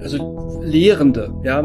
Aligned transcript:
Also 0.00 0.60
Lehrende, 0.62 1.32
ja, 1.44 1.62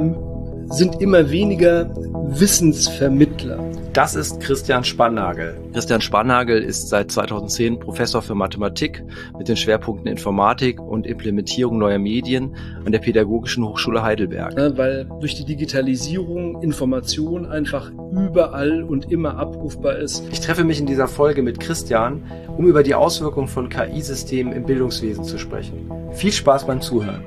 sind 0.69 1.01
immer 1.01 1.29
weniger 1.29 1.85
Wissensvermittler. 2.31 3.57
Das 3.93 4.13
ist 4.13 4.39
Christian 4.39 4.83
Spannagel. 4.83 5.57
Christian 5.73 5.99
Spannagel 5.99 6.61
ist 6.61 6.89
seit 6.89 7.11
2010 7.11 7.79
Professor 7.79 8.21
für 8.21 8.35
Mathematik 8.35 9.03
mit 9.37 9.47
den 9.47 9.57
Schwerpunkten 9.57 10.07
Informatik 10.07 10.79
und 10.79 11.07
Implementierung 11.07 11.79
neuer 11.79 11.97
Medien 11.97 12.55
an 12.85 12.91
der 12.91 12.99
Pädagogischen 12.99 13.65
Hochschule 13.65 14.03
Heidelberg. 14.03 14.55
Ja, 14.55 14.77
weil 14.77 15.09
durch 15.19 15.35
die 15.35 15.45
Digitalisierung 15.45 16.61
Information 16.61 17.47
einfach 17.47 17.91
überall 18.11 18.83
und 18.83 19.11
immer 19.11 19.37
abrufbar 19.37 19.97
ist. 19.97 20.23
Ich 20.31 20.39
treffe 20.39 20.63
mich 20.63 20.79
in 20.79 20.85
dieser 20.85 21.07
Folge 21.07 21.41
mit 21.41 21.59
Christian, 21.59 22.23
um 22.55 22.67
über 22.67 22.83
die 22.83 22.93
Auswirkungen 22.93 23.47
von 23.47 23.69
KI-Systemen 23.69 24.53
im 24.53 24.65
Bildungswesen 24.65 25.23
zu 25.23 25.39
sprechen. 25.39 25.89
Viel 26.11 26.31
Spaß 26.31 26.67
beim 26.67 26.79
Zuhören. 26.79 27.25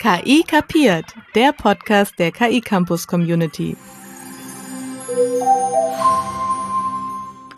KI 0.00 0.42
kapiert, 0.46 1.06
der 1.34 1.52
Podcast 1.52 2.18
der 2.18 2.30
KI 2.30 2.60
Campus 2.60 3.06
Community. 3.06 3.74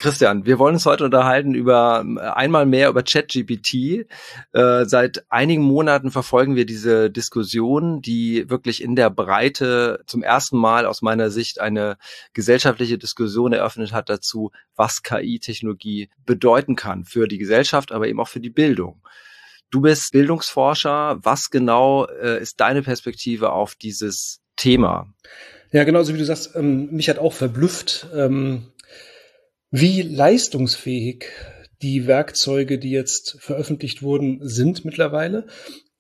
Christian, 0.07 0.47
wir 0.47 0.61
wollen 0.61 0.75
uns 0.75 0.87
heute 0.87 1.05
unterhalten 1.05 1.55
über 1.55 2.05
einmal 2.37 2.65
mehr 2.65 2.91
über 2.91 3.03
ChatGPT. 3.03 4.07
Äh, 4.53 4.85
seit 4.85 5.25
einigen 5.31 5.63
Monaten 5.63 6.13
verfolgen 6.13 6.55
wir 6.55 6.65
diese 6.65 7.11
Diskussion, 7.11 8.03
die 8.03 8.49
wirklich 8.49 8.85
in 8.85 8.95
der 8.95 9.11
Breite 9.11 10.05
zum 10.07 10.23
ersten 10.23 10.59
Mal 10.59 10.87
aus 10.87 11.03
meiner 11.03 11.31
Sicht 11.31 11.61
eine 11.61 11.97
gesellschaftliche 12.35 12.99
Diskussion 12.99 13.53
eröffnet 13.53 13.93
hat 13.93 14.09
dazu, 14.09 14.53
was 14.77 15.03
KI-Technologie 15.03 16.09
bedeuten 16.25 16.77
kann 16.77 17.05
für 17.05 17.27
die 17.27 17.39
Gesellschaft, 17.39 17.91
aber 17.91 18.07
eben 18.07 18.21
auch 18.21 18.29
für 18.29 18.41
die 18.41 18.51
Bildung. 18.51 19.03
Du 19.71 19.81
bist 19.81 20.13
Bildungsforscher. 20.13 21.19
Was 21.23 21.51
genau 21.51 22.07
äh, 22.07 22.41
ist 22.41 22.61
deine 22.61 22.83
Perspektive 22.83 23.51
auf 23.51 23.75
dieses 23.75 24.41
Thema? 24.55 25.13
Ja, 25.73 25.85
genauso 25.85 26.15
wie 26.15 26.19
du 26.19 26.25
sagst, 26.25 26.55
ähm, 26.55 26.91
mich 26.93 27.09
hat 27.09 27.19
auch 27.19 27.33
verblüfft, 27.33 28.09
ähm, 28.15 28.69
wie 29.71 30.03
leistungsfähig 30.03 31.27
die 31.83 32.07
Werkzeuge, 32.07 32.79
die 32.79 32.91
jetzt 32.91 33.37
veröffentlicht 33.41 34.03
wurden, 34.03 34.41
sind 34.43 34.85
mittlerweile. 34.85 35.47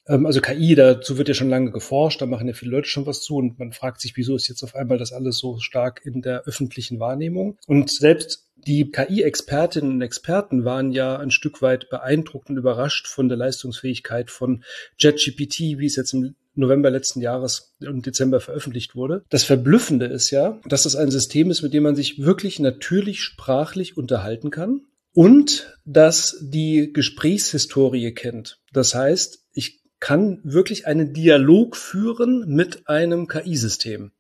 Ähm, 0.09 0.27
also 0.27 0.41
KI, 0.41 0.75
dazu 0.75 1.19
wird 1.19 1.29
ja 1.29 1.35
schon 1.35 1.51
lange 1.51 1.71
geforscht, 1.71 2.23
da 2.23 2.27
machen 2.27 2.49
ja 2.49 2.55
viele 2.55 2.71
Leute 2.71 2.89
schon 2.89 3.07
was 3.07 3.21
zu 3.21 3.37
und 3.37 3.59
man 3.59 3.73
fragt 3.73 4.01
sich, 4.01 4.17
wieso 4.17 4.37
ist 4.37 4.49
jetzt 4.49 4.63
auf 4.63 4.75
einmal 4.75 4.99
das 4.99 5.13
alles 5.13 5.39
so 5.39 5.59
stark 5.59 6.03
in 6.05 6.23
der 6.23 6.45
öffentlichen 6.45 7.01
Wahrnehmung? 7.01 7.59
Und 7.67 7.91
selbst 7.91 8.47
die 8.57 8.91
KI-Expertinnen 8.91 9.93
und 9.93 10.03
Experten 10.03 10.65
waren 10.65 10.91
ja 10.91 11.19
ein 11.19 11.31
Stück 11.31 11.63
weit 11.63 11.89
beeindruckt 11.91 12.51
und 12.51 12.57
überrascht 12.57 13.07
von 13.07 13.29
der 13.29 13.39
Leistungsfähigkeit 13.39 14.31
von 14.31 14.65
JetGPT, 14.99 15.79
wie 15.79 15.87
es 15.87 15.97
jetzt 15.97 16.15
im 16.15 16.35
November 16.57 16.91
letzten 16.91 17.21
Jahres 17.21 17.75
und 17.87 18.07
Dezember 18.07 18.41
veröffentlicht 18.41 18.95
wurde. 18.95 19.25
Das 19.31 19.45
Verblüffende 19.45 20.07
ist 20.07 20.31
ja, 20.31 20.61
dass 20.67 20.85
das 20.85 20.97
ein 20.97 21.11
System 21.11 21.51
ist, 21.51 21.63
mit 21.63 21.75
dem 21.75 21.83
man 21.83 21.97
sich 21.97 22.23
wirklich 22.23 22.59
natürlich 22.59 23.21
sprachlich 23.23 23.97
unterhalten 23.97 24.51
kann 24.51 24.83
und 25.13 25.79
dass 25.85 26.37
die 26.41 26.93
Gesprächshistorie 26.93 28.13
kennt. 28.13 28.61
Das 28.73 28.95
heißt, 28.95 29.45
ich 29.53 29.81
kann 29.99 30.41
wirklich 30.45 30.87
einen 30.87 31.15
Dialog 31.15 31.77
führen 31.77 32.45
mit 32.49 32.89
einem 32.89 33.27
KI-System. 33.27 34.13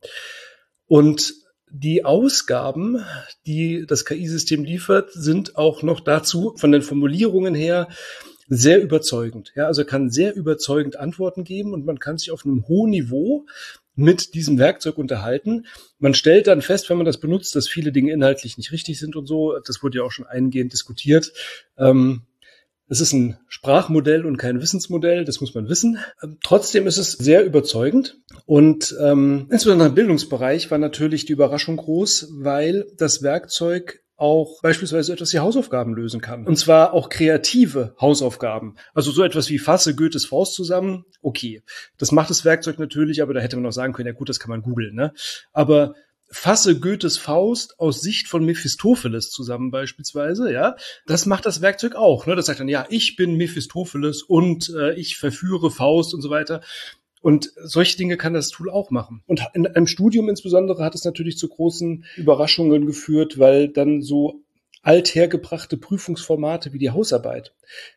Und 0.86 1.34
die 1.70 2.04
Ausgaben, 2.04 3.04
die 3.46 3.84
das 3.86 4.04
KI-System 4.04 4.64
liefert, 4.64 5.12
sind 5.12 5.56
auch 5.56 5.82
noch 5.82 6.00
dazu 6.00 6.54
von 6.56 6.72
den 6.72 6.82
Formulierungen 6.82 7.54
her 7.54 7.88
sehr 8.48 8.82
überzeugend. 8.82 9.52
Ja, 9.54 9.66
also 9.66 9.84
kann 9.84 10.10
sehr 10.10 10.34
überzeugend 10.34 10.96
Antworten 10.96 11.44
geben 11.44 11.72
und 11.72 11.84
man 11.84 11.98
kann 11.98 12.18
sich 12.18 12.30
auf 12.30 12.44
einem 12.44 12.66
hohen 12.68 12.90
Niveau 12.90 13.46
mit 13.94 14.34
diesem 14.34 14.58
Werkzeug 14.58 14.98
unterhalten. 14.98 15.66
Man 15.98 16.14
stellt 16.14 16.46
dann 16.46 16.62
fest, 16.62 16.88
wenn 16.90 16.98
man 16.98 17.06
das 17.06 17.18
benutzt, 17.18 17.56
dass 17.56 17.68
viele 17.68 17.92
Dinge 17.92 18.12
inhaltlich 18.12 18.58
nicht 18.58 18.72
richtig 18.72 18.98
sind 18.98 19.16
und 19.16 19.26
so. 19.26 19.58
Das 19.64 19.82
wurde 19.82 19.98
ja 19.98 20.04
auch 20.04 20.12
schon 20.12 20.26
eingehend 20.26 20.72
diskutiert. 20.72 21.32
Ähm, 21.78 22.22
es 22.88 23.00
ist 23.00 23.12
ein 23.12 23.38
Sprachmodell 23.48 24.24
und 24.24 24.36
kein 24.36 24.60
Wissensmodell, 24.60 25.24
das 25.24 25.40
muss 25.40 25.54
man 25.54 25.68
wissen. 25.68 25.98
Ähm, 26.22 26.38
trotzdem 26.42 26.86
ist 26.86 26.98
es 26.98 27.12
sehr 27.12 27.44
überzeugend 27.44 28.18
und 28.44 28.94
ähm, 29.00 29.48
insbesondere 29.50 29.88
im 29.88 29.94
Bildungsbereich 29.94 30.70
war 30.70 30.78
natürlich 30.78 31.24
die 31.24 31.32
Überraschung 31.32 31.78
groß, 31.78 32.28
weil 32.36 32.86
das 32.96 33.22
Werkzeug 33.22 34.04
auch 34.16 34.60
beispielsweise 34.62 35.12
etwas 35.12 35.32
wie 35.32 35.38
Hausaufgaben 35.38 35.94
lösen 35.94 36.20
kann. 36.20 36.46
Und 36.46 36.56
zwar 36.56 36.94
auch 36.94 37.08
kreative 37.08 37.94
Hausaufgaben. 38.00 38.76
Also 38.94 39.10
so 39.10 39.22
etwas 39.22 39.50
wie 39.50 39.58
fasse 39.58 39.94
Goethes 39.94 40.26
Faust 40.26 40.54
zusammen. 40.54 41.04
Okay, 41.20 41.62
das 41.98 42.12
macht 42.12 42.30
das 42.30 42.44
Werkzeug 42.44 42.78
natürlich, 42.78 43.22
aber 43.22 43.34
da 43.34 43.40
hätte 43.40 43.56
man 43.56 43.66
auch 43.66 43.72
sagen 43.72 43.92
können, 43.92 44.08
ja 44.08 44.14
gut, 44.14 44.28
das 44.28 44.40
kann 44.40 44.50
man 44.50 44.62
googeln. 44.62 44.94
Ne? 44.94 45.12
Aber 45.52 45.94
fasse 46.28 46.80
Goethes 46.80 47.18
Faust 47.18 47.78
aus 47.78 48.00
Sicht 48.00 48.28
von 48.28 48.44
Mephistopheles 48.44 49.30
zusammen 49.30 49.70
beispielsweise, 49.70 50.52
ja, 50.52 50.76
das 51.06 51.26
macht 51.26 51.46
das 51.46 51.60
Werkzeug 51.60 51.94
auch. 51.94 52.26
Ne? 52.26 52.34
Das 52.34 52.46
sagt 52.46 52.60
dann, 52.60 52.68
ja, 52.68 52.86
ich 52.88 53.16
bin 53.16 53.36
Mephistopheles 53.36 54.22
und 54.22 54.70
äh, 54.70 54.94
ich 54.94 55.18
verführe 55.18 55.70
Faust 55.70 56.14
und 56.14 56.22
so 56.22 56.30
weiter. 56.30 56.62
Und 57.22 57.52
solche 57.56 57.96
Dinge 57.96 58.16
kann 58.16 58.34
das 58.34 58.50
Tool 58.50 58.70
auch 58.70 58.90
machen. 58.90 59.22
Und 59.26 59.46
in 59.54 59.66
einem 59.66 59.86
Studium 59.86 60.28
insbesondere 60.28 60.84
hat 60.84 60.94
es 60.94 61.04
natürlich 61.04 61.38
zu 61.38 61.48
großen 61.48 62.04
Überraschungen 62.16 62.86
geführt, 62.86 63.38
weil 63.38 63.68
dann 63.68 64.02
so 64.02 64.42
althergebrachte 64.82 65.76
Prüfungsformate 65.76 66.72
wie 66.72 66.78
die 66.78 66.90
Hausarbeit 66.90 67.54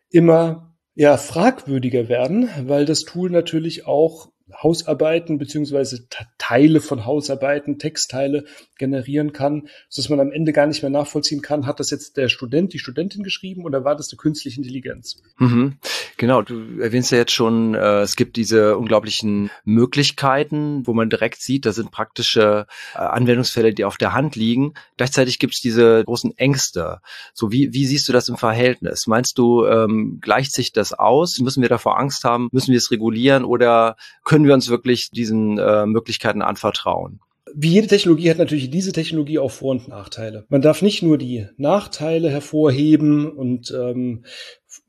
immer 0.10 0.76
ja 0.96 1.18
fragwürdiger 1.18 2.10
werden, 2.10 2.50
weil 2.64 2.86
das 2.86 3.04
Tool 3.04 3.30
natürlich 3.30 3.86
auch 3.86 4.32
Hausarbeiten 4.56 5.38
beziehungsweise 5.38 6.08
Teile 6.38 6.82
von 6.82 7.06
Hausarbeiten, 7.06 7.80
Textteile 7.80 8.46
generieren 8.78 9.34
kann, 9.34 9.68
sodass 9.90 10.10
man 10.10 10.20
am 10.20 10.32
Ende 10.32 10.54
gar 10.54 10.68
nicht 10.68 10.82
mehr 10.82 10.90
nachvollziehen 10.90 11.42
kann, 11.42 11.66
hat 11.66 11.80
das 11.80 11.92
jetzt 11.92 12.18
der 12.18 12.30
Student, 12.30 12.74
die 12.74 12.80
Studentin 12.80 13.24
geschrieben 13.24 13.66
oder 13.66 13.84
war 13.84 13.96
das 13.96 14.12
eine 14.12 14.18
künstliche 14.18 14.58
Intelligenz? 14.58 15.22
Mhm. 15.38 15.78
Genau, 16.18 16.42
du 16.42 16.80
erwähnst 16.82 17.12
ja 17.12 17.18
jetzt 17.18 17.32
schon, 17.32 17.76
äh, 17.76 18.02
es 18.02 18.16
gibt 18.16 18.36
diese 18.36 18.78
unglaublichen 18.78 19.50
Möglichkeiten, 19.64 20.86
wo 20.86 20.94
man 20.94 21.10
direkt 21.10 21.42
sieht, 21.42 21.66
da 21.66 21.72
sind 21.72 21.92
praktische 21.92 22.66
äh, 22.94 23.00
Anwendungsfälle, 23.00 23.74
die 23.74 23.86
auf 23.86 23.98
der 23.98 24.14
Hand 24.14 24.36
liegen. 24.36 24.74
Gleichzeitig 24.98 25.40
gibt 25.40 25.54
es 25.56 25.62
diese 25.62 26.04
großen 26.04 26.38
Ängste. 26.38 27.00
So 27.34 27.52
wie, 27.52 27.74
wie 27.74 27.86
siehst 27.86 28.08
du 28.10 28.14
das 28.14 28.28
im 28.28 28.38
Verhältnis? 28.38 29.08
Meinst 29.08 29.38
du, 29.38 29.66
ähm, 29.66 30.20
gleicht 30.22 30.54
sich 30.54 30.74
das 30.74 30.94
aus? 30.94 31.40
Müssen 31.40 31.62
wir 31.62 31.70
davor 31.70 31.98
Angst 32.00 32.24
haben? 32.24 32.50
Müssen 32.52 32.72
wir 32.72 32.78
es 32.78 32.92
regulieren 32.92 33.46
oder 33.46 33.96
können 34.24 34.39
wir 34.46 34.54
uns 34.54 34.70
wirklich 34.70 35.10
diesen 35.12 35.58
äh, 35.58 35.86
Möglichkeiten 35.86 36.42
anvertrauen? 36.42 37.20
Wie 37.56 37.70
jede 37.70 37.88
Technologie 37.88 38.30
hat 38.30 38.38
natürlich 38.38 38.70
diese 38.70 38.92
Technologie 38.92 39.40
auch 39.40 39.52
Vor- 39.52 39.72
und 39.72 39.88
Nachteile. 39.88 40.46
Man 40.50 40.62
darf 40.62 40.82
nicht 40.82 41.02
nur 41.02 41.18
die 41.18 41.48
Nachteile 41.58 42.30
hervorheben 42.30 43.32
und 43.32 43.72
ähm, 43.72 44.24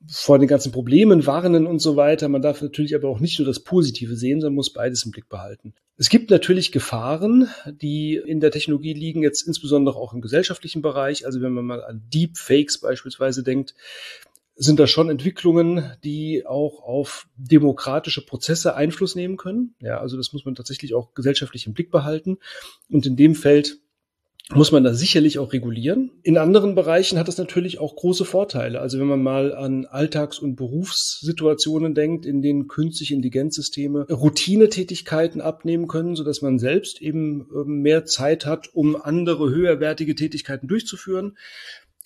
vor 0.06 0.38
den 0.38 0.48
ganzen 0.48 0.72
Problemen 0.72 1.26
warnen 1.26 1.66
und 1.66 1.80
so 1.80 1.96
weiter. 1.96 2.28
Man 2.28 2.42
darf 2.42 2.60
natürlich 2.60 2.94
aber 2.94 3.08
auch 3.08 3.20
nicht 3.20 3.38
nur 3.38 3.46
das 3.46 3.60
Positive 3.60 4.14
sehen, 4.14 4.40
sondern 4.40 4.56
muss 4.56 4.72
beides 4.72 5.04
im 5.04 5.10
Blick 5.10 5.28
behalten. 5.28 5.74
Es 5.96 6.08
gibt 6.08 6.30
natürlich 6.30 6.72
Gefahren, 6.72 7.48
die 7.66 8.16
in 8.16 8.40
der 8.40 8.50
Technologie 8.50 8.94
liegen, 8.94 9.22
jetzt 9.22 9.42
insbesondere 9.42 9.96
auch 9.96 10.14
im 10.14 10.20
gesellschaftlichen 10.20 10.80
Bereich. 10.80 11.26
Also 11.26 11.42
wenn 11.42 11.52
man 11.52 11.66
mal 11.66 11.84
an 11.84 12.02
Deepfakes 12.12 12.80
beispielsweise 12.80 13.42
denkt, 13.42 13.74
sind 14.62 14.78
da 14.78 14.86
schon 14.86 15.08
Entwicklungen, 15.08 15.90
die 16.04 16.44
auch 16.46 16.82
auf 16.82 17.26
demokratische 17.36 18.24
Prozesse 18.24 18.74
Einfluss 18.76 19.14
nehmen 19.14 19.38
können. 19.38 19.74
Ja, 19.80 19.98
also 19.98 20.18
das 20.18 20.34
muss 20.34 20.44
man 20.44 20.54
tatsächlich 20.54 20.92
auch 20.94 21.14
gesellschaftlich 21.14 21.66
im 21.66 21.72
Blick 21.72 21.90
behalten. 21.90 22.36
Und 22.90 23.06
in 23.06 23.16
dem 23.16 23.34
Feld 23.34 23.78
muss 24.52 24.72
man 24.72 24.82
da 24.82 24.92
sicherlich 24.92 25.38
auch 25.38 25.52
regulieren. 25.52 26.10
In 26.22 26.36
anderen 26.36 26.74
Bereichen 26.74 27.18
hat 27.18 27.28
es 27.28 27.38
natürlich 27.38 27.78
auch 27.78 27.94
große 27.94 28.24
Vorteile. 28.24 28.80
Also 28.80 28.98
wenn 28.98 29.06
man 29.06 29.22
mal 29.22 29.54
an 29.54 29.86
Alltags- 29.86 30.40
und 30.40 30.56
Berufssituationen 30.56 31.94
denkt, 31.94 32.26
in 32.26 32.42
denen 32.42 32.66
künstliche 32.66 33.14
Intelligenzsysteme 33.14 34.08
Routinetätigkeiten 34.10 35.40
abnehmen 35.40 35.86
können, 35.86 36.16
sodass 36.16 36.42
man 36.42 36.58
selbst 36.58 37.00
eben 37.00 37.48
ähm, 37.54 37.82
mehr 37.82 38.04
Zeit 38.04 38.44
hat, 38.44 38.68
um 38.74 39.00
andere 39.00 39.50
höherwertige 39.50 40.16
Tätigkeiten 40.16 40.66
durchzuführen. 40.66 41.38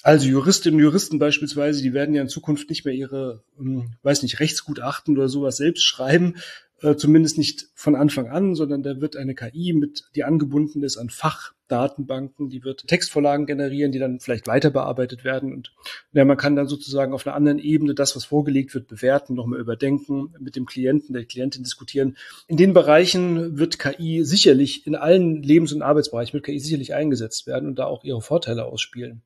Also 0.04 0.28
Juristinnen 0.28 0.78
und 0.78 0.82
Juristen 0.82 1.18
beispielsweise, 1.18 1.82
die 1.82 1.94
werden 1.94 2.14
ja 2.14 2.20
in 2.20 2.28
Zukunft 2.28 2.68
nicht 2.68 2.84
mehr 2.84 2.92
ihre, 2.92 3.42
ähm, 3.58 3.94
weiß 4.02 4.22
nicht, 4.22 4.38
Rechtsgutachten 4.38 5.16
oder 5.16 5.30
sowas 5.30 5.56
selbst 5.56 5.82
schreiben, 5.82 6.34
äh, 6.82 6.94
zumindest 6.94 7.38
nicht 7.38 7.68
von 7.74 7.96
Anfang 7.96 8.28
an, 8.28 8.54
sondern 8.54 8.82
da 8.82 9.00
wird 9.00 9.16
eine 9.16 9.34
KI 9.34 9.72
mit, 9.72 10.04
die 10.14 10.24
angebunden 10.24 10.82
ist 10.82 10.98
an 10.98 11.08
Fach 11.08 11.54
Datenbanken, 11.74 12.50
die 12.50 12.62
wird 12.62 12.86
Textvorlagen 12.86 13.46
generieren, 13.46 13.90
die 13.90 13.98
dann 13.98 14.20
vielleicht 14.20 14.46
weiter 14.46 14.70
bearbeitet 14.70 15.24
werden. 15.24 15.52
Und 15.52 15.72
ja, 16.12 16.24
man 16.24 16.36
kann 16.36 16.54
dann 16.54 16.68
sozusagen 16.68 17.12
auf 17.12 17.26
einer 17.26 17.34
anderen 17.34 17.58
Ebene 17.58 17.94
das, 17.94 18.14
was 18.14 18.26
vorgelegt 18.26 18.74
wird, 18.74 18.86
bewerten, 18.86 19.34
nochmal 19.34 19.58
überdenken, 19.58 20.32
mit 20.38 20.54
dem 20.54 20.66
Klienten, 20.66 21.14
der 21.14 21.24
Klientin 21.24 21.64
diskutieren. 21.64 22.16
In 22.46 22.56
den 22.56 22.74
Bereichen 22.74 23.58
wird 23.58 23.80
KI 23.80 24.22
sicherlich, 24.22 24.86
in 24.86 24.94
allen 24.94 25.42
Lebens- 25.42 25.72
und 25.72 25.82
Arbeitsbereichen 25.82 26.34
wird 26.34 26.44
KI 26.44 26.60
sicherlich 26.60 26.94
eingesetzt 26.94 27.48
werden 27.48 27.70
und 27.70 27.78
da 27.80 27.86
auch 27.86 28.04
ihre 28.04 28.22
Vorteile 28.22 28.66
ausspielen. 28.66 29.22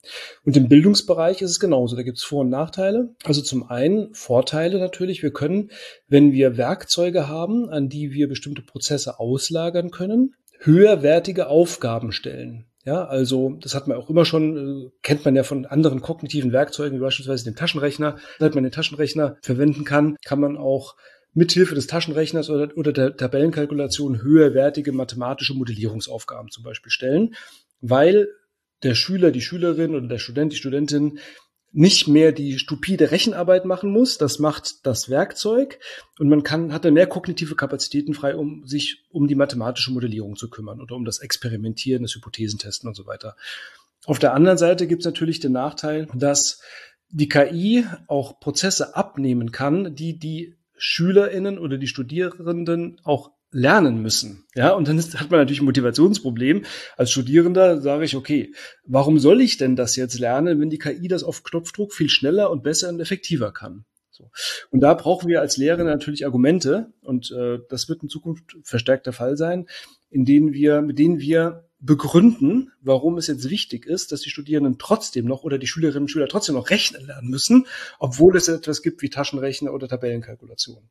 Und 0.46 0.56
im 0.56 0.68
Bildungsbereich 0.68 1.42
ist 1.42 1.50
es 1.50 1.60
genauso. 1.60 1.96
Da 1.96 2.02
gibt 2.02 2.16
es 2.16 2.24
Vor- 2.24 2.40
und 2.40 2.48
Nachteile. 2.48 3.14
Also 3.24 3.42
zum 3.42 3.68
einen 3.68 4.14
Vorteile 4.14 4.78
natürlich. 4.78 5.22
Wir 5.22 5.32
können, 5.34 5.70
wenn 6.08 6.32
wir 6.32 6.56
Werkzeuge 6.56 7.28
haben, 7.28 7.68
an 7.68 7.90
die 7.90 8.12
wir 8.12 8.26
bestimmte 8.26 8.62
Prozesse 8.62 9.20
auslagern 9.20 9.90
können, 9.90 10.34
höherwertige 10.58 11.48
Aufgaben 11.48 12.12
stellen. 12.12 12.66
Ja, 12.84 13.04
also 13.04 13.58
das 13.60 13.74
hat 13.74 13.86
man 13.86 13.98
auch 13.98 14.08
immer 14.08 14.24
schon, 14.24 14.86
äh, 14.86 14.90
kennt 15.02 15.24
man 15.24 15.36
ja 15.36 15.42
von 15.42 15.66
anderen 15.66 16.00
kognitiven 16.00 16.52
Werkzeugen, 16.52 16.98
wie 16.98 17.02
beispielsweise 17.02 17.44
den 17.44 17.56
Taschenrechner. 17.56 18.16
Seit 18.38 18.54
man 18.54 18.64
den 18.64 18.72
Taschenrechner 18.72 19.36
verwenden 19.42 19.84
kann, 19.84 20.16
kann 20.24 20.40
man 20.40 20.56
auch 20.56 20.96
mithilfe 21.34 21.74
des 21.74 21.86
Taschenrechners 21.86 22.48
oder, 22.48 22.76
oder 22.76 22.92
der 22.92 23.16
Tabellenkalkulation 23.16 24.22
höherwertige 24.22 24.92
mathematische 24.92 25.54
Modellierungsaufgaben 25.54 26.50
zum 26.50 26.64
Beispiel 26.64 26.90
stellen, 26.90 27.34
weil 27.80 28.28
der 28.82 28.94
Schüler, 28.94 29.32
die 29.32 29.42
Schülerin 29.42 29.94
oder 29.94 30.08
der 30.08 30.18
Student, 30.18 30.52
die 30.52 30.56
Studentin 30.56 31.18
nicht 31.72 32.08
mehr 32.08 32.32
die 32.32 32.58
stupide 32.58 33.10
Rechenarbeit 33.10 33.64
machen 33.64 33.90
muss. 33.90 34.18
Das 34.18 34.38
macht 34.38 34.86
das 34.86 35.08
Werkzeug 35.08 35.78
und 36.18 36.28
man 36.28 36.42
kann, 36.42 36.72
hat 36.72 36.84
dann 36.84 36.94
mehr 36.94 37.06
kognitive 37.06 37.56
Kapazitäten 37.56 38.14
frei, 38.14 38.36
um 38.36 38.66
sich 38.66 39.04
um 39.10 39.28
die 39.28 39.34
mathematische 39.34 39.92
Modellierung 39.92 40.36
zu 40.36 40.48
kümmern 40.48 40.80
oder 40.80 40.96
um 40.96 41.04
das 41.04 41.18
Experimentieren, 41.18 42.02
das 42.02 42.14
Hypothesentesten 42.14 42.88
und 42.88 42.94
so 42.94 43.06
weiter. 43.06 43.36
Auf 44.06 44.18
der 44.18 44.32
anderen 44.32 44.58
Seite 44.58 44.86
gibt 44.86 45.02
es 45.02 45.06
natürlich 45.06 45.40
den 45.40 45.52
Nachteil, 45.52 46.08
dass 46.14 46.62
die 47.10 47.28
KI 47.28 47.84
auch 48.06 48.40
Prozesse 48.40 48.96
abnehmen 48.96 49.52
kann, 49.52 49.94
die 49.94 50.18
die 50.18 50.56
SchülerInnen 50.76 51.58
oder 51.58 51.76
die 51.76 51.86
Studierenden 51.86 53.00
auch 53.04 53.32
lernen 53.50 54.02
müssen. 54.02 54.44
Ja, 54.54 54.72
und 54.72 54.88
dann 54.88 54.98
ist, 54.98 55.18
hat 55.18 55.30
man 55.30 55.40
natürlich 55.40 55.60
ein 55.60 55.66
Motivationsproblem. 55.66 56.64
Als 56.96 57.10
Studierender 57.10 57.80
sage 57.80 58.04
ich, 58.04 58.16
okay, 58.16 58.52
warum 58.84 59.18
soll 59.18 59.40
ich 59.40 59.56
denn 59.56 59.76
das 59.76 59.96
jetzt 59.96 60.18
lernen, 60.18 60.60
wenn 60.60 60.70
die 60.70 60.78
KI 60.78 61.08
das 61.08 61.24
auf 61.24 61.42
Knopfdruck 61.42 61.94
viel 61.94 62.10
schneller 62.10 62.50
und 62.50 62.62
besser 62.62 62.88
und 62.90 63.00
effektiver 63.00 63.52
kann? 63.52 63.84
So. 64.10 64.30
Und 64.70 64.80
da 64.80 64.94
brauchen 64.94 65.28
wir 65.28 65.40
als 65.40 65.56
Lehrer 65.56 65.84
natürlich 65.84 66.26
Argumente, 66.26 66.92
und 67.02 67.30
äh, 67.30 67.58
das 67.68 67.88
wird 67.88 68.02
in 68.02 68.08
Zukunft 68.08 68.56
verstärkt 68.64 69.06
der 69.06 69.12
Fall 69.12 69.36
sein, 69.36 69.66
in 70.10 70.24
denen 70.24 70.52
wir, 70.52 70.82
mit 70.82 70.98
denen 70.98 71.20
wir 71.20 71.67
begründen, 71.80 72.72
warum 72.80 73.18
es 73.18 73.28
jetzt 73.28 73.48
wichtig 73.48 73.86
ist, 73.86 74.10
dass 74.10 74.20
die 74.20 74.30
Studierenden 74.30 74.78
trotzdem 74.78 75.26
noch 75.26 75.44
oder 75.44 75.58
die 75.58 75.68
Schülerinnen 75.68 76.02
und 76.02 76.08
Schüler 76.08 76.26
trotzdem 76.28 76.56
noch 76.56 76.70
rechnen 76.70 77.06
lernen 77.06 77.28
müssen, 77.28 77.66
obwohl 78.00 78.36
es 78.36 78.48
etwas 78.48 78.82
gibt 78.82 79.00
wie 79.02 79.10
Taschenrechner 79.10 79.72
oder 79.72 79.88
Tabellenkalkulation. 79.88 80.88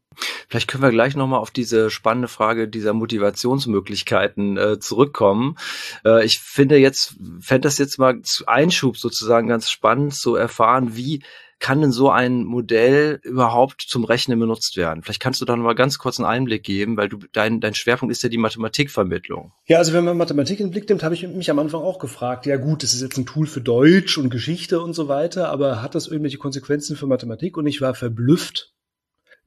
Vielleicht 0.47 0.69
können 0.69 0.83
wir 0.83 0.91
gleich 0.91 1.15
nochmal 1.15 1.39
auf 1.39 1.51
diese 1.51 1.89
spannende 1.89 2.29
Frage 2.29 2.69
dieser 2.69 2.93
Motivationsmöglichkeiten 2.93 4.57
äh, 4.57 4.79
zurückkommen. 4.79 5.57
Äh, 6.05 6.25
ich 6.25 6.39
finde 6.39 6.77
jetzt, 6.77 7.15
fände 7.41 7.67
das 7.67 7.77
jetzt 7.77 7.99
mal 7.99 8.21
zu 8.21 8.45
Einschub 8.47 8.97
sozusagen 8.97 9.47
ganz 9.47 9.69
spannend 9.69 10.15
zu 10.15 10.35
erfahren, 10.35 10.95
wie 10.95 11.21
kann 11.59 11.81
denn 11.81 11.91
so 11.91 12.09
ein 12.09 12.43
Modell 12.43 13.19
überhaupt 13.23 13.81
zum 13.81 14.03
Rechnen 14.03 14.39
benutzt 14.39 14.77
werden? 14.77 15.03
Vielleicht 15.03 15.21
kannst 15.21 15.41
du 15.41 15.45
da 15.45 15.55
mal 15.55 15.73
ganz 15.73 15.97
kurz 15.97 16.19
einen 16.19 16.27
Einblick 16.27 16.63
geben, 16.63 16.97
weil 16.97 17.09
du 17.09 17.19
dein, 17.31 17.59
dein 17.59 17.73
Schwerpunkt 17.73 18.11
ist 18.11 18.23
ja 18.23 18.29
die 18.29 18.37
Mathematikvermittlung. 18.37 19.51
Ja, 19.65 19.77
also 19.77 19.93
wenn 19.93 20.05
man 20.05 20.17
Mathematik 20.17 20.59
in 20.59 20.67
den 20.67 20.71
Blick 20.71 20.87
nimmt, 20.87 21.03
habe 21.03 21.15
ich 21.15 21.27
mich 21.27 21.49
am 21.49 21.59
Anfang 21.59 21.81
auch 21.81 21.99
gefragt, 21.99 22.45
ja 22.45 22.57
gut, 22.57 22.83
das 22.83 22.93
ist 22.93 23.01
jetzt 23.01 23.17
ein 23.17 23.25
Tool 23.25 23.47
für 23.47 23.61
Deutsch 23.61 24.17
und 24.17 24.29
Geschichte 24.29 24.81
und 24.81 24.93
so 24.93 25.07
weiter, 25.07 25.49
aber 25.49 25.81
hat 25.81 25.95
das 25.95 26.07
irgendwelche 26.07 26.37
Konsequenzen 26.37 26.95
für 26.95 27.07
Mathematik? 27.07 27.57
Und 27.57 27.67
ich 27.67 27.81
war 27.81 27.93
verblüfft, 27.95 28.73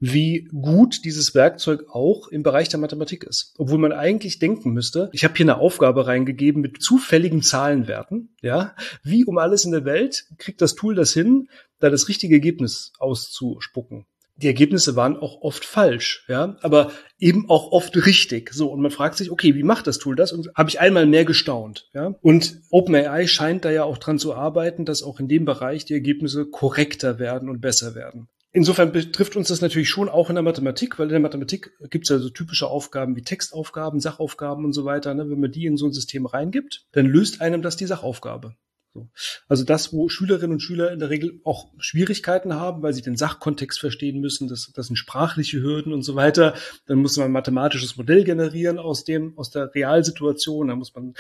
wie 0.00 0.48
gut 0.50 1.04
dieses 1.04 1.34
Werkzeug 1.34 1.84
auch 1.90 2.28
im 2.28 2.42
Bereich 2.42 2.70
der 2.70 2.80
Mathematik 2.80 3.24
ist. 3.24 3.54
Obwohl 3.58 3.78
man 3.78 3.92
eigentlich 3.92 4.38
denken 4.38 4.72
müsste, 4.72 5.10
ich 5.12 5.24
habe 5.24 5.34
hier 5.36 5.44
eine 5.44 5.58
Aufgabe 5.58 6.06
reingegeben 6.06 6.62
mit 6.62 6.82
zufälligen 6.82 7.42
Zahlenwerten, 7.42 8.34
ja, 8.40 8.74
wie 9.04 9.24
um 9.26 9.38
alles 9.38 9.64
in 9.64 9.72
der 9.72 9.84
Welt 9.84 10.24
kriegt 10.38 10.62
das 10.62 10.74
Tool 10.74 10.94
das 10.94 11.12
hin, 11.12 11.48
da 11.78 11.90
das 11.90 12.08
richtige 12.08 12.34
Ergebnis 12.34 12.92
auszuspucken. 12.98 14.06
Die 14.36 14.46
Ergebnisse 14.46 14.96
waren 14.96 15.18
auch 15.18 15.42
oft 15.42 15.66
falsch, 15.66 16.24
ja, 16.26 16.56
aber 16.62 16.92
eben 17.18 17.50
auch 17.50 17.72
oft 17.72 17.94
richtig. 18.06 18.54
So 18.54 18.72
und 18.72 18.80
man 18.80 18.90
fragt 18.90 19.18
sich, 19.18 19.30
okay, 19.30 19.54
wie 19.54 19.62
macht 19.62 19.86
das 19.86 19.98
Tool 19.98 20.16
das? 20.16 20.32
Und 20.32 20.48
habe 20.54 20.70
ich 20.70 20.80
einmal 20.80 21.04
mehr 21.04 21.26
gestaunt, 21.26 21.90
ja. 21.92 22.14
Und 22.22 22.56
OpenAI 22.70 23.26
scheint 23.26 23.66
da 23.66 23.70
ja 23.70 23.84
auch 23.84 23.98
dran 23.98 24.18
zu 24.18 24.34
arbeiten, 24.34 24.86
dass 24.86 25.02
auch 25.02 25.20
in 25.20 25.28
dem 25.28 25.44
Bereich 25.44 25.84
die 25.84 25.92
Ergebnisse 25.92 26.46
korrekter 26.46 27.18
werden 27.18 27.50
und 27.50 27.60
besser 27.60 27.94
werden. 27.94 28.28
Insofern 28.52 28.90
betrifft 28.90 29.36
uns 29.36 29.48
das 29.48 29.60
natürlich 29.60 29.90
schon 29.90 30.08
auch 30.08 30.28
in 30.28 30.34
der 30.34 30.42
Mathematik, 30.42 30.98
weil 30.98 31.06
in 31.06 31.12
der 31.12 31.20
Mathematik 31.20 31.72
gibt 31.88 32.04
es 32.04 32.08
ja 32.08 32.18
so 32.18 32.30
typische 32.30 32.66
Aufgaben 32.66 33.14
wie 33.14 33.22
Textaufgaben, 33.22 34.00
Sachaufgaben 34.00 34.64
und 34.64 34.72
so 34.72 34.84
weiter. 34.84 35.14
Ne? 35.14 35.30
Wenn 35.30 35.40
man 35.40 35.52
die 35.52 35.66
in 35.66 35.76
so 35.76 35.86
ein 35.86 35.92
System 35.92 36.26
reingibt, 36.26 36.86
dann 36.92 37.06
löst 37.06 37.40
einem 37.40 37.62
das 37.62 37.76
die 37.76 37.86
Sachaufgabe. 37.86 38.56
So. 38.92 39.08
Also 39.48 39.62
das, 39.62 39.92
wo 39.92 40.08
Schülerinnen 40.08 40.54
und 40.54 40.60
Schüler 40.60 40.90
in 40.90 40.98
der 40.98 41.10
Regel 41.10 41.40
auch 41.44 41.68
Schwierigkeiten 41.78 42.54
haben, 42.54 42.82
weil 42.82 42.92
sie 42.92 43.02
den 43.02 43.16
Sachkontext 43.16 43.78
verstehen 43.78 44.20
müssen, 44.20 44.48
das, 44.48 44.72
das 44.74 44.88
sind 44.88 44.96
sprachliche 44.96 45.62
Hürden 45.62 45.92
und 45.92 46.02
so 46.02 46.16
weiter. 46.16 46.54
Dann 46.86 46.98
muss 46.98 47.16
man 47.16 47.26
ein 47.26 47.32
mathematisches 47.32 47.96
Modell 47.96 48.24
generieren 48.24 48.80
aus 48.80 49.04
dem, 49.04 49.38
aus 49.38 49.50
der 49.50 49.72
Realsituation. 49.76 50.68
Dann 50.68 50.78
muss 50.78 50.92
man 50.92 51.14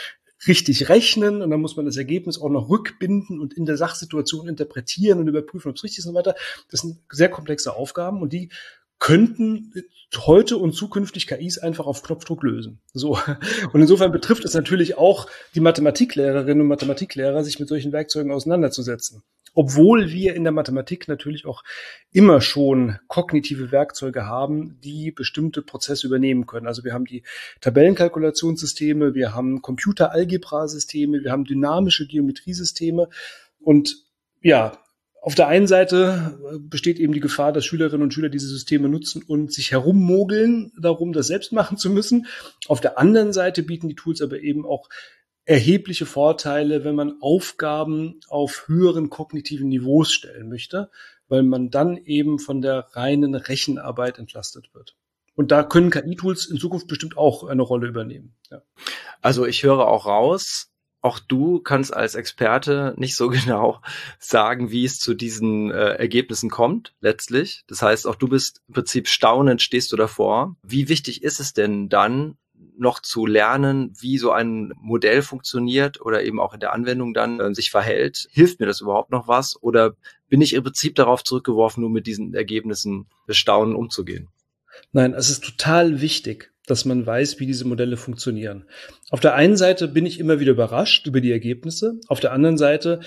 richtig 0.46 0.88
rechnen 0.88 1.42
und 1.42 1.50
dann 1.50 1.60
muss 1.60 1.76
man 1.76 1.86
das 1.86 1.96
Ergebnis 1.96 2.40
auch 2.40 2.48
noch 2.48 2.68
rückbinden 2.68 3.40
und 3.40 3.54
in 3.54 3.66
der 3.66 3.76
Sachsituation 3.76 4.48
interpretieren 4.48 5.18
und 5.18 5.28
überprüfen, 5.28 5.70
ob 5.70 5.76
es 5.76 5.84
richtig 5.84 5.98
ist 5.98 6.06
und 6.06 6.14
weiter. 6.14 6.34
Das 6.70 6.80
sind 6.80 6.98
sehr 7.10 7.28
komplexe 7.28 7.74
Aufgaben 7.74 8.22
und 8.22 8.32
die 8.32 8.50
könnten 8.98 9.72
heute 10.16 10.56
und 10.56 10.74
zukünftig 10.74 11.26
KIs 11.26 11.58
einfach 11.58 11.86
auf 11.86 12.02
Knopfdruck 12.02 12.42
lösen. 12.42 12.80
So. 12.92 13.18
Und 13.72 13.80
insofern 13.80 14.12
betrifft 14.12 14.44
es 14.44 14.54
natürlich 14.54 14.98
auch 14.98 15.26
die 15.54 15.60
Mathematiklehrerinnen 15.60 16.62
und 16.62 16.68
Mathematiklehrer, 16.68 17.42
sich 17.44 17.60
mit 17.60 17.68
solchen 17.68 17.92
Werkzeugen 17.92 18.32
auseinanderzusetzen. 18.32 19.22
Obwohl 19.54 20.10
wir 20.10 20.34
in 20.34 20.44
der 20.44 20.52
Mathematik 20.52 21.08
natürlich 21.08 21.46
auch 21.46 21.64
immer 22.12 22.40
schon 22.40 22.98
kognitive 23.08 23.72
Werkzeuge 23.72 24.26
haben, 24.26 24.78
die 24.82 25.10
bestimmte 25.10 25.62
Prozesse 25.62 26.06
übernehmen 26.06 26.46
können. 26.46 26.66
Also 26.66 26.84
wir 26.84 26.92
haben 26.92 27.04
die 27.04 27.22
Tabellenkalkulationssysteme, 27.60 29.14
wir 29.14 29.34
haben 29.34 29.62
Computeralgebra-Systeme, 29.62 31.22
wir 31.24 31.32
haben 31.32 31.44
dynamische 31.44 32.06
Geometriesysteme 32.06 33.08
und 33.60 33.96
ja, 34.42 34.78
auf 35.22 35.34
der 35.34 35.48
einen 35.48 35.66
Seite 35.66 36.38
äh, 36.50 36.58
besteht 36.58 36.98
eben 36.98 37.12
die 37.12 37.20
Gefahr, 37.20 37.52
dass 37.52 37.66
Schülerinnen 37.66 38.02
und 38.02 38.14
Schüler 38.14 38.30
diese 38.30 38.48
Systeme 38.48 38.88
nutzen 38.88 39.22
und 39.22 39.52
sich 39.52 39.70
herummogeln 39.70 40.72
darum, 40.80 41.12
das 41.12 41.26
selbst 41.26 41.52
machen 41.52 41.76
zu 41.76 41.90
müssen. 41.90 42.26
Auf 42.68 42.80
der 42.80 42.98
anderen 42.98 43.32
Seite 43.32 43.62
bieten 43.62 43.88
die 43.88 43.94
Tools 43.94 44.22
aber 44.22 44.40
eben 44.40 44.64
auch 44.64 44.88
erhebliche 45.50 46.06
Vorteile, 46.06 46.84
wenn 46.84 46.94
man 46.94 47.20
Aufgaben 47.20 48.20
auf 48.28 48.68
höheren 48.68 49.10
kognitiven 49.10 49.68
Niveaus 49.68 50.12
stellen 50.12 50.48
möchte, 50.48 50.92
weil 51.26 51.42
man 51.42 51.70
dann 51.70 51.96
eben 51.96 52.38
von 52.38 52.62
der 52.62 52.86
reinen 52.92 53.34
Rechenarbeit 53.34 54.20
entlastet 54.20 54.72
wird. 54.74 54.96
Und 55.34 55.50
da 55.50 55.64
können 55.64 55.90
KI-Tools 55.90 56.46
in 56.46 56.58
Zukunft 56.58 56.86
bestimmt 56.86 57.18
auch 57.18 57.42
eine 57.42 57.62
Rolle 57.62 57.88
übernehmen. 57.88 58.36
Ja. 58.48 58.62
Also 59.22 59.44
ich 59.44 59.64
höre 59.64 59.88
auch 59.88 60.06
raus, 60.06 60.70
auch 61.00 61.18
du 61.18 61.58
kannst 61.58 61.92
als 61.92 62.14
Experte 62.14 62.94
nicht 62.96 63.16
so 63.16 63.28
genau 63.28 63.80
sagen, 64.20 64.70
wie 64.70 64.84
es 64.84 65.00
zu 65.00 65.14
diesen 65.14 65.72
äh, 65.72 65.94
Ergebnissen 65.94 66.48
kommt, 66.48 66.94
letztlich. 67.00 67.64
Das 67.66 67.82
heißt, 67.82 68.06
auch 68.06 68.14
du 68.14 68.28
bist 68.28 68.62
im 68.68 68.74
Prinzip 68.74 69.08
staunend, 69.08 69.62
stehst 69.62 69.90
du 69.90 69.96
davor. 69.96 70.54
Wie 70.62 70.88
wichtig 70.88 71.24
ist 71.24 71.40
es 71.40 71.54
denn 71.54 71.88
dann, 71.88 72.36
noch 72.80 73.00
zu 73.00 73.26
lernen, 73.26 73.92
wie 74.00 74.18
so 74.18 74.32
ein 74.32 74.72
Modell 74.80 75.22
funktioniert 75.22 76.00
oder 76.00 76.24
eben 76.24 76.40
auch 76.40 76.54
in 76.54 76.60
der 76.60 76.72
Anwendung 76.72 77.14
dann 77.14 77.40
äh, 77.40 77.54
sich 77.54 77.70
verhält? 77.70 78.26
Hilft 78.30 78.60
mir 78.60 78.66
das 78.66 78.80
überhaupt 78.80 79.10
noch 79.10 79.28
was? 79.28 79.56
Oder 79.60 79.94
bin 80.28 80.40
ich 80.40 80.54
im 80.54 80.64
Prinzip 80.64 80.94
darauf 80.94 81.22
zurückgeworfen, 81.22 81.82
nur 81.82 81.90
mit 81.90 82.06
diesen 82.06 82.34
Ergebnissen 82.34 83.06
des 83.28 83.36
Staunen 83.36 83.74
umzugehen? 83.74 84.28
Nein, 84.92 85.14
es 85.14 85.30
ist 85.30 85.44
total 85.44 86.00
wichtig, 86.00 86.52
dass 86.66 86.84
man 86.84 87.04
weiß, 87.04 87.38
wie 87.40 87.46
diese 87.46 87.66
Modelle 87.66 87.96
funktionieren. 87.96 88.64
Auf 89.10 89.20
der 89.20 89.34
einen 89.34 89.56
Seite 89.56 89.88
bin 89.88 90.06
ich 90.06 90.18
immer 90.18 90.40
wieder 90.40 90.52
überrascht 90.52 91.06
über 91.06 91.20
die 91.20 91.32
Ergebnisse. 91.32 92.00
Auf 92.08 92.20
der 92.20 92.32
anderen 92.32 92.58
Seite 92.58 93.00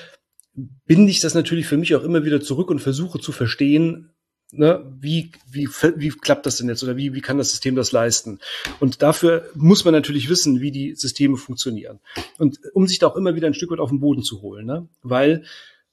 binde 0.54 1.12
ich 1.12 1.20
das 1.20 1.34
natürlich 1.34 1.66
für 1.66 1.78
mich 1.78 1.96
auch 1.96 2.04
immer 2.04 2.26
wieder 2.26 2.42
zurück 2.42 2.70
und 2.70 2.80
versuche 2.80 3.20
zu 3.20 3.32
verstehen, 3.32 4.13
ne, 4.54 4.84
wie, 5.00 5.32
wie, 5.52 5.68
wie 5.98 6.10
klappt 6.10 6.46
das 6.46 6.58
denn 6.58 6.70
jetzt 6.70 6.84
oder 6.84 6.98
wie, 6.98 7.14
wie 7.14 7.22
kann 7.22 7.38
das 7.38 7.52
System 7.52 7.76
das 7.76 7.92
leisten? 7.92 8.40
Und 8.80 9.02
dafür 9.02 9.50
muss 9.56 9.86
man 9.86 9.94
natürlich 9.94 10.30
wissen, 10.30 10.62
wie 10.62 10.72
die 10.72 10.96
Systeme 10.96 11.38
funktionieren. 11.38 12.00
Und 12.38 12.60
um 12.74 12.88
sich 12.88 13.00
da 13.00 13.08
auch 13.08 13.16
immer 13.16 13.36
wieder 13.36 13.48
ein 13.48 13.54
Stück 13.54 13.72
weit 13.72 13.80
auf 13.80 13.90
den 13.90 14.00
Boden 14.00 14.24
zu 14.24 14.42
holen, 14.42 14.66
ne? 14.66 14.88
weil 15.02 15.44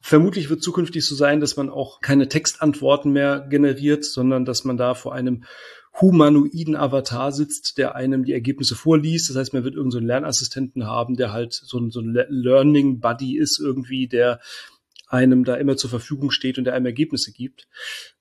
vermutlich 0.01 0.49
wird 0.51 0.63
zukünftig 0.63 1.05
so 1.05 1.15
sein, 1.15 1.41
dass 1.41 1.57
man 1.57 1.69
auch 1.69 2.01
keine 2.01 2.29
Textantworten 2.29 3.13
mehr 3.13 3.41
generiert, 3.41 4.05
sondern 4.05 4.45
dass 4.45 4.65
man 4.65 4.77
da 4.77 4.95
vor 4.95 5.15
einem 5.15 5.45
humanoiden 6.01 6.77
Avatar 6.77 7.33
sitzt, 7.33 7.77
der 7.77 7.97
einem 7.97 8.25
die 8.25 8.33
Ergebnisse 8.33 8.77
vorliest. 8.77 9.29
Das 9.29 9.37
heißt, 9.37 9.53
man 9.53 9.65
wird 9.65 9.75
irgendeinen 9.75 10.03
so 10.03 10.07
Lernassistenten 10.07 10.87
haben, 10.87 11.17
der 11.17 11.33
halt 11.33 11.53
so 11.53 11.79
ein, 11.79 11.91
so 11.91 12.01
ein 12.01 12.15
Learning 12.29 13.01
Buddy 13.01 13.37
ist 13.37 13.59
irgendwie, 13.59 14.07
der 14.07 14.41
einem 15.09 15.45
da 15.45 15.57
immer 15.57 15.77
zur 15.77 15.91
Verfügung 15.91 16.31
steht 16.31 16.57
und 16.59 16.65
der 16.65 16.75
einem 16.75 16.87
Ergebnisse 16.87 17.33
gibt. 17.33 17.67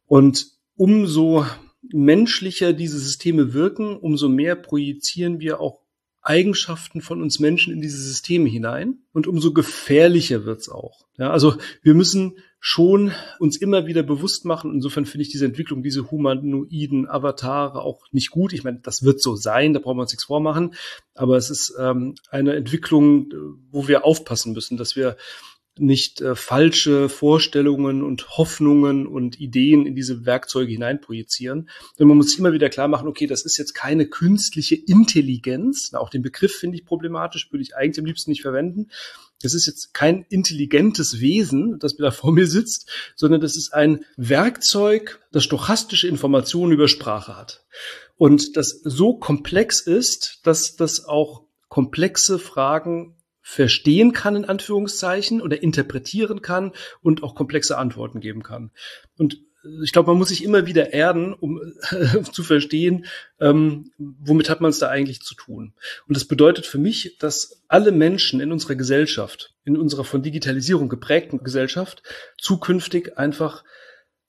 Und 0.10 0.48
umso 0.75 1.46
menschlicher 1.84 2.74
diese 2.74 2.98
Systeme 2.98 3.54
wirken, 3.54 3.96
umso 3.96 4.28
mehr 4.28 4.56
projizieren 4.56 5.39
wir 5.39 5.62
auch 5.62 5.84
Eigenschaften 6.22 7.01
von 7.01 7.22
uns 7.22 7.39
Menschen 7.39 7.72
in 7.72 7.80
diese 7.80 8.01
Systeme 8.01 8.50
hinein 8.50 9.04
und 9.13 9.28
umso 9.28 9.54
gefährlicher 9.54 10.46
wird's 10.46 10.68
auch. 10.68 11.06
Ja, 11.18 11.30
also 11.30 11.56
wir 11.84 11.94
müssen 11.94 12.39
schon 12.60 13.12
uns 13.38 13.56
immer 13.56 13.86
wieder 13.86 14.01
bewusst 14.04 14.46
machen. 14.46 14.74
Insofern 14.74 15.06
finde 15.06 15.22
ich 15.22 15.30
diese 15.30 15.46
Entwicklung, 15.46 15.84
diese 15.84 16.10
humanoiden 16.10 17.08
Avatare 17.08 17.82
auch 17.84 18.01
nicht 18.12 18.32
gut. 18.32 18.51
Ich 18.51 18.63
meine, 18.63 18.80
das 18.80 19.04
wird 19.04 19.22
so 19.22 19.36
sein, 19.36 19.74
da 19.74 19.80
brauchen 19.80 19.98
wir 19.98 20.01
uns 20.01 20.12
nichts 20.12 20.25
vormachen. 20.25 20.74
Aber 21.13 21.38
es 21.38 21.50
ist 21.51 21.74
ähm, 21.80 22.16
eine 22.32 22.56
Entwicklung, 22.56 23.32
wo 23.70 23.88
wir 23.88 24.06
aufpassen 24.06 24.54
müssen, 24.54 24.75
dass 24.75 24.96
wir 24.96 25.18
nicht 25.78 26.22
äh, 26.22 26.36
falsche 26.36 27.10
Vorstellungen 27.10 28.04
und 28.04 28.38
Hoffnungen 28.38 29.08
und 29.08 29.40
Ideen 29.40 29.86
in 29.86 29.96
diese 29.96 30.26
Werkzeuge 30.26 30.72
hineinprojizieren. 30.72 31.70
Denn 31.98 32.08
man 32.08 32.18
muss 32.18 32.38
immer 32.38 32.54
wieder 32.54 32.70
klar 32.70 32.88
machen, 32.88 33.08
okay, 33.08 33.28
das 33.28 33.46
ist 33.46 33.58
jetzt 33.58 33.74
keine 33.74 34.08
künstliche 34.08 34.76
Intelligenz. 34.76 35.94
auch 35.94 36.10
den 36.10 36.22
Begriff 36.22 36.56
finde 36.56 36.78
ich 36.78 36.86
problematisch, 36.86 37.52
würde 37.52 37.64
ich 37.64 37.76
eigentlich 37.76 38.00
am 38.00 38.06
liebsten 38.06 38.32
nicht 38.32 38.42
verwenden. 38.42 38.90
Das 39.42 39.54
ist 39.54 39.68
jetzt 39.68 39.94
kein 39.94 40.26
intelligentes 40.30 41.22
Wesen, 41.22 41.80
das 41.80 41.98
mir 41.98 42.06
da 42.06 42.12
vor 42.12 42.34
mir 42.34 42.48
sitzt, 42.48 42.90
sondern 43.16 43.40
das 43.40 43.56
ist 43.56 43.74
ein 43.74 44.04
Werkzeug, 44.18 45.22
das 45.32 45.46
stochastische 45.46 46.10
Informationen 46.10 46.74
über 46.74 46.90
Sprache 46.90 47.38
hat. 47.38 47.64
Und 48.18 48.58
das 48.58 48.82
so 48.84 49.18
komplex 49.18 49.80
ist, 49.80 50.42
dass 50.44 50.76
das 50.76 51.06
auch 51.06 51.46
komplexe 51.70 52.38
Fragen 52.38 53.16
verstehen 53.50 54.13
kann, 54.13 54.36
in 54.36 54.46
Anführungszeichen, 54.46 55.41
oder 55.41 55.63
interpretieren 55.63 56.44
kann 56.44 56.72
und 57.01 57.24
auch 57.24 57.34
komplexe 57.34 57.79
Antworten 57.79 58.20
geben 58.20 58.44
kann. 58.44 58.70
Und 59.18 59.39
ich 59.84 59.91
glaube, 59.91 60.12
man 60.12 60.20
muss 60.20 60.29
sich 60.29 60.44
immer 60.44 60.68
wieder 60.68 60.94
erden, 60.94 61.34
um 61.34 61.60
äh, 61.89 62.22
zu 62.32 62.44
verstehen, 62.44 63.06
ähm, 63.39 63.91
womit 63.98 64.51
hat 64.51 64.62
man 64.62 64.70
es 64.70 64.77
da 64.77 64.89
eigentlich 64.89 65.22
zu 65.22 65.34
tun. 65.34 65.74
Und 66.08 66.15
das 66.15 66.25
bedeutet 66.25 66.68
für 66.68 66.77
mich, 66.77 67.18
dass 67.18 67.63
alle 67.68 67.91
Menschen 67.91 68.39
in 68.39 68.51
unserer 68.51 68.75
Gesellschaft, 68.75 69.56
in 69.65 69.75
unserer 69.75 70.03
von 70.03 70.22
Digitalisierung 70.22 70.88
geprägten 70.88 71.44
Gesellschaft, 71.44 72.03
zukünftig 72.38 73.18
einfach 73.18 73.63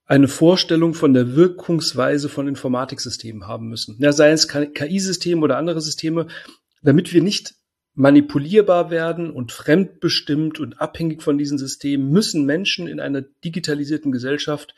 eine 0.06 0.28
Vorstellung 0.28 0.94
von 0.94 1.12
der 1.12 1.36
Wirkungsweise 1.36 2.30
von 2.30 2.48
Informatiksystemen 2.48 3.46
haben 3.46 3.68
müssen. 3.68 3.96
Ja, 4.00 4.12
sei 4.12 4.30
es 4.30 4.48
KI-Systeme 4.48 5.42
oder 5.42 5.58
andere 5.58 5.82
Systeme, 5.82 6.26
damit 6.82 7.12
wir 7.12 7.22
nicht 7.22 7.59
manipulierbar 8.00 8.90
werden 8.90 9.30
und 9.30 9.52
fremdbestimmt 9.52 10.58
und 10.58 10.80
abhängig 10.80 11.22
von 11.22 11.36
diesen 11.36 11.58
Systemen, 11.58 12.10
müssen 12.10 12.46
Menschen 12.46 12.88
in 12.88 12.98
einer 12.98 13.20
digitalisierten 13.20 14.10
Gesellschaft 14.10 14.74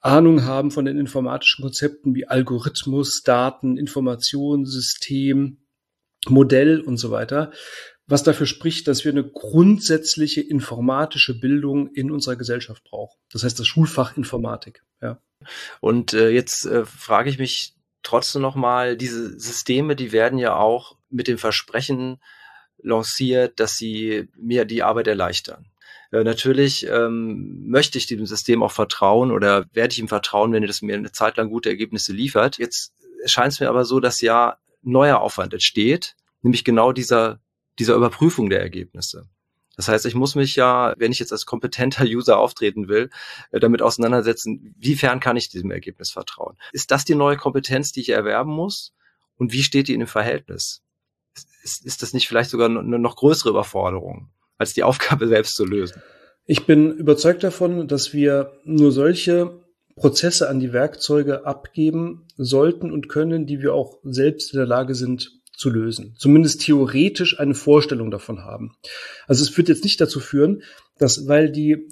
Ahnung 0.00 0.44
haben 0.44 0.70
von 0.70 0.84
den 0.84 0.96
informatischen 0.96 1.62
Konzepten 1.62 2.14
wie 2.14 2.28
Algorithmus, 2.28 3.22
Daten, 3.24 3.76
Information, 3.76 4.64
System, 4.64 5.58
Modell 6.28 6.80
und 6.80 6.98
so 6.98 7.10
weiter, 7.10 7.52
was 8.06 8.22
dafür 8.22 8.46
spricht, 8.46 8.86
dass 8.86 9.04
wir 9.04 9.10
eine 9.10 9.28
grundsätzliche 9.28 10.40
informatische 10.40 11.38
Bildung 11.38 11.88
in 11.88 12.12
unserer 12.12 12.36
Gesellschaft 12.36 12.84
brauchen. 12.84 13.18
Das 13.32 13.42
heißt 13.42 13.58
das 13.58 13.66
Schulfach 13.66 14.16
Informatik. 14.16 14.84
Ja. 15.00 15.20
Und 15.80 16.14
äh, 16.14 16.30
jetzt 16.30 16.64
äh, 16.66 16.84
frage 16.84 17.28
ich 17.28 17.38
mich 17.38 17.74
trotzdem 18.04 18.42
noch 18.42 18.54
mal: 18.54 18.96
Diese 18.96 19.38
Systeme, 19.38 19.96
die 19.96 20.12
werden 20.12 20.38
ja 20.38 20.54
auch 20.54 20.96
mit 21.10 21.26
dem 21.26 21.38
Versprechen 21.38 22.20
lanciert, 22.82 23.60
dass 23.60 23.76
sie 23.76 24.28
mir 24.36 24.64
die 24.64 24.82
Arbeit 24.82 25.06
erleichtern. 25.06 25.66
Äh, 26.12 26.24
natürlich 26.24 26.86
ähm, 26.86 27.68
möchte 27.68 27.98
ich 27.98 28.06
diesem 28.06 28.26
System 28.26 28.62
auch 28.62 28.72
vertrauen 28.72 29.30
oder 29.30 29.66
werde 29.72 29.92
ich 29.92 29.98
ihm 29.98 30.08
vertrauen, 30.08 30.52
wenn 30.52 30.62
es 30.62 30.82
mir 30.82 30.94
eine 30.94 31.12
Zeit 31.12 31.36
lang 31.36 31.48
gute 31.48 31.70
Ergebnisse 31.70 32.12
liefert. 32.12 32.58
Jetzt 32.58 32.92
scheint 33.24 33.52
es 33.52 33.60
mir 33.60 33.68
aber 33.68 33.84
so, 33.84 34.00
dass 34.00 34.20
ja 34.20 34.58
neuer 34.82 35.20
Aufwand 35.20 35.52
entsteht, 35.52 36.16
nämlich 36.42 36.64
genau 36.64 36.92
dieser, 36.92 37.40
dieser 37.78 37.94
Überprüfung 37.94 38.50
der 38.50 38.60
Ergebnisse. 38.60 39.28
Das 39.76 39.88
heißt, 39.88 40.04
ich 40.04 40.14
muss 40.14 40.34
mich 40.34 40.54
ja, 40.54 40.94
wenn 40.98 41.12
ich 41.12 41.18
jetzt 41.18 41.32
als 41.32 41.46
kompetenter 41.46 42.04
User 42.04 42.38
auftreten 42.38 42.88
will, 42.88 43.08
äh, 43.50 43.60
damit 43.60 43.80
auseinandersetzen, 43.80 44.74
wiefern 44.78 45.20
kann 45.20 45.36
ich 45.36 45.48
diesem 45.48 45.70
Ergebnis 45.70 46.10
vertrauen? 46.10 46.58
Ist 46.72 46.90
das 46.90 47.04
die 47.04 47.14
neue 47.14 47.36
Kompetenz, 47.36 47.92
die 47.92 48.00
ich 48.00 48.10
erwerben 48.10 48.52
muss? 48.52 48.92
Und 49.36 49.52
wie 49.52 49.62
steht 49.62 49.88
die 49.88 49.94
in 49.94 50.00
dem 50.00 50.08
Verhältnis? 50.08 50.82
Ist, 51.62 51.84
ist 51.84 52.02
das 52.02 52.12
nicht 52.12 52.28
vielleicht 52.28 52.50
sogar 52.50 52.68
eine 52.68 52.98
noch 52.98 53.16
größere 53.16 53.50
Überforderung, 53.50 54.30
als 54.58 54.74
die 54.74 54.82
Aufgabe 54.82 55.28
selbst 55.28 55.54
zu 55.54 55.64
lösen? 55.64 56.02
Ich 56.44 56.66
bin 56.66 56.92
überzeugt 56.92 57.44
davon, 57.44 57.86
dass 57.86 58.12
wir 58.12 58.52
nur 58.64 58.90
solche 58.90 59.60
Prozesse 59.94 60.48
an 60.48 60.58
die 60.58 60.72
Werkzeuge 60.72 61.46
abgeben 61.46 62.26
sollten 62.36 62.90
und 62.90 63.08
können, 63.08 63.46
die 63.46 63.60
wir 63.60 63.74
auch 63.74 63.98
selbst 64.02 64.52
in 64.52 64.58
der 64.58 64.66
Lage 64.66 64.94
sind 64.94 65.30
zu 65.54 65.70
lösen. 65.70 66.16
Zumindest 66.18 66.62
theoretisch 66.62 67.38
eine 67.38 67.54
Vorstellung 67.54 68.10
davon 68.10 68.40
haben. 68.40 68.74
Also 69.26 69.44
es 69.44 69.56
wird 69.56 69.68
jetzt 69.68 69.84
nicht 69.84 70.00
dazu 70.00 70.18
führen, 70.18 70.62
dass 70.98 71.28
weil 71.28 71.50
die 71.50 71.88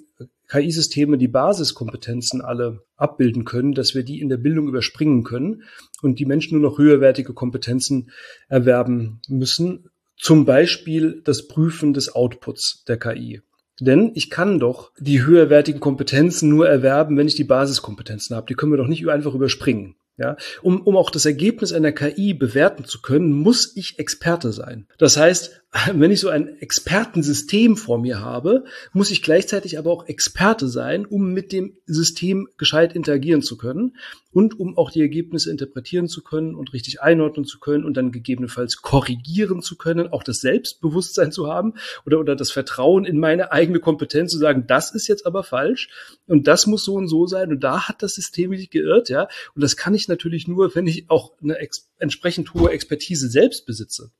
KI-Systeme 0.48 1.16
die 1.16 1.28
Basiskompetenzen 1.28 2.40
alle 2.40 2.82
abbilden 2.96 3.44
können, 3.44 3.72
dass 3.72 3.94
wir 3.94 4.02
die 4.02 4.20
in 4.20 4.28
der 4.28 4.36
Bildung 4.36 4.68
überspringen 4.68 5.22
können 5.22 5.62
und 6.02 6.18
die 6.18 6.26
Menschen 6.26 6.58
nur 6.58 6.70
noch 6.70 6.78
höherwertige 6.78 7.34
Kompetenzen 7.34 8.10
erwerben 8.48 9.20
müssen. 9.28 9.90
Zum 10.16 10.44
Beispiel 10.44 11.22
das 11.24 11.48
Prüfen 11.48 11.94
des 11.94 12.14
Outputs 12.14 12.84
der 12.86 12.98
KI. 12.98 13.42
Denn 13.80 14.12
ich 14.14 14.28
kann 14.28 14.58
doch 14.58 14.92
die 14.98 15.24
höherwertigen 15.24 15.80
Kompetenzen 15.80 16.50
nur 16.50 16.68
erwerben, 16.68 17.16
wenn 17.16 17.26
ich 17.26 17.34
die 17.34 17.44
Basiskompetenzen 17.44 18.36
habe. 18.36 18.46
Die 18.46 18.54
können 18.54 18.72
wir 18.72 18.76
doch 18.76 18.86
nicht 18.86 19.08
einfach 19.08 19.34
überspringen. 19.34 19.96
Ja, 20.18 20.36
um, 20.60 20.82
um 20.82 20.98
auch 20.98 21.08
das 21.08 21.24
Ergebnis 21.24 21.72
einer 21.72 21.92
KI 21.92 22.34
bewerten 22.34 22.84
zu 22.84 23.00
können, 23.00 23.32
muss 23.32 23.74
ich 23.74 23.98
Experte 23.98 24.52
sein. 24.52 24.86
Das 24.98 25.16
heißt, 25.16 25.62
wenn 25.94 26.10
ich 26.10 26.18
so 26.18 26.28
ein 26.28 26.58
Expertensystem 26.60 27.76
vor 27.76 27.98
mir 27.98 28.20
habe, 28.20 28.64
muss 28.92 29.12
ich 29.12 29.22
gleichzeitig 29.22 29.78
aber 29.78 29.92
auch 29.92 30.08
Experte 30.08 30.66
sein, 30.68 31.06
um 31.06 31.32
mit 31.32 31.52
dem 31.52 31.76
System 31.86 32.48
gescheit 32.56 32.96
interagieren 32.96 33.40
zu 33.40 33.56
können 33.56 33.96
und 34.32 34.58
um 34.58 34.76
auch 34.76 34.90
die 34.90 35.00
Ergebnisse 35.00 35.48
interpretieren 35.48 36.08
zu 36.08 36.22
können 36.22 36.56
und 36.56 36.72
richtig 36.72 37.02
einordnen 37.02 37.44
zu 37.44 37.60
können 37.60 37.84
und 37.84 37.96
dann 37.96 38.10
gegebenenfalls 38.10 38.82
korrigieren 38.82 39.62
zu 39.62 39.76
können, 39.76 40.08
auch 40.08 40.24
das 40.24 40.40
Selbstbewusstsein 40.40 41.30
zu 41.30 41.46
haben 41.46 41.74
oder, 42.04 42.18
oder 42.18 42.34
das 42.34 42.50
Vertrauen 42.50 43.04
in 43.04 43.20
meine 43.20 43.52
eigene 43.52 43.78
Kompetenz 43.78 44.32
zu 44.32 44.38
sagen, 44.38 44.64
das 44.66 44.92
ist 44.92 45.06
jetzt 45.06 45.24
aber 45.24 45.44
falsch 45.44 45.88
und 46.26 46.48
das 46.48 46.66
muss 46.66 46.84
so 46.84 46.94
und 46.94 47.06
so 47.06 47.28
sein 47.28 47.50
und 47.50 47.62
da 47.62 47.86
hat 47.86 48.02
das 48.02 48.16
System 48.16 48.56
sich 48.56 48.70
geirrt, 48.70 49.08
ja. 49.08 49.28
Und 49.54 49.62
das 49.62 49.76
kann 49.76 49.94
ich 49.94 50.08
natürlich 50.08 50.48
nur, 50.48 50.74
wenn 50.74 50.88
ich 50.88 51.08
auch 51.10 51.32
eine 51.40 51.56
entsprechend 51.98 52.54
hohe 52.54 52.70
Expertise 52.70 53.28
selbst 53.28 53.66
besitze. 53.66 54.10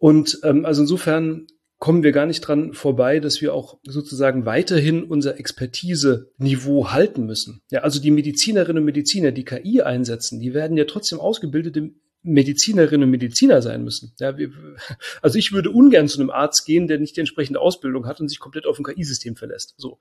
Und 0.00 0.40
ähm, 0.44 0.64
also 0.64 0.80
insofern 0.80 1.46
kommen 1.78 2.02
wir 2.02 2.12
gar 2.12 2.26
nicht 2.26 2.40
dran 2.40 2.72
vorbei, 2.72 3.20
dass 3.20 3.40
wir 3.40 3.54
auch 3.54 3.78
sozusagen 3.84 4.46
weiterhin 4.46 5.04
unser 5.04 5.38
Expertise-Niveau 5.38 6.90
halten 6.90 7.26
müssen. 7.26 7.62
Ja, 7.70 7.80
also 7.80 8.00
die 8.00 8.10
Medizinerinnen 8.10 8.78
und 8.78 8.86
Mediziner, 8.86 9.30
die 9.30 9.44
KI 9.44 9.82
einsetzen, 9.82 10.40
die 10.40 10.54
werden 10.54 10.76
ja 10.76 10.84
trotzdem 10.84 11.20
ausgebildete 11.20 11.90
Medizinerinnen 12.22 13.04
und 13.04 13.10
Mediziner 13.10 13.60
sein 13.60 13.84
müssen. 13.84 14.14
Ja, 14.18 14.38
wir, 14.38 14.50
also 15.22 15.38
ich 15.38 15.52
würde 15.52 15.70
ungern 15.70 16.08
zu 16.08 16.18
einem 16.18 16.30
Arzt 16.30 16.64
gehen, 16.64 16.88
der 16.88 16.98
nicht 16.98 17.16
die 17.16 17.20
entsprechende 17.20 17.60
Ausbildung 17.60 18.06
hat 18.06 18.20
und 18.20 18.28
sich 18.28 18.40
komplett 18.40 18.66
auf 18.66 18.78
ein 18.78 18.84
KI-System 18.84 19.36
verlässt. 19.36 19.74
So. 19.76 19.98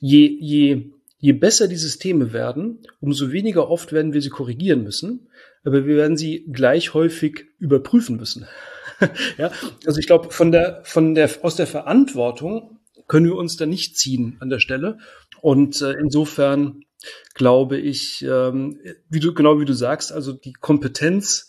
Je, 0.00 0.26
je, 0.40 0.90
je 1.22 1.32
besser 1.32 1.68
die 1.68 1.76
Systeme 1.76 2.32
werden, 2.32 2.80
umso 3.00 3.30
weniger 3.30 3.70
oft 3.70 3.92
werden 3.92 4.12
wir 4.12 4.20
sie 4.20 4.28
korrigieren 4.28 4.82
müssen, 4.82 5.28
aber 5.62 5.86
wir 5.86 5.96
werden 5.96 6.16
sie 6.16 6.44
gleich 6.50 6.94
häufig 6.94 7.44
überprüfen 7.60 8.16
müssen. 8.16 8.48
ja, 9.38 9.52
also 9.86 10.00
ich 10.00 10.08
glaube, 10.08 10.32
von 10.32 10.50
der, 10.50 10.80
von 10.82 11.14
der, 11.14 11.30
aus 11.42 11.54
der 11.54 11.68
Verantwortung 11.68 12.80
können 13.06 13.26
wir 13.26 13.36
uns 13.36 13.56
da 13.56 13.66
nicht 13.66 13.96
ziehen 13.96 14.36
an 14.40 14.50
der 14.50 14.58
Stelle. 14.58 14.98
Und 15.40 15.80
äh, 15.80 15.92
insofern 15.92 16.80
glaube 17.34 17.78
ich, 17.78 18.22
ähm, 18.28 18.80
wie 19.08 19.20
du, 19.20 19.32
genau 19.32 19.60
wie 19.60 19.64
du 19.64 19.74
sagst, 19.74 20.12
also 20.12 20.32
die 20.32 20.52
Kompetenz, 20.52 21.48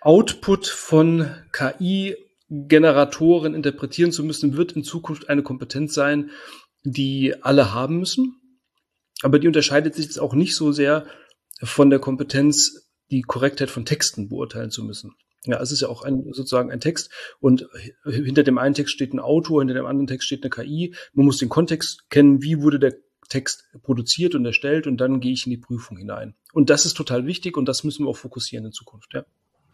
Output 0.00 0.66
von 0.66 1.30
KI 1.52 2.16
Generatoren 2.48 3.54
interpretieren 3.54 4.10
zu 4.10 4.24
müssen, 4.24 4.56
wird 4.56 4.72
in 4.72 4.82
Zukunft 4.82 5.28
eine 5.28 5.44
Kompetenz 5.44 5.94
sein, 5.94 6.30
die 6.82 7.36
alle 7.40 7.72
haben 7.72 8.00
müssen. 8.00 8.41
Aber 9.22 9.38
die 9.38 9.46
unterscheidet 9.46 9.94
sich 9.94 10.06
jetzt 10.06 10.20
auch 10.20 10.34
nicht 10.34 10.54
so 10.54 10.72
sehr 10.72 11.06
von 11.62 11.90
der 11.90 11.98
Kompetenz, 11.98 12.90
die 13.10 13.22
Korrektheit 13.22 13.70
von 13.70 13.84
Texten 13.84 14.28
beurteilen 14.28 14.70
zu 14.70 14.84
müssen. 14.84 15.14
Ja, 15.44 15.60
es 15.60 15.72
ist 15.72 15.80
ja 15.80 15.88
auch 15.88 16.02
ein, 16.02 16.24
sozusagen 16.32 16.70
ein 16.70 16.80
Text 16.80 17.10
und 17.40 17.66
hinter 18.04 18.44
dem 18.44 18.58
einen 18.58 18.74
Text 18.74 18.94
steht 18.94 19.12
ein 19.12 19.18
Autor, 19.18 19.60
hinter 19.60 19.74
dem 19.74 19.86
anderen 19.86 20.06
Text 20.06 20.26
steht 20.26 20.44
eine 20.44 20.50
KI. 20.50 20.94
Man 21.14 21.26
muss 21.26 21.38
den 21.38 21.48
Kontext 21.48 22.08
kennen, 22.10 22.42
wie 22.42 22.62
wurde 22.62 22.78
der 22.78 22.94
Text 23.28 23.64
produziert 23.82 24.34
und 24.34 24.44
erstellt 24.44 24.86
und 24.86 24.98
dann 24.98 25.20
gehe 25.20 25.32
ich 25.32 25.46
in 25.46 25.50
die 25.50 25.58
Prüfung 25.58 25.96
hinein. 25.96 26.34
Und 26.52 26.70
das 26.70 26.86
ist 26.86 26.94
total 26.94 27.26
wichtig 27.26 27.56
und 27.56 27.66
das 27.66 27.82
müssen 27.82 28.04
wir 28.04 28.10
auch 28.10 28.16
fokussieren 28.16 28.66
in 28.66 28.72
Zukunft, 28.72 29.14
ja. 29.14 29.24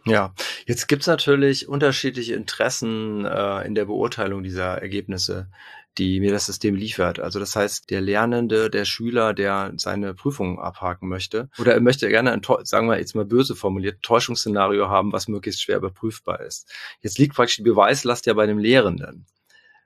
Ja, 0.06 0.32
jetzt 0.66 0.86
gibt's 0.86 1.06
natürlich 1.06 1.68
unterschiedliche 1.68 2.34
Interessen 2.34 3.26
äh, 3.26 3.66
in 3.66 3.74
der 3.74 3.84
Beurteilung 3.84 4.42
dieser 4.42 4.80
Ergebnisse, 4.80 5.50
die 5.98 6.20
mir 6.20 6.32
das 6.32 6.46
System 6.46 6.74
liefert. 6.74 7.18
Also 7.18 7.38
das 7.40 7.56
heißt, 7.56 7.90
der 7.90 8.00
Lernende, 8.00 8.70
der 8.70 8.84
Schüler, 8.84 9.34
der 9.34 9.72
seine 9.76 10.14
Prüfungen 10.14 10.58
abhaken 10.58 11.08
möchte, 11.08 11.50
oder 11.58 11.74
er 11.74 11.80
möchte 11.80 12.08
gerne 12.08 12.32
ein, 12.32 12.42
sagen 12.62 12.88
wir 12.88 12.98
jetzt 12.98 13.14
mal 13.14 13.24
böse 13.24 13.56
formuliert, 13.56 14.02
Täuschungsszenario 14.02 14.88
haben, 14.88 15.12
was 15.12 15.28
möglichst 15.28 15.62
schwer 15.62 15.78
überprüfbar 15.78 16.40
ist. 16.40 16.72
Jetzt 17.02 17.18
liegt 17.18 17.34
praktisch 17.34 17.56
die 17.56 17.62
Beweislast 17.62 18.26
ja 18.26 18.34
bei 18.34 18.46
dem 18.46 18.58
Lehrenden. 18.58 19.26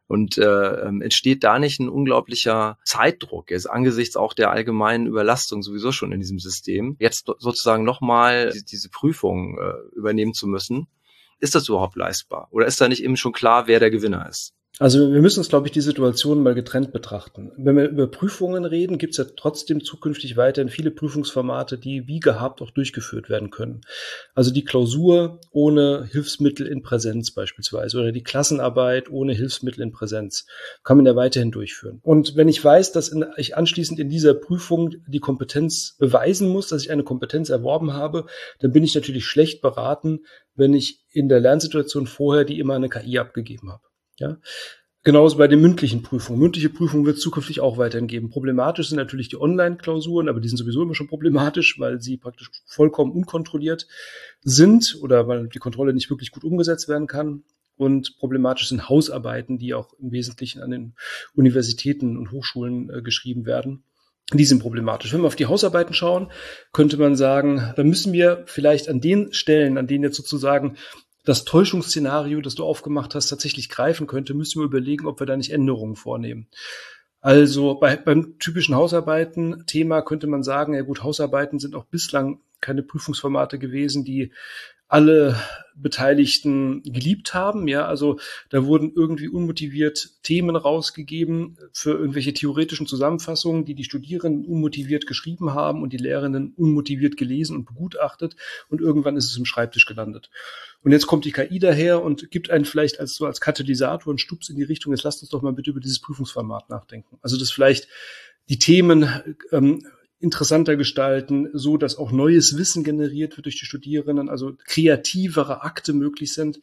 Und 0.08 0.36
äh, 0.36 0.86
ähm, 0.86 1.00
entsteht 1.00 1.42
da 1.42 1.58
nicht 1.58 1.80
ein 1.80 1.88
unglaublicher 1.88 2.76
Zeitdruck, 2.84 3.50
jetzt 3.50 3.70
angesichts 3.70 4.14
auch 4.16 4.34
der 4.34 4.50
allgemeinen 4.50 5.06
Überlastung 5.06 5.62
sowieso 5.62 5.90
schon 5.90 6.12
in 6.12 6.20
diesem 6.20 6.38
System, 6.38 6.96
jetzt 6.98 7.24
sozusagen 7.38 7.84
nochmal 7.84 8.52
diese 8.70 8.90
Prüfung 8.90 9.58
äh, 9.58 9.96
übernehmen 9.96 10.34
zu 10.34 10.46
müssen? 10.46 10.88
Ist 11.38 11.54
das 11.54 11.68
überhaupt 11.68 11.96
leistbar? 11.96 12.48
Oder 12.50 12.66
ist 12.66 12.80
da 12.80 12.88
nicht 12.88 13.02
eben 13.02 13.16
schon 13.16 13.32
klar, 13.32 13.68
wer 13.68 13.80
der 13.80 13.90
Gewinner 13.90 14.28
ist? 14.28 14.52
Also 14.78 15.12
wir 15.12 15.20
müssen 15.20 15.40
uns, 15.40 15.50
glaube 15.50 15.66
ich, 15.66 15.72
die 15.72 15.82
Situation 15.82 16.42
mal 16.42 16.54
getrennt 16.54 16.92
betrachten. 16.92 17.52
Wenn 17.58 17.76
wir 17.76 17.90
über 17.90 18.06
Prüfungen 18.06 18.64
reden, 18.64 18.96
gibt 18.96 19.12
es 19.12 19.18
ja 19.18 19.24
trotzdem 19.36 19.84
zukünftig 19.84 20.38
weiterhin 20.38 20.70
viele 20.70 20.90
Prüfungsformate, 20.90 21.76
die 21.76 22.06
wie 22.06 22.20
gehabt 22.20 22.62
auch 22.62 22.70
durchgeführt 22.70 23.28
werden 23.28 23.50
können. 23.50 23.82
Also 24.34 24.50
die 24.50 24.64
Klausur 24.64 25.40
ohne 25.50 26.08
Hilfsmittel 26.10 26.66
in 26.66 26.82
Präsenz 26.82 27.34
beispielsweise 27.34 28.00
oder 28.00 28.12
die 28.12 28.22
Klassenarbeit 28.22 29.10
ohne 29.10 29.34
Hilfsmittel 29.34 29.82
in 29.82 29.92
Präsenz 29.92 30.46
kann 30.82 30.96
man 30.96 31.04
ja 31.04 31.16
weiterhin 31.16 31.50
durchführen. 31.50 32.00
Und 32.02 32.34
wenn 32.36 32.48
ich 32.48 32.64
weiß, 32.64 32.92
dass 32.92 33.14
ich 33.36 33.56
anschließend 33.58 34.00
in 34.00 34.08
dieser 34.08 34.32
Prüfung 34.32 34.94
die 35.06 35.20
Kompetenz 35.20 35.96
beweisen 35.98 36.48
muss, 36.48 36.68
dass 36.68 36.82
ich 36.82 36.90
eine 36.90 37.04
Kompetenz 37.04 37.50
erworben 37.50 37.92
habe, 37.92 38.24
dann 38.60 38.72
bin 38.72 38.84
ich 38.84 38.94
natürlich 38.94 39.26
schlecht 39.26 39.60
beraten, 39.60 40.20
wenn 40.54 40.72
ich 40.72 41.04
in 41.12 41.28
der 41.28 41.40
Lernsituation 41.40 42.06
vorher 42.06 42.44
die 42.44 42.58
immer 42.58 42.74
eine 42.74 42.88
KI 42.88 43.18
abgegeben 43.18 43.70
habe. 43.70 43.82
Ja. 44.18 44.38
Genauso 45.04 45.36
bei 45.36 45.48
den 45.48 45.60
mündlichen 45.60 46.02
Prüfungen. 46.02 46.38
Mündliche 46.38 46.68
Prüfungen 46.68 47.04
wird 47.04 47.16
es 47.16 47.22
zukünftig 47.22 47.60
auch 47.60 47.76
weiterhin 47.76 48.06
geben. 48.06 48.30
Problematisch 48.30 48.88
sind 48.88 48.98
natürlich 48.98 49.28
die 49.28 49.40
Online-Klausuren, 49.40 50.28
aber 50.28 50.40
die 50.40 50.48
sind 50.48 50.58
sowieso 50.58 50.82
immer 50.82 50.94
schon 50.94 51.08
problematisch, 51.08 51.80
weil 51.80 52.00
sie 52.00 52.18
praktisch 52.18 52.50
vollkommen 52.66 53.10
unkontrolliert 53.10 53.88
sind 54.42 54.96
oder 55.02 55.26
weil 55.26 55.48
die 55.48 55.58
Kontrolle 55.58 55.92
nicht 55.92 56.08
wirklich 56.08 56.30
gut 56.30 56.44
umgesetzt 56.44 56.88
werden 56.88 57.08
kann. 57.08 57.42
Und 57.76 58.16
problematisch 58.18 58.68
sind 58.68 58.88
Hausarbeiten, 58.88 59.58
die 59.58 59.74
auch 59.74 59.92
im 59.94 60.12
Wesentlichen 60.12 60.62
an 60.62 60.70
den 60.70 60.94
Universitäten 61.34 62.16
und 62.16 62.30
Hochschulen 62.30 62.88
äh, 62.90 63.02
geschrieben 63.02 63.44
werden. 63.44 63.82
Die 64.32 64.44
sind 64.44 64.60
problematisch. 64.60 65.12
Wenn 65.12 65.22
wir 65.22 65.26
auf 65.26 65.36
die 65.36 65.46
Hausarbeiten 65.46 65.94
schauen, 65.94 66.30
könnte 66.72 66.96
man 66.96 67.16
sagen, 67.16 67.72
da 67.74 67.82
müssen 67.82 68.12
wir 68.12 68.44
vielleicht 68.46 68.88
an 68.88 69.00
den 69.00 69.32
Stellen, 69.32 69.78
an 69.78 69.88
denen 69.88 70.04
jetzt 70.04 70.16
sozusagen 70.16 70.76
das 71.24 71.44
Täuschungsszenario, 71.44 72.40
das 72.40 72.54
du 72.54 72.64
aufgemacht 72.64 73.14
hast, 73.14 73.28
tatsächlich 73.28 73.68
greifen 73.68 74.06
könnte, 74.06 74.34
müssen 74.34 74.60
wir 74.60 74.66
überlegen, 74.66 75.06
ob 75.06 75.20
wir 75.20 75.26
da 75.26 75.36
nicht 75.36 75.52
Änderungen 75.52 75.96
vornehmen. 75.96 76.48
Also 77.20 77.76
bei, 77.76 77.96
beim 77.96 78.38
typischen 78.40 78.74
Hausarbeiten-Thema 78.74 80.02
könnte 80.02 80.26
man 80.26 80.42
sagen, 80.42 80.74
ja 80.74 80.82
gut, 80.82 81.04
Hausarbeiten 81.04 81.60
sind 81.60 81.76
auch 81.76 81.84
bislang 81.84 82.40
keine 82.60 82.82
Prüfungsformate 82.82 83.58
gewesen, 83.58 84.04
die 84.04 84.32
alle 84.92 85.36
Beteiligten 85.74 86.82
geliebt 86.82 87.32
haben. 87.32 87.66
Ja, 87.66 87.86
also 87.86 88.18
da 88.50 88.66
wurden 88.66 88.92
irgendwie 88.94 89.28
unmotiviert 89.28 90.10
Themen 90.22 90.54
rausgegeben 90.54 91.56
für 91.72 91.92
irgendwelche 91.92 92.34
theoretischen 92.34 92.86
Zusammenfassungen, 92.86 93.64
die 93.64 93.74
die 93.74 93.84
Studierenden 93.84 94.44
unmotiviert 94.44 95.06
geschrieben 95.06 95.54
haben 95.54 95.82
und 95.82 95.94
die 95.94 95.98
Lehrenden 95.98 96.52
unmotiviert 96.54 97.16
gelesen 97.16 97.56
und 97.56 97.64
begutachtet. 97.64 98.36
Und 98.68 98.82
irgendwann 98.82 99.16
ist 99.16 99.30
es 99.30 99.36
im 99.38 99.46
Schreibtisch 99.46 99.86
gelandet. 99.86 100.28
Und 100.82 100.92
jetzt 100.92 101.06
kommt 101.06 101.24
die 101.24 101.32
KI 101.32 101.58
daher 101.58 102.02
und 102.02 102.30
gibt 102.30 102.50
einen 102.50 102.66
vielleicht 102.66 103.00
als 103.00 103.14
so 103.14 103.24
als 103.24 103.40
Katalysator 103.40 104.10
einen 104.10 104.18
Stups 104.18 104.50
in 104.50 104.56
die 104.56 104.62
Richtung. 104.62 104.92
Jetzt 104.92 105.04
lasst 105.04 105.22
uns 105.22 105.30
doch 105.30 105.40
mal 105.40 105.54
bitte 105.54 105.70
über 105.70 105.80
dieses 105.80 106.02
Prüfungsformat 106.02 106.68
nachdenken. 106.68 107.18
Also 107.22 107.38
das 107.38 107.50
vielleicht 107.50 107.88
die 108.50 108.58
Themen 108.58 109.08
ähm, 109.52 109.86
interessanter 110.22 110.76
gestalten, 110.76 111.48
so 111.52 111.76
dass 111.76 111.96
auch 111.96 112.12
neues 112.12 112.56
Wissen 112.56 112.84
generiert 112.84 113.36
wird 113.36 113.46
durch 113.46 113.58
die 113.58 113.66
Studierenden, 113.66 114.28
also 114.28 114.54
kreativere 114.64 115.62
Akte 115.62 115.92
möglich 115.92 116.32
sind 116.32 116.60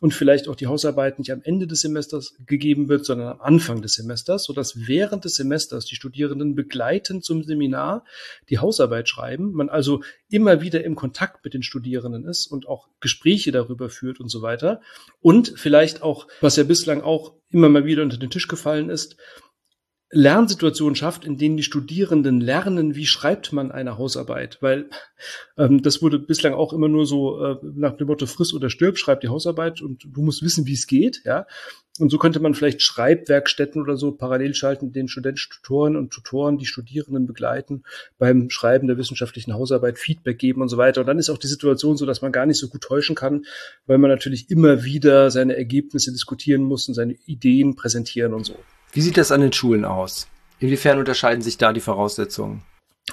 und 0.00 0.14
vielleicht 0.14 0.48
auch 0.48 0.56
die 0.56 0.66
Hausarbeit 0.66 1.18
nicht 1.18 1.30
am 1.30 1.42
Ende 1.42 1.66
des 1.66 1.80
Semesters 1.80 2.34
gegeben 2.46 2.88
wird, 2.88 3.04
sondern 3.04 3.28
am 3.28 3.40
Anfang 3.40 3.82
des 3.82 3.94
Semesters, 3.94 4.44
so 4.44 4.52
dass 4.52 4.86
während 4.86 5.24
des 5.24 5.34
Semesters 5.34 5.84
die 5.84 5.94
Studierenden 5.94 6.54
begleitend 6.54 7.24
zum 7.24 7.44
Seminar 7.44 8.04
die 8.48 8.58
Hausarbeit 8.58 9.08
schreiben, 9.08 9.52
man 9.52 9.68
also 9.68 10.02
immer 10.28 10.62
wieder 10.62 10.82
im 10.84 10.94
Kontakt 10.94 11.44
mit 11.44 11.54
den 11.54 11.62
Studierenden 11.62 12.24
ist 12.24 12.46
und 12.46 12.66
auch 12.66 12.88
Gespräche 13.00 13.52
darüber 13.52 13.90
führt 13.90 14.18
und 14.18 14.28
so 14.30 14.42
weiter. 14.42 14.80
Und 15.20 15.52
vielleicht 15.56 16.02
auch, 16.02 16.26
was 16.40 16.56
ja 16.56 16.64
bislang 16.64 17.02
auch 17.02 17.34
immer 17.50 17.68
mal 17.68 17.84
wieder 17.84 18.02
unter 18.02 18.16
den 18.16 18.30
Tisch 18.30 18.48
gefallen 18.48 18.90
ist, 18.90 19.16
Lernsituationen 20.14 20.94
schafft, 20.94 21.24
in 21.24 21.36
denen 21.36 21.56
die 21.56 21.62
Studierenden 21.62 22.40
lernen, 22.40 22.94
wie 22.94 23.06
schreibt 23.06 23.52
man 23.52 23.72
eine 23.72 23.98
Hausarbeit. 23.98 24.58
Weil 24.60 24.88
ähm, 25.58 25.82
das 25.82 26.02
wurde 26.02 26.18
bislang 26.18 26.54
auch 26.54 26.72
immer 26.72 26.88
nur 26.88 27.04
so 27.04 27.44
äh, 27.44 27.56
nach 27.62 27.96
dem 27.96 28.06
Motto 28.06 28.26
friss 28.26 28.54
oder 28.54 28.70
stirb, 28.70 28.96
schreib 28.96 29.20
die 29.20 29.28
Hausarbeit 29.28 29.82
und 29.82 30.06
du 30.08 30.22
musst 30.22 30.42
wissen, 30.42 30.66
wie 30.66 30.74
es 30.74 30.86
geht. 30.86 31.22
Ja, 31.24 31.46
Und 31.98 32.10
so 32.10 32.18
könnte 32.18 32.40
man 32.40 32.54
vielleicht 32.54 32.80
Schreibwerkstätten 32.80 33.82
oder 33.82 33.96
so 33.96 34.12
parallel 34.12 34.54
schalten, 34.54 34.92
den 34.92 35.08
Studenten, 35.08 35.40
Tutoren 35.50 35.96
und 35.96 36.10
Tutoren 36.12 36.58
die 36.58 36.66
Studierenden 36.66 37.26
begleiten 37.26 37.82
beim 38.16 38.50
Schreiben 38.50 38.86
der 38.86 38.98
wissenschaftlichen 38.98 39.54
Hausarbeit, 39.54 39.98
Feedback 39.98 40.38
geben 40.38 40.62
und 40.62 40.68
so 40.68 40.76
weiter. 40.76 41.00
Und 41.00 41.08
dann 41.08 41.18
ist 41.18 41.30
auch 41.30 41.38
die 41.38 41.48
Situation 41.48 41.96
so, 41.96 42.06
dass 42.06 42.22
man 42.22 42.32
gar 42.32 42.46
nicht 42.46 42.60
so 42.60 42.68
gut 42.68 42.82
täuschen 42.82 43.16
kann, 43.16 43.44
weil 43.86 43.98
man 43.98 44.10
natürlich 44.10 44.50
immer 44.50 44.84
wieder 44.84 45.30
seine 45.30 45.56
Ergebnisse 45.56 46.12
diskutieren 46.12 46.62
muss 46.62 46.88
und 46.88 46.94
seine 46.94 47.14
Ideen 47.26 47.74
präsentieren 47.74 48.32
und 48.32 48.44
so. 48.46 48.56
Wie 48.94 49.00
sieht 49.00 49.16
das 49.16 49.32
an 49.32 49.40
den 49.40 49.52
Schulen 49.52 49.84
aus? 49.84 50.28
Inwiefern 50.60 51.00
unterscheiden 51.00 51.42
sich 51.42 51.58
da 51.58 51.72
die 51.72 51.80
Voraussetzungen? 51.80 52.62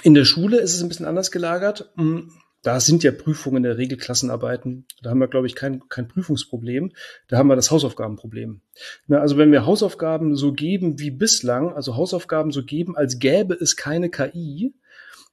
In 0.04 0.14
der 0.14 0.24
Schule 0.24 0.58
ist 0.58 0.74
es 0.74 0.80
ein 0.80 0.88
bisschen 0.88 1.06
anders 1.06 1.32
gelagert. 1.32 1.90
Hm, 1.96 2.30
da 2.62 2.78
sind 2.78 3.02
ja 3.02 3.10
Prüfungen 3.10 3.56
in 3.56 3.62
der 3.64 3.78
Regel 3.78 3.98
Klassenarbeiten. 3.98 4.86
Da 5.02 5.10
haben 5.10 5.18
wir, 5.18 5.26
glaube 5.26 5.48
ich, 5.48 5.56
kein, 5.56 5.82
kein 5.88 6.06
Prüfungsproblem. 6.06 6.92
Da 7.26 7.36
haben 7.36 7.48
wir 7.48 7.56
das 7.56 7.72
Hausaufgabenproblem. 7.72 8.60
Na, 9.08 9.18
also 9.18 9.36
wenn 9.38 9.50
wir 9.50 9.66
Hausaufgaben 9.66 10.36
so 10.36 10.52
geben 10.52 11.00
wie 11.00 11.10
bislang, 11.10 11.72
also 11.72 11.96
Hausaufgaben 11.96 12.52
so 12.52 12.64
geben, 12.64 12.96
als 12.96 13.18
gäbe 13.18 13.54
es 13.54 13.74
keine 13.74 14.08
KI, 14.08 14.76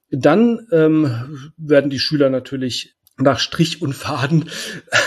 dann 0.10 0.68
ähm, 0.72 1.52
werden 1.58 1.92
die 1.92 2.00
Schüler 2.00 2.32
natürlich 2.32 2.96
nach 3.22 3.40
Strich 3.40 3.82
und 3.82 3.94
Faden 3.94 4.50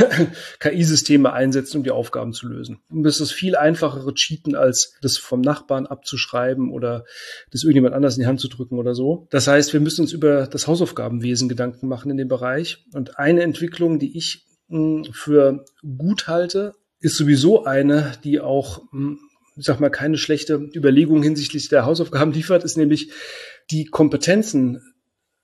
KI-Systeme 0.61 1.33
einsetzen, 1.33 1.79
um 1.79 1.83
die 1.83 1.91
Aufgaben 1.91 2.33
zu 2.33 2.49
lösen. 2.49 2.81
Und 2.91 3.05
das 3.05 3.21
ist 3.21 3.33
viel 3.33 3.57
einfachere 3.57 4.15
Cheaten, 4.15 4.55
als 4.55 4.95
das 5.03 5.17
vom 5.17 5.41
Nachbarn 5.41 5.87
abzuschreiben 5.87 6.71
oder 6.71 7.05
das 7.51 7.63
irgendjemand 7.63 7.95
anders 7.95 8.17
in 8.17 8.21
die 8.21 8.27
Hand 8.27 8.41
zu 8.41 8.49
drücken 8.49 8.79
oder 8.79 8.95
so. 8.95 9.27
Das 9.31 9.49
heißt, 9.49 9.73
wir 9.73 9.81
müssen 9.81 10.03
uns 10.03 10.13
über 10.13 10.47
das 10.47 10.67
Hausaufgabenwesen 10.67 11.49
Gedanken 11.49 11.89
machen 11.89 12.11
in 12.11 12.17
dem 12.17 12.29
Bereich. 12.29 12.85
Und 12.93 13.19
eine 13.19 13.43
Entwicklung, 13.43 13.99
die 13.99 14.17
ich 14.17 14.47
hm, 14.69 15.07
für 15.13 15.65
gut 15.83 16.29
halte, 16.29 16.75
ist 17.01 17.17
sowieso 17.17 17.65
eine, 17.65 18.13
die 18.25 18.41
auch, 18.41 18.83
hm, 18.93 19.19
ich 19.57 19.65
sag 19.65 19.81
mal, 19.81 19.91
keine 19.91 20.17
schlechte 20.17 20.55
Überlegung 20.75 21.23
hinsichtlich 21.23 21.69
der 21.69 21.85
Hausaufgaben 21.85 22.33
liefert, 22.33 22.65
ist 22.65 22.77
nämlich 22.77 23.11
die 23.71 23.87
Kompetenzen, 23.87 24.81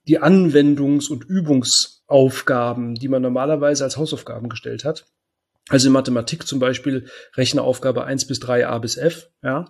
die 0.08 0.20
Anwendungs- 0.20 1.10
und 1.10 1.24
Übungs 1.24 2.02
Aufgaben, 2.06 2.94
die 2.94 3.08
man 3.08 3.22
normalerweise 3.22 3.84
als 3.84 3.98
Hausaufgaben 3.98 4.48
gestellt 4.48 4.84
hat. 4.84 5.06
Also 5.68 5.88
in 5.88 5.92
Mathematik 5.92 6.46
zum 6.46 6.60
Beispiel 6.60 7.08
Rechneraufgabe 7.36 8.02
1 8.04 8.26
bis 8.26 8.40
3 8.40 8.66
A 8.66 8.78
bis 8.78 8.96
F, 8.96 9.28
ja, 9.42 9.66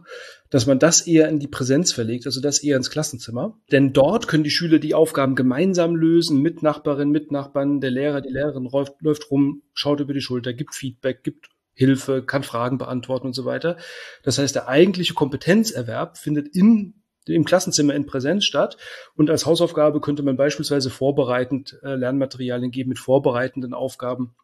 dass 0.48 0.66
man 0.66 0.78
das 0.78 1.08
eher 1.08 1.28
in 1.28 1.40
die 1.40 1.48
Präsenz 1.48 1.92
verlegt, 1.92 2.26
also 2.26 2.40
das 2.40 2.62
eher 2.62 2.76
ins 2.76 2.90
Klassenzimmer. 2.90 3.58
Denn 3.72 3.92
dort 3.92 4.28
können 4.28 4.44
die 4.44 4.50
Schüler 4.50 4.78
die 4.78 4.94
Aufgaben 4.94 5.34
gemeinsam 5.34 5.96
lösen, 5.96 6.40
mit 6.40 6.62
Nachbarin, 6.62 7.10
mit 7.10 7.32
Nachbarn, 7.32 7.80
der 7.80 7.90
Lehrer, 7.90 8.20
die 8.20 8.32
Lehrerin 8.32 8.68
läuft, 8.70 9.02
läuft 9.02 9.32
rum, 9.32 9.62
schaut 9.74 9.98
über 9.98 10.14
die 10.14 10.20
Schulter, 10.20 10.52
gibt 10.52 10.76
Feedback, 10.76 11.24
gibt 11.24 11.48
Hilfe, 11.74 12.22
kann 12.22 12.44
Fragen 12.44 12.78
beantworten 12.78 13.26
und 13.26 13.34
so 13.34 13.44
weiter. 13.44 13.76
Das 14.22 14.38
heißt, 14.38 14.54
der 14.54 14.68
eigentliche 14.68 15.14
Kompetenzerwerb 15.14 16.16
findet 16.16 16.46
in 16.54 17.02
im 17.34 17.44
Klassenzimmer 17.44 17.94
in 17.94 18.06
Präsenz 18.06 18.44
statt. 18.44 18.76
Und 19.14 19.30
als 19.30 19.46
Hausaufgabe 19.46 20.00
könnte 20.00 20.22
man 20.22 20.36
beispielsweise 20.36 20.90
vorbereitend 20.90 21.78
äh, 21.82 21.94
Lernmaterialien 21.94 22.70
geben 22.70 22.90
mit 22.90 22.98
vorbereitenden 22.98 23.74
Aufgaben, 23.74 24.34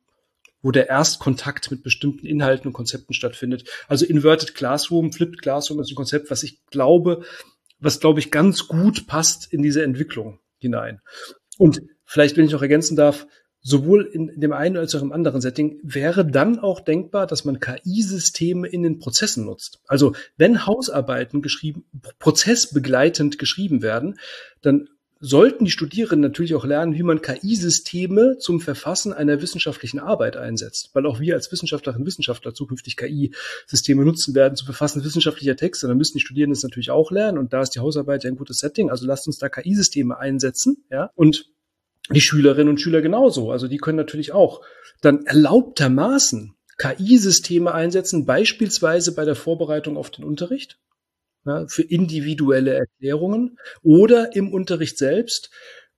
wo 0.62 0.70
der 0.70 0.88
Erstkontakt 0.88 1.70
mit 1.70 1.83
bestimmten 1.83 2.27
Inhalten 2.27 2.68
und 2.68 2.73
Konzepten 2.73 3.14
stattfindet. 3.14 3.68
Also 3.88 4.07
Inverted 4.07 4.55
Classroom, 4.55 5.12
Flipped 5.12 5.42
Classroom 5.42 5.81
ist 5.81 5.90
ein 5.90 5.97
Konzept, 5.97 6.31
was 6.31 6.42
ich 6.42 6.64
glaube, 6.66 7.23
was 7.79 8.01
glaube 8.01 8.20
ich 8.20 8.31
ganz 8.31 8.66
gut 8.66 9.07
passt 9.07 9.53
in 9.53 9.62
diese 9.62 9.83
Entwicklung 9.83 10.38
hinein. 10.59 11.01
Und 11.59 11.83
vielleicht, 12.05 12.37
wenn 12.37 12.47
ich 12.47 12.53
noch 12.53 12.62
ergänzen 12.62 12.97
darf, 12.97 13.27
sowohl 13.64 14.05
in 14.05 14.38
dem 14.38 14.53
einen 14.53 14.77
als 14.77 14.94
auch 14.94 15.03
im 15.03 15.12
anderen 15.12 15.40
Setting, 15.40 15.81
wäre 15.83 16.24
dann 16.24 16.59
auch 16.59 16.81
denkbar, 16.81 17.27
dass 17.27 17.44
man 17.44 17.59
KI-Systeme 17.59 18.68
in 18.68 18.83
den 18.83 18.98
Prozessen 18.98 19.46
nutzt. 19.46 19.81
Also 19.88 20.14
wenn 20.37 20.66
Hausarbeiten 20.66 21.42
geschrieben, 21.42 21.85
prozessbegleitend 22.18 23.38
geschrieben 23.38 23.83
werden, 23.83 24.18
dann 24.61 24.88
sollten 25.18 25.64
die 25.64 25.70
Studierenden 25.70 26.20
natürlich 26.20 26.55
auch 26.55 26.66
lernen, 26.66 26.94
wie 26.94 27.03
man 27.03 27.22
KI-Systeme 27.22 28.37
zum 28.38 28.61
Verfassen 28.61 29.14
einer 29.14 29.40
wissenschaftlichen 29.40 29.98
Arbeit 29.98 30.37
einsetzt. 30.37 30.90
Weil 30.92 31.07
auch 31.07 31.18
wir 31.18 31.35
als 31.35 31.50
Wissenschaftlerinnen 31.50 32.03
und 32.03 32.07
Wissenschaftler 32.07 32.53
zukünftig 32.53 32.98
KI-Systeme 32.98 34.05
nutzen 34.05 34.35
werden 34.35 34.57
zum 34.57 34.66
Verfassen 34.66 35.03
wissenschaftlicher 35.03 35.57
Texte. 35.57 35.88
Dann 35.88 35.96
müssen 35.96 36.18
die 36.18 36.20
Studierenden 36.20 36.57
es 36.57 36.62
natürlich 36.62 36.90
auch 36.90 37.11
lernen. 37.11 37.38
Und 37.38 37.55
da 37.55 37.62
ist 37.62 37.70
die 37.70 37.81
Hausarbeit 37.81 38.24
ja 38.24 38.31
ein 38.31 38.37
gutes 38.37 38.59
Setting. 38.59 38.90
Also 38.90 39.07
lasst 39.07 39.27
uns 39.27 39.38
da 39.38 39.48
KI-Systeme 39.48 40.18
einsetzen. 40.18 40.85
Ja, 40.90 41.11
und 41.14 41.46
die 42.11 42.21
Schülerinnen 42.21 42.69
und 42.69 42.81
Schüler 42.81 43.03
genauso. 43.03 43.51
Also 43.51 43.69
die 43.69 43.79
können 43.79 43.97
natürlich 43.97 44.33
auch 44.33 44.62
dann 45.01 45.27
erlaubtermaßen 45.27 46.55
KI-Systeme 46.79 47.73
einsetzen, 47.73 48.27
beispielsweise 48.27 49.14
bei 49.14 49.25
der 49.25 49.37
Vorbereitung 49.37 49.97
auf 49.97 50.11
den 50.11 50.25
Unterricht, 50.25 50.79
ja, 51.45 51.67
für 51.69 51.83
individuelle 51.83 52.75
Erklärungen 52.75 53.59
oder 53.83 54.35
im 54.35 54.53
Unterricht 54.53 54.99
selbst 54.99 55.51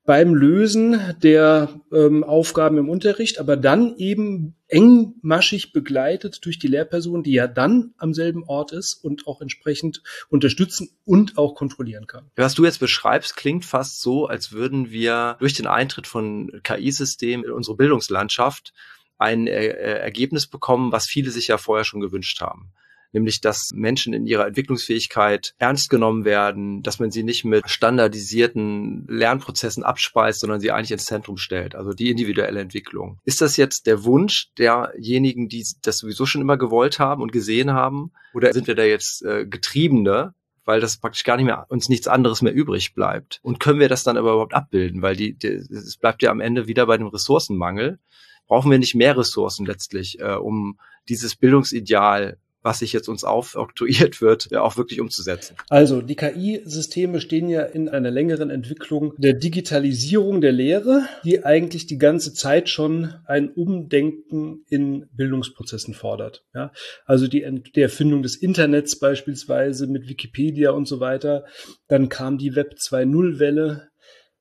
beim 0.06 0.34
Lösen 0.34 1.14
der 1.22 1.80
ähm, 1.92 2.24
Aufgaben 2.24 2.78
im 2.78 2.88
Unterricht, 2.88 3.38
aber 3.38 3.56
dann 3.56 3.96
eben 3.96 4.54
engmaschig 4.68 5.72
begleitet 5.72 6.44
durch 6.44 6.58
die 6.58 6.68
Lehrperson, 6.68 7.22
die 7.22 7.32
ja 7.32 7.46
dann 7.48 7.92
am 7.98 8.14
selben 8.14 8.44
Ort 8.44 8.72
ist 8.72 8.94
und 8.94 9.26
auch 9.26 9.40
entsprechend 9.40 10.02
unterstützen 10.28 10.90
und 11.04 11.36
auch 11.36 11.54
kontrollieren 11.54 12.06
kann. 12.06 12.30
Was 12.36 12.54
du 12.54 12.64
jetzt 12.64 12.80
beschreibst, 12.80 13.36
klingt 13.36 13.64
fast 13.64 14.00
so, 14.00 14.26
als 14.26 14.52
würden 14.52 14.90
wir 14.90 15.36
durch 15.40 15.54
den 15.54 15.66
Eintritt 15.66 16.06
von 16.06 16.60
KI-Systemen 16.62 17.44
in 17.44 17.52
unsere 17.52 17.76
Bildungslandschaft 17.76 18.72
ein 19.18 19.46
äh, 19.46 19.68
Ergebnis 19.68 20.46
bekommen, 20.46 20.92
was 20.92 21.06
viele 21.06 21.30
sich 21.30 21.48
ja 21.48 21.58
vorher 21.58 21.84
schon 21.84 22.00
gewünscht 22.00 22.40
haben 22.40 22.72
nämlich 23.16 23.40
dass 23.40 23.70
Menschen 23.72 24.12
in 24.12 24.26
ihrer 24.26 24.46
Entwicklungsfähigkeit 24.46 25.54
ernst 25.58 25.88
genommen 25.88 26.26
werden, 26.26 26.82
dass 26.82 27.00
man 27.00 27.10
sie 27.10 27.22
nicht 27.22 27.44
mit 27.44 27.68
standardisierten 27.68 29.06
Lernprozessen 29.08 29.84
abspeist, 29.84 30.40
sondern 30.40 30.60
sie 30.60 30.70
eigentlich 30.70 30.92
ins 30.92 31.06
Zentrum 31.06 31.38
stellt, 31.38 31.74
also 31.74 31.92
die 31.92 32.10
individuelle 32.10 32.60
Entwicklung. 32.60 33.18
Ist 33.24 33.40
das 33.40 33.56
jetzt 33.56 33.86
der 33.86 34.04
Wunsch 34.04 34.50
derjenigen, 34.58 35.48
die 35.48 35.64
das 35.82 35.98
sowieso 35.98 36.26
schon 36.26 36.42
immer 36.42 36.58
gewollt 36.58 36.98
haben 36.98 37.22
und 37.22 37.32
gesehen 37.32 37.72
haben, 37.72 38.12
oder 38.34 38.52
sind 38.52 38.66
wir 38.66 38.74
da 38.74 38.84
jetzt 38.84 39.24
äh, 39.24 39.46
Getriebene, 39.46 40.34
weil 40.66 40.80
das 40.80 40.98
praktisch 40.98 41.24
gar 41.24 41.36
nicht 41.36 41.46
mehr 41.46 41.64
uns 41.70 41.88
nichts 41.88 42.08
anderes 42.08 42.42
mehr 42.42 42.52
übrig 42.52 42.92
bleibt. 42.92 43.40
Und 43.42 43.60
können 43.60 43.80
wir 43.80 43.88
das 43.88 44.04
dann 44.04 44.18
aber 44.18 44.32
überhaupt 44.32 44.52
abbilden? 44.52 45.00
Weil 45.00 45.16
die, 45.16 45.32
die 45.32 45.48
es 45.48 45.96
bleibt 45.96 46.22
ja 46.22 46.30
am 46.30 46.40
Ende 46.40 46.66
wieder 46.66 46.86
bei 46.86 46.98
dem 46.98 47.06
Ressourcenmangel. 47.06 47.98
Brauchen 48.46 48.70
wir 48.70 48.78
nicht 48.78 48.94
mehr 48.94 49.16
Ressourcen 49.16 49.64
letztlich, 49.64 50.20
äh, 50.20 50.34
um 50.34 50.78
dieses 51.08 51.36
Bildungsideal 51.36 52.38
was 52.66 52.80
sich 52.80 52.92
jetzt 52.92 53.08
uns 53.08 53.24
aufoktroyiert 53.24 54.20
wird, 54.20 54.54
auch 54.54 54.76
wirklich 54.76 55.00
umzusetzen. 55.00 55.56
Also 55.70 56.02
die 56.02 56.16
KI-Systeme 56.16 57.20
stehen 57.20 57.48
ja 57.48 57.62
in 57.62 57.88
einer 57.88 58.10
längeren 58.10 58.50
Entwicklung 58.50 59.14
der 59.16 59.34
Digitalisierung 59.34 60.40
der 60.40 60.52
Lehre, 60.52 61.06
die 61.24 61.44
eigentlich 61.44 61.86
die 61.86 61.96
ganze 61.96 62.34
Zeit 62.34 62.68
schon 62.68 63.14
ein 63.24 63.50
Umdenken 63.50 64.64
in 64.68 65.06
Bildungsprozessen 65.12 65.94
fordert. 65.94 66.44
Ja, 66.54 66.72
also 67.04 67.28
die, 67.28 67.46
die 67.74 67.80
Erfindung 67.80 68.22
des 68.22 68.36
Internets 68.36 68.98
beispielsweise 68.98 69.86
mit 69.86 70.08
Wikipedia 70.08 70.72
und 70.72 70.86
so 70.88 70.98
weiter. 70.98 71.44
Dann 71.86 72.08
kam 72.08 72.36
die 72.36 72.56
Web 72.56 72.74
2.0-Welle, 72.80 73.88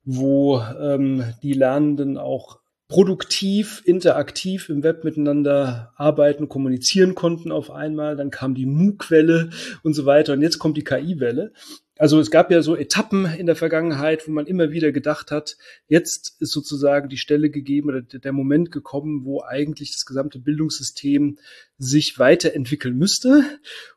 wo 0.04 0.60
ähm, 0.80 1.24
die 1.44 1.54
Lernenden 1.54 2.18
auch 2.18 2.60
produktiv, 2.88 3.82
interaktiv 3.86 4.70
im 4.70 4.84
Web 4.84 5.04
miteinander 5.04 5.94
arbeiten, 5.96 6.50
kommunizieren 6.50 7.16
konnten 7.16 7.52
auf 7.52 7.72
einmal. 7.72 8.16
Dann 8.16 8.30
kam 8.30 8.54
die 8.54 8.68
MOOC-Welle 8.68 9.50
und 9.84 9.94
so 9.94 10.06
weiter. 10.06 10.34
Und 10.34 10.42
jetzt 10.42 10.60
kommt 10.60 10.78
die 10.78 10.84
KI-Welle. 10.84 11.52
Also 11.98 12.20
es 12.20 12.30
gab 12.30 12.52
ja 12.52 12.62
so 12.62 12.76
Etappen 12.76 13.26
in 13.26 13.46
der 13.46 13.56
Vergangenheit, 13.56 14.28
wo 14.28 14.32
man 14.32 14.48
immer 14.48 14.72
wieder 14.72 14.92
gedacht 14.92 15.32
hat, 15.32 15.58
jetzt 15.88 16.36
ist 16.40 16.52
sozusagen 16.52 17.08
die 17.08 17.18
Stelle 17.18 17.50
gegeben 17.50 17.90
oder 17.90 18.02
der 18.02 18.34
Moment 18.34 18.72
gekommen, 18.72 19.24
wo 19.24 19.42
eigentlich 19.42 19.94
das 19.94 20.06
gesamte 20.06 20.40
Bildungssystem 20.40 21.40
sich 21.78 22.20
weiterentwickeln 22.20 22.98
müsste. 22.98 23.44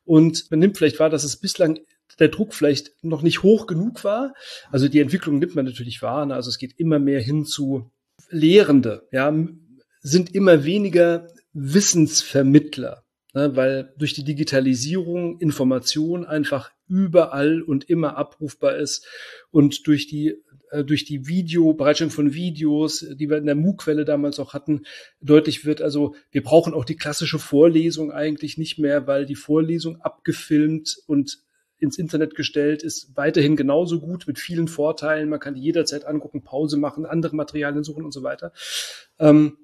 Und 0.04 0.48
man 0.50 0.60
nimmt 0.60 0.78
vielleicht 0.78 1.00
wahr, 1.00 1.10
dass 1.10 1.24
es 1.24 1.36
bislang 1.36 1.80
der 2.20 2.28
Druck 2.28 2.54
vielleicht 2.54 2.92
noch 3.02 3.22
nicht 3.22 3.42
hoch 3.42 3.66
genug 3.66 4.04
war. 4.04 4.34
Also 4.70 4.88
die 4.88 5.00
Entwicklung 5.00 5.38
nimmt 5.38 5.54
man 5.56 5.64
natürlich 5.64 6.00
wahr. 6.00 6.24
Ne? 6.24 6.34
Also 6.34 6.50
es 6.50 6.58
geht 6.58 6.78
immer 6.78 6.98
mehr 6.98 7.20
hin 7.20 7.44
zu 7.44 7.90
Lehrende, 8.30 9.08
ja, 9.12 9.34
sind 10.00 10.34
immer 10.34 10.64
weniger 10.64 11.28
Wissensvermittler, 11.52 13.04
ne, 13.34 13.56
weil 13.56 13.92
durch 13.98 14.14
die 14.14 14.24
Digitalisierung 14.24 15.38
Information 15.40 16.24
einfach 16.24 16.70
überall 16.88 17.62
und 17.62 17.88
immer 17.88 18.16
abrufbar 18.16 18.76
ist 18.76 19.06
und 19.50 19.86
durch 19.86 20.06
die 20.06 20.36
äh, 20.70 20.84
durch 20.84 21.04
die 21.04 21.26
Video, 21.26 21.72
Bereitstellung 21.72 22.12
von 22.12 22.34
Videos, 22.34 23.06
die 23.14 23.30
wir 23.30 23.38
in 23.38 23.46
der 23.46 23.54
MOOC-Quelle 23.54 24.04
damals 24.04 24.38
auch 24.38 24.54
hatten, 24.54 24.82
deutlich 25.20 25.64
wird, 25.64 25.80
also 25.82 26.14
wir 26.30 26.42
brauchen 26.42 26.74
auch 26.74 26.84
die 26.84 26.96
klassische 26.96 27.38
Vorlesung 27.38 28.12
eigentlich 28.12 28.58
nicht 28.58 28.78
mehr, 28.78 29.06
weil 29.06 29.26
die 29.26 29.34
Vorlesung 29.34 30.00
abgefilmt 30.00 30.96
und 31.06 31.38
ins 31.78 31.98
Internet 31.98 32.34
gestellt, 32.34 32.82
ist 32.82 33.16
weiterhin 33.16 33.56
genauso 33.56 34.00
gut 34.00 34.26
mit 34.26 34.38
vielen 34.38 34.68
Vorteilen. 34.68 35.28
Man 35.28 35.40
kann 35.40 35.54
die 35.54 35.62
jederzeit 35.62 36.04
angucken, 36.04 36.42
Pause 36.42 36.76
machen, 36.76 37.06
andere 37.06 37.36
Materialien 37.36 37.84
suchen 37.84 38.04
und 38.04 38.12
so 38.12 38.22
weiter. 38.22 38.52
Ähm, 39.18 39.58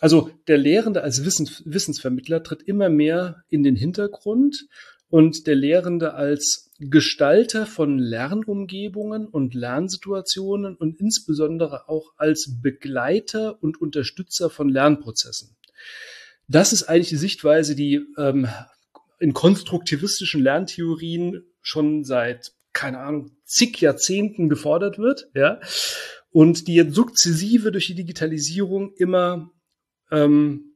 also 0.00 0.30
der 0.46 0.58
Lehrende 0.58 1.02
als 1.02 1.24
Wissens 1.24 1.62
Wissensvermittler 1.64 2.42
tritt 2.42 2.62
immer 2.62 2.88
mehr 2.88 3.44
in 3.48 3.62
den 3.62 3.76
Hintergrund 3.76 4.68
und 5.10 5.46
der 5.46 5.54
Lehrende 5.54 6.14
als 6.14 6.70
Gestalter 6.78 7.66
von 7.66 7.98
Lernumgebungen 7.98 9.26
und 9.26 9.54
Lernsituationen 9.54 10.76
und 10.76 11.00
insbesondere 11.00 11.88
auch 11.88 12.12
als 12.16 12.60
Begleiter 12.62 13.60
und 13.62 13.80
Unterstützer 13.80 14.48
von 14.48 14.68
Lernprozessen. 14.68 15.56
Das 16.46 16.72
ist 16.72 16.84
eigentlich 16.84 17.08
die 17.08 17.16
Sichtweise, 17.16 17.74
die 17.74 18.06
ähm, 18.16 18.46
in 19.18 19.34
konstruktivistischen 19.34 20.40
Lerntheorien 20.40 21.42
schon 21.68 22.04
seit, 22.04 22.52
keine 22.72 23.00
Ahnung, 23.00 23.36
zig 23.44 23.80
Jahrzehnten 23.80 24.48
gefordert 24.48 24.98
wird, 24.98 25.28
ja, 25.34 25.60
und 26.30 26.66
die 26.66 26.74
jetzt 26.74 26.94
sukzessive 26.94 27.72
durch 27.72 27.86
die 27.86 27.94
Digitalisierung 27.94 28.92
immer 28.96 29.50
ähm, 30.10 30.67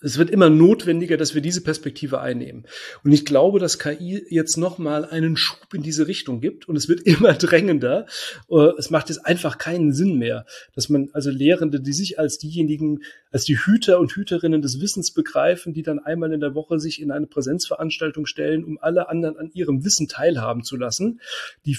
es 0.00 0.16
wird 0.16 0.30
immer 0.30 0.48
notwendiger, 0.48 1.16
dass 1.16 1.34
wir 1.34 1.42
diese 1.42 1.60
Perspektive 1.60 2.20
einnehmen. 2.20 2.66
Und 3.02 3.12
ich 3.12 3.24
glaube, 3.24 3.58
dass 3.58 3.78
KI 3.78 4.24
jetzt 4.28 4.56
nochmal 4.56 5.04
einen 5.04 5.36
Schub 5.36 5.74
in 5.74 5.82
diese 5.82 6.06
Richtung 6.06 6.40
gibt 6.40 6.68
und 6.68 6.76
es 6.76 6.88
wird 6.88 7.00
immer 7.06 7.34
drängender. 7.34 8.06
Äh, 8.50 8.70
es 8.78 8.90
macht 8.90 9.08
jetzt 9.08 9.26
einfach 9.26 9.58
keinen 9.58 9.92
Sinn 9.92 10.16
mehr, 10.18 10.46
dass 10.74 10.88
man 10.88 11.10
also 11.12 11.30
Lehrende, 11.30 11.80
die 11.80 11.92
sich 11.92 12.18
als 12.18 12.38
diejenigen, 12.38 13.02
als 13.30 13.44
die 13.44 13.58
Hüter 13.58 13.98
und 13.98 14.12
Hüterinnen 14.12 14.62
des 14.62 14.80
Wissens 14.80 15.12
begreifen, 15.12 15.72
die 15.72 15.82
dann 15.82 15.98
einmal 15.98 16.32
in 16.32 16.40
der 16.40 16.54
Woche 16.54 16.78
sich 16.78 17.00
in 17.00 17.10
eine 17.10 17.26
Präsenzveranstaltung 17.26 18.26
stellen, 18.26 18.64
um 18.64 18.78
alle 18.80 19.08
anderen 19.08 19.36
an 19.36 19.50
ihrem 19.52 19.84
Wissen 19.84 20.06
teilhaben 20.06 20.62
zu 20.62 20.76
lassen, 20.76 21.20
die 21.66 21.76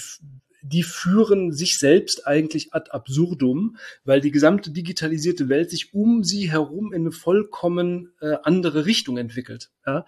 die 0.62 0.84
führen 0.84 1.52
sich 1.52 1.78
selbst 1.78 2.28
eigentlich 2.28 2.74
ad 2.74 2.92
absurdum, 2.92 3.78
weil 4.04 4.22
die 4.22 4.32
gesamte 4.32 4.72
digitalisierte 4.72 5.50
Welt 5.50 5.70
sich 5.70 5.94
um 5.94 6.24
sie 6.24 6.52
herum 6.52 6.94
in 6.94 7.02
eine 7.02 7.12
vollkommen 7.12 8.12
äh, 8.22 8.36
andere 8.44 8.86
Richtung 8.86 9.18
entwickelt. 9.18 9.70
Ja? 9.86 10.06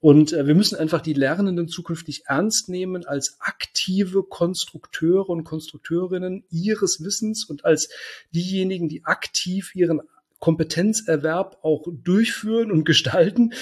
Und 0.00 0.32
äh, 0.32 0.46
wir 0.46 0.54
müssen 0.54 0.76
einfach 0.76 1.00
die 1.00 1.14
Lernenden 1.14 1.68
zukünftig 1.68 2.22
ernst 2.26 2.68
nehmen 2.68 3.04
als 3.04 3.36
aktive 3.40 4.22
Konstrukteure 4.22 5.28
und 5.30 5.44
Konstrukteurinnen 5.44 6.44
ihres 6.50 7.02
Wissens 7.02 7.44
und 7.44 7.64
als 7.64 7.88
diejenigen, 8.30 8.88
die 8.88 9.04
aktiv 9.04 9.74
ihren 9.74 10.00
Kompetenzerwerb 10.38 11.58
auch 11.62 11.84
durchführen 11.90 12.70
und 12.70 12.84
gestalten. 12.84 13.52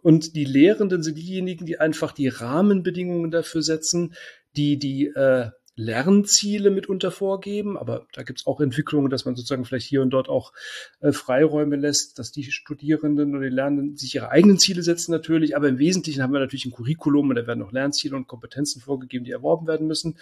Und 0.00 0.36
die 0.36 0.44
Lehrenden 0.44 1.02
sind 1.02 1.18
diejenigen, 1.18 1.66
die 1.66 1.80
einfach 1.80 2.12
die 2.12 2.28
Rahmenbedingungen 2.28 3.32
dafür 3.32 3.62
setzen, 3.62 4.14
die 4.56 4.78
die 4.78 5.06
äh, 5.06 5.50
Lernziele 5.80 6.70
mitunter 6.70 7.10
vorgeben, 7.10 7.76
aber 7.76 8.06
da 8.12 8.22
gibt 8.22 8.40
es 8.40 8.46
auch 8.46 8.60
Entwicklungen, 8.60 9.10
dass 9.10 9.24
man 9.24 9.34
sozusagen 9.34 9.64
vielleicht 9.64 9.86
hier 9.86 10.02
und 10.02 10.10
dort 10.10 10.28
auch 10.28 10.52
äh, 11.00 11.12
Freiräume 11.12 11.76
lässt, 11.76 12.18
dass 12.18 12.30
die 12.30 12.44
Studierenden 12.44 13.34
oder 13.34 13.48
die 13.48 13.54
Lernenden 13.54 13.96
sich 13.96 14.14
ihre 14.14 14.30
eigenen 14.30 14.58
Ziele 14.58 14.82
setzen 14.82 15.10
natürlich, 15.10 15.56
aber 15.56 15.68
im 15.68 15.78
Wesentlichen 15.78 16.22
haben 16.22 16.32
wir 16.32 16.40
natürlich 16.40 16.66
ein 16.66 16.72
Curriculum 16.72 17.30
und 17.30 17.36
da 17.36 17.46
werden 17.46 17.62
auch 17.62 17.72
Lernziele 17.72 18.14
und 18.14 18.28
Kompetenzen 18.28 18.80
vorgegeben, 18.80 19.24
die 19.24 19.30
erworben 19.30 19.66
werden 19.66 19.86
müssen. 19.86 20.18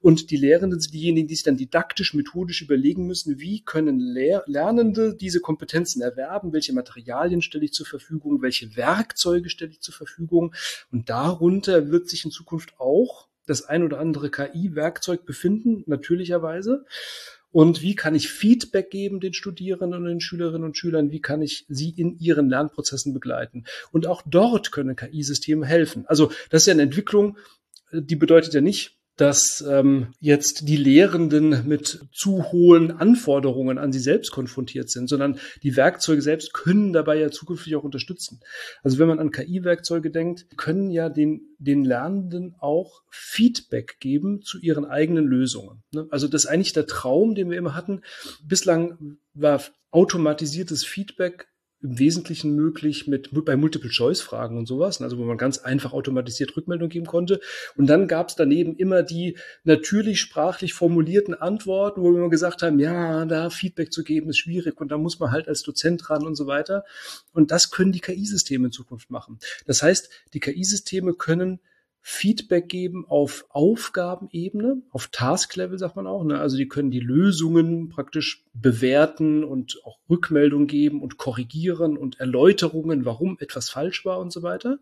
Und 0.00 0.30
die 0.30 0.36
Lehrenden 0.36 0.80
sind 0.80 0.92
diejenigen, 0.92 1.26
die 1.26 1.34
sich 1.34 1.44
dann 1.44 1.56
didaktisch, 1.56 2.14
methodisch 2.14 2.62
überlegen 2.62 3.06
müssen, 3.06 3.40
wie 3.40 3.62
können 3.62 3.98
Lehr 3.98 4.44
Lernende 4.46 5.14
diese 5.14 5.40
Kompetenzen 5.40 6.02
erwerben, 6.02 6.52
welche 6.52 6.74
Materialien 6.74 7.42
stelle 7.42 7.64
ich 7.64 7.72
zur 7.72 7.86
Verfügung, 7.86 8.42
welche 8.42 8.76
Werkzeuge 8.76 9.48
stelle 9.48 9.70
ich 9.70 9.80
zur 9.80 9.94
Verfügung 9.94 10.54
und 10.92 11.08
darunter 11.08 11.90
wird 11.90 12.08
sich 12.08 12.24
in 12.24 12.30
Zukunft 12.30 12.74
auch 12.78 13.28
das 13.48 13.64
ein 13.64 13.82
oder 13.82 13.98
andere 13.98 14.30
KI-Werkzeug 14.30 15.24
befinden, 15.24 15.82
natürlicherweise. 15.86 16.84
und 17.50 17.80
wie 17.80 17.94
kann 17.94 18.14
ich 18.14 18.28
Feedback 18.28 18.90
geben 18.90 19.20
den 19.20 19.32
Studierenden 19.32 20.02
und 20.02 20.08
den 20.08 20.20
Schülerinnen 20.20 20.64
und 20.64 20.76
Schülern, 20.76 21.10
wie 21.10 21.20
kann 21.20 21.40
ich 21.40 21.64
sie 21.68 21.90
in 21.90 22.18
ihren 22.18 22.50
Lernprozessen 22.50 23.14
begleiten. 23.14 23.64
Und 23.90 24.06
auch 24.06 24.22
dort 24.26 24.70
können 24.70 24.96
KI-Systeme 24.96 25.64
helfen. 25.64 26.04
Also 26.06 26.30
das 26.50 26.62
ist 26.62 26.66
ja 26.66 26.74
eine 26.74 26.82
Entwicklung, 26.82 27.38
die 27.90 28.16
bedeutet 28.16 28.52
ja 28.52 28.60
nicht, 28.60 28.97
dass 29.18 29.64
ähm, 29.68 30.14
jetzt 30.20 30.68
die 30.68 30.76
Lehrenden 30.76 31.66
mit 31.66 32.06
zu 32.12 32.50
hohen 32.52 32.92
Anforderungen 32.92 33.76
an 33.76 33.92
sie 33.92 33.98
selbst 33.98 34.30
konfrontiert 34.30 34.88
sind, 34.88 35.08
sondern 35.08 35.38
die 35.62 35.76
Werkzeuge 35.76 36.22
selbst 36.22 36.54
können 36.54 36.92
dabei 36.92 37.18
ja 37.18 37.30
zukünftig 37.30 37.74
auch 37.74 37.82
unterstützen. 37.82 38.40
Also 38.82 38.98
wenn 38.98 39.08
man 39.08 39.18
an 39.18 39.32
KI-Werkzeuge 39.32 40.10
denkt, 40.10 40.46
können 40.56 40.90
ja 40.90 41.08
den, 41.08 41.48
den 41.58 41.84
Lernenden 41.84 42.54
auch 42.60 43.02
Feedback 43.10 43.98
geben 43.98 44.40
zu 44.40 44.58
ihren 44.60 44.84
eigenen 44.84 45.26
Lösungen. 45.26 45.82
Ne? 45.92 46.06
Also 46.10 46.28
das 46.28 46.44
ist 46.44 46.50
eigentlich 46.50 46.72
der 46.72 46.86
Traum, 46.86 47.34
den 47.34 47.50
wir 47.50 47.58
immer 47.58 47.74
hatten. 47.74 48.02
Bislang 48.44 49.18
war 49.34 49.60
automatisiertes 49.90 50.84
Feedback 50.84 51.48
im 51.80 51.98
Wesentlichen 51.98 52.54
möglich 52.54 53.06
mit 53.06 53.30
bei 53.44 53.56
Multiple-Choice-Fragen 53.56 54.58
und 54.58 54.66
sowas, 54.66 55.00
also 55.00 55.18
wo 55.18 55.24
man 55.24 55.38
ganz 55.38 55.58
einfach 55.58 55.92
automatisiert 55.92 56.56
Rückmeldung 56.56 56.88
geben 56.88 57.06
konnte. 57.06 57.40
Und 57.76 57.86
dann 57.86 58.08
gab 58.08 58.28
es 58.30 58.34
daneben 58.34 58.74
immer 58.76 59.02
die 59.02 59.38
natürlich 59.64 60.20
sprachlich 60.20 60.74
formulierten 60.74 61.34
Antworten, 61.34 62.02
wo 62.02 62.10
wir 62.10 62.18
immer 62.18 62.30
gesagt 62.30 62.62
haben, 62.62 62.80
ja, 62.80 63.24
da 63.26 63.50
Feedback 63.50 63.92
zu 63.92 64.02
geben 64.02 64.30
ist 64.30 64.38
schwierig 64.38 64.80
und 64.80 64.90
da 64.90 64.98
muss 64.98 65.20
man 65.20 65.30
halt 65.30 65.46
als 65.46 65.62
Dozent 65.62 66.10
ran 66.10 66.26
und 66.26 66.34
so 66.34 66.46
weiter. 66.46 66.84
Und 67.32 67.50
das 67.52 67.70
können 67.70 67.92
die 67.92 68.00
KI-Systeme 68.00 68.66
in 68.66 68.72
Zukunft 68.72 69.10
machen. 69.10 69.38
Das 69.66 69.82
heißt, 69.82 70.10
die 70.34 70.40
KI-Systeme 70.40 71.14
können 71.14 71.60
Feedback 72.00 72.68
geben 72.68 73.04
auf 73.06 73.46
Aufgabenebene, 73.50 74.82
auf 74.90 75.08
Task-Level 75.08 75.78
sagt 75.78 75.96
man 75.96 76.06
auch. 76.06 76.24
Ne? 76.24 76.40
Also 76.40 76.56
die 76.56 76.68
können 76.68 76.90
die 76.90 77.00
Lösungen 77.00 77.88
praktisch 77.88 78.44
bewerten 78.54 79.44
und 79.44 79.80
auch 79.84 79.98
Rückmeldung 80.08 80.66
geben 80.66 81.02
und 81.02 81.18
korrigieren 81.18 81.96
und 81.96 82.18
Erläuterungen, 82.18 83.04
warum 83.04 83.36
etwas 83.40 83.68
falsch 83.68 84.04
war 84.04 84.18
und 84.20 84.32
so 84.32 84.42
weiter. 84.42 84.78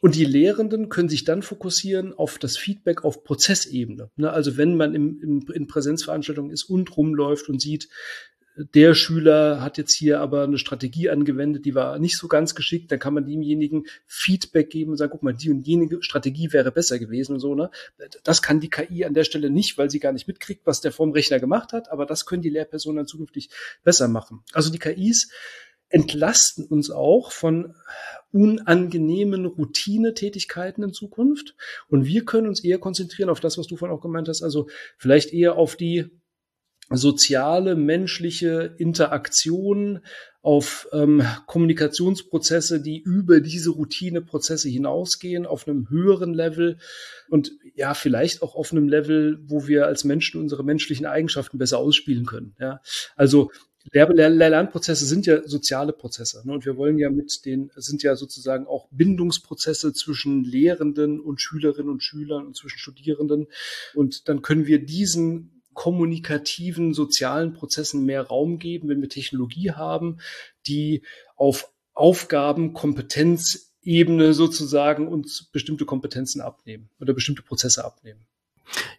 Und 0.00 0.16
die 0.16 0.24
Lehrenden 0.24 0.88
können 0.88 1.08
sich 1.08 1.22
dann 1.22 1.42
fokussieren 1.42 2.12
auf 2.12 2.38
das 2.38 2.56
Feedback 2.56 3.04
auf 3.04 3.22
Prozessebene. 3.22 4.10
Ne? 4.16 4.32
Also 4.32 4.56
wenn 4.56 4.76
man 4.76 4.94
im, 4.96 5.20
im, 5.22 5.46
in 5.54 5.68
Präsenzveranstaltungen 5.68 6.50
ist 6.50 6.64
und 6.64 6.96
rumläuft 6.96 7.48
und 7.48 7.60
sieht, 7.60 7.88
der 8.56 8.94
Schüler 8.94 9.62
hat 9.62 9.78
jetzt 9.78 9.96
hier 9.96 10.20
aber 10.20 10.44
eine 10.44 10.58
Strategie 10.58 11.08
angewendet, 11.08 11.64
die 11.64 11.74
war 11.74 11.98
nicht 11.98 12.18
so 12.18 12.28
ganz 12.28 12.54
geschickt, 12.54 12.92
dann 12.92 12.98
kann 12.98 13.14
man 13.14 13.24
demjenigen 13.24 13.86
Feedback 14.06 14.68
geben 14.68 14.90
und 14.90 14.98
sagen, 14.98 15.12
guck 15.12 15.22
mal, 15.22 15.32
die 15.32 15.50
und 15.50 15.66
jene 15.66 15.88
Strategie 16.02 16.52
wäre 16.52 16.70
besser 16.70 16.98
gewesen 16.98 17.34
und 17.34 17.40
so, 17.40 17.54
ne? 17.54 17.70
Das 18.24 18.42
kann 18.42 18.60
die 18.60 18.68
KI 18.68 19.04
an 19.04 19.14
der 19.14 19.24
Stelle 19.24 19.48
nicht, 19.48 19.78
weil 19.78 19.90
sie 19.90 20.00
gar 20.00 20.12
nicht 20.12 20.28
mitkriegt, 20.28 20.66
was 20.66 20.80
der 20.80 20.92
vom 20.92 21.12
Rechner 21.12 21.40
gemacht 21.40 21.72
hat, 21.72 21.90
aber 21.90 22.04
das 22.04 22.26
können 22.26 22.42
die 22.42 22.50
Lehrpersonen 22.50 22.98
dann 22.98 23.06
zukünftig 23.06 23.48
besser 23.84 24.08
machen. 24.08 24.40
Also 24.52 24.70
die 24.70 24.78
KIs 24.78 25.30
entlasten 25.88 26.64
uns 26.64 26.90
auch 26.90 27.32
von 27.32 27.74
unangenehmen 28.32 29.46
Routinetätigkeiten 29.46 30.82
in 30.84 30.92
Zukunft 30.92 31.54
und 31.88 32.06
wir 32.06 32.24
können 32.24 32.48
uns 32.48 32.64
eher 32.64 32.78
konzentrieren 32.78 33.28
auf 33.28 33.40
das, 33.40 33.58
was 33.58 33.66
du 33.66 33.76
vorhin 33.76 33.96
auch 33.96 34.00
gemeint 34.00 34.28
hast, 34.28 34.42
also 34.42 34.68
vielleicht 34.96 35.32
eher 35.32 35.56
auf 35.56 35.76
die 35.76 36.10
soziale, 36.96 37.76
menschliche 37.76 38.74
Interaktion, 38.78 40.00
auf 40.42 40.88
ähm, 40.92 41.24
Kommunikationsprozesse, 41.46 42.80
die 42.80 43.00
über 43.00 43.40
diese 43.40 43.70
Routineprozesse 43.70 44.68
hinausgehen, 44.68 45.46
auf 45.46 45.68
einem 45.68 45.88
höheren 45.88 46.34
Level 46.34 46.78
und 47.28 47.52
ja, 47.76 47.94
vielleicht 47.94 48.42
auch 48.42 48.56
auf 48.56 48.72
einem 48.72 48.88
Level, 48.88 49.38
wo 49.46 49.68
wir 49.68 49.86
als 49.86 50.02
Menschen 50.02 50.40
unsere 50.40 50.64
menschlichen 50.64 51.06
Eigenschaften 51.06 51.58
besser 51.58 51.78
ausspielen 51.78 52.26
können. 52.26 52.56
Ja, 52.58 52.80
also 53.14 53.52
Lernprozesse 53.92 55.06
sind 55.06 55.26
ja 55.26 55.46
soziale 55.46 55.92
Prozesse. 55.92 56.42
Ne? 56.44 56.52
Und 56.52 56.64
wir 56.66 56.76
wollen 56.76 56.98
ja 56.98 57.10
mit 57.10 57.44
den, 57.44 57.70
sind 57.76 58.02
ja 58.02 58.14
sozusagen 58.14 58.66
auch 58.66 58.88
Bindungsprozesse 58.90 59.92
zwischen 59.92 60.44
Lehrenden 60.44 61.20
und 61.20 61.40
Schülerinnen 61.40 61.90
und 61.90 62.02
Schülern 62.02 62.46
und 62.46 62.56
zwischen 62.56 62.78
Studierenden. 62.78 63.48
Und 63.94 64.28
dann 64.28 64.42
können 64.42 64.66
wir 64.66 64.84
diesen 64.84 65.61
kommunikativen, 65.74 66.94
sozialen 66.94 67.52
Prozessen 67.52 68.04
mehr 68.04 68.22
Raum 68.22 68.58
geben, 68.58 68.88
wenn 68.88 69.00
wir 69.00 69.08
Technologie 69.08 69.72
haben, 69.72 70.18
die 70.66 71.02
auf 71.36 71.72
Aufgaben, 71.94 72.72
Kompetenzebene 72.72 74.32
sozusagen 74.32 75.08
uns 75.08 75.50
bestimmte 75.52 75.84
Kompetenzen 75.84 76.40
abnehmen 76.40 76.90
oder 77.00 77.12
bestimmte 77.12 77.42
Prozesse 77.42 77.84
abnehmen. 77.84 78.26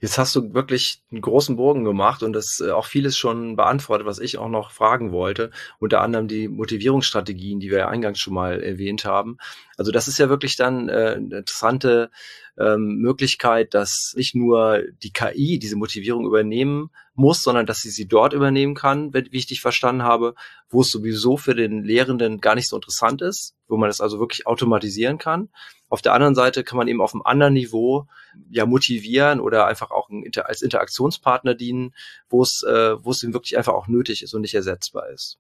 Jetzt 0.02 0.18
hast 0.18 0.36
du 0.36 0.54
wirklich 0.54 1.02
einen 1.12 1.22
großen 1.22 1.56
Bogen 1.56 1.84
gemacht 1.84 2.24
und 2.24 2.34
das 2.34 2.62
äh, 2.64 2.72
auch 2.72 2.86
vieles 2.86 3.18
schon 3.18 3.56
beantwortet, 3.56 4.06
was 4.06 4.20
ich 4.20 4.38
auch 4.38 4.50
noch 4.50 4.72
fragen 4.72 5.12
wollte. 5.12 5.52
Unter 5.80 6.02
anderem 6.02 6.28
die 6.28 6.48
Motivierungsstrategien, 6.48 7.60
die 7.60 7.72
wir 7.72 7.80
ja 7.80 7.88
eingangs 7.88 8.20
schon 8.20 8.34
mal 8.34 8.62
erwähnt 8.62 9.06
haben. 9.06 9.38
Also 9.78 9.92
das 9.92 10.08
ist 10.08 10.20
ja 10.20 10.30
wirklich 10.30 10.56
dann 10.56 10.90
äh, 10.90 11.16
eine 11.18 11.38
interessante 11.38 12.12
ähm, 12.58 12.98
Möglichkeit, 12.98 13.74
dass 13.74 14.14
nicht 14.16 14.36
nur 14.36 14.84
die 15.02 15.12
KI 15.12 15.58
diese 15.60 15.76
Motivierung 15.76 16.26
übernehmen 16.26 16.90
muss, 17.16 17.42
sondern 17.42 17.66
dass 17.66 17.82
sie 17.82 17.90
sie 17.90 18.08
dort 18.08 18.34
übernehmen 18.34 18.76
kann, 18.76 19.14
wie 19.14 19.38
ich 19.38 19.48
dich 19.48 19.62
verstanden 19.62 20.04
habe, 20.04 20.36
wo 20.74 20.82
es 20.82 20.90
sowieso 20.90 21.38
für 21.38 21.56
den 21.56 21.84
Lehrenden 21.84 22.42
gar 22.42 22.56
nicht 22.56 22.68
so 22.68 22.76
interessant 22.76 23.22
ist, 23.22 23.56
wo 23.68 23.78
man 23.78 23.90
das 23.90 24.02
also 24.02 24.20
wirklich 24.20 24.48
automatisieren 24.48 25.18
kann. 25.18 25.50
Auf 25.90 26.02
der 26.02 26.14
anderen 26.14 26.36
Seite 26.36 26.64
kann 26.64 26.78
man 26.78 26.88
eben 26.88 27.02
auf 27.02 27.14
einem 27.14 27.22
anderen 27.24 27.54
Niveau 27.54 28.08
ja 28.50 28.66
motivieren 28.66 29.40
oder 29.40 29.68
einfach 29.68 29.92
auch 29.92 30.10
als 30.44 30.62
Interaktionspartner 30.62 31.54
dienen, 31.54 31.94
wo 32.30 32.42
es, 32.42 32.64
äh, 32.68 33.04
wo 33.04 33.12
es 33.12 33.22
eben 33.24 33.34
wirklich 33.34 33.58
einfach 33.58 33.74
auch 33.74 33.88
nötig 33.88 34.24
ist 34.24 34.34
und 34.34 34.42
nicht 34.42 34.56
ersetzbar 34.56 35.10
ist. 35.10 35.38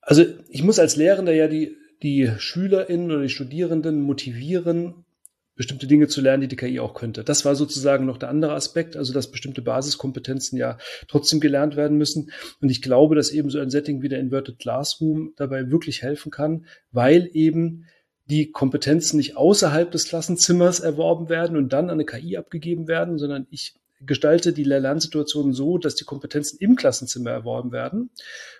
Also 0.00 0.24
ich 0.48 0.62
muss 0.62 0.78
als 0.78 0.96
Lehrender 0.96 1.32
ja 1.32 1.48
die, 1.48 1.76
die 2.02 2.30
SchülerInnen 2.38 3.10
oder 3.10 3.22
die 3.22 3.28
Studierenden 3.28 4.02
motivieren, 4.02 5.04
bestimmte 5.54 5.86
Dinge 5.86 6.08
zu 6.08 6.20
lernen, 6.20 6.42
die 6.42 6.48
die 6.48 6.56
KI 6.56 6.80
auch 6.80 6.94
könnte. 6.94 7.24
Das 7.24 7.44
war 7.44 7.54
sozusagen 7.54 8.06
noch 8.06 8.18
der 8.18 8.30
andere 8.30 8.54
Aspekt, 8.54 8.96
also 8.96 9.12
dass 9.12 9.30
bestimmte 9.30 9.62
Basiskompetenzen 9.62 10.58
ja 10.58 10.78
trotzdem 11.08 11.40
gelernt 11.40 11.76
werden 11.76 11.98
müssen. 11.98 12.30
Und 12.60 12.70
ich 12.70 12.82
glaube, 12.82 13.14
dass 13.14 13.30
eben 13.30 13.50
so 13.50 13.58
ein 13.58 13.70
Setting 13.70 14.02
wie 14.02 14.08
der 14.08 14.20
Inverted 14.20 14.58
Classroom 14.58 15.34
dabei 15.36 15.70
wirklich 15.70 16.02
helfen 16.02 16.30
kann, 16.30 16.66
weil 16.90 17.28
eben 17.32 17.86
die 18.26 18.50
Kompetenzen 18.50 19.16
nicht 19.16 19.36
außerhalb 19.36 19.90
des 19.90 20.06
Klassenzimmers 20.06 20.80
erworben 20.80 21.28
werden 21.28 21.56
und 21.56 21.72
dann 21.72 21.86
an 21.86 21.92
eine 21.92 22.04
KI 22.04 22.36
abgegeben 22.36 22.88
werden, 22.88 23.18
sondern 23.18 23.46
ich 23.50 23.74
gestalte 24.06 24.52
die 24.52 24.64
Lernsituation 24.64 25.52
so, 25.52 25.78
dass 25.78 25.94
die 25.94 26.04
Kompetenzen 26.04 26.58
im 26.60 26.76
Klassenzimmer 26.76 27.30
erworben 27.30 27.72
werden. 27.72 28.10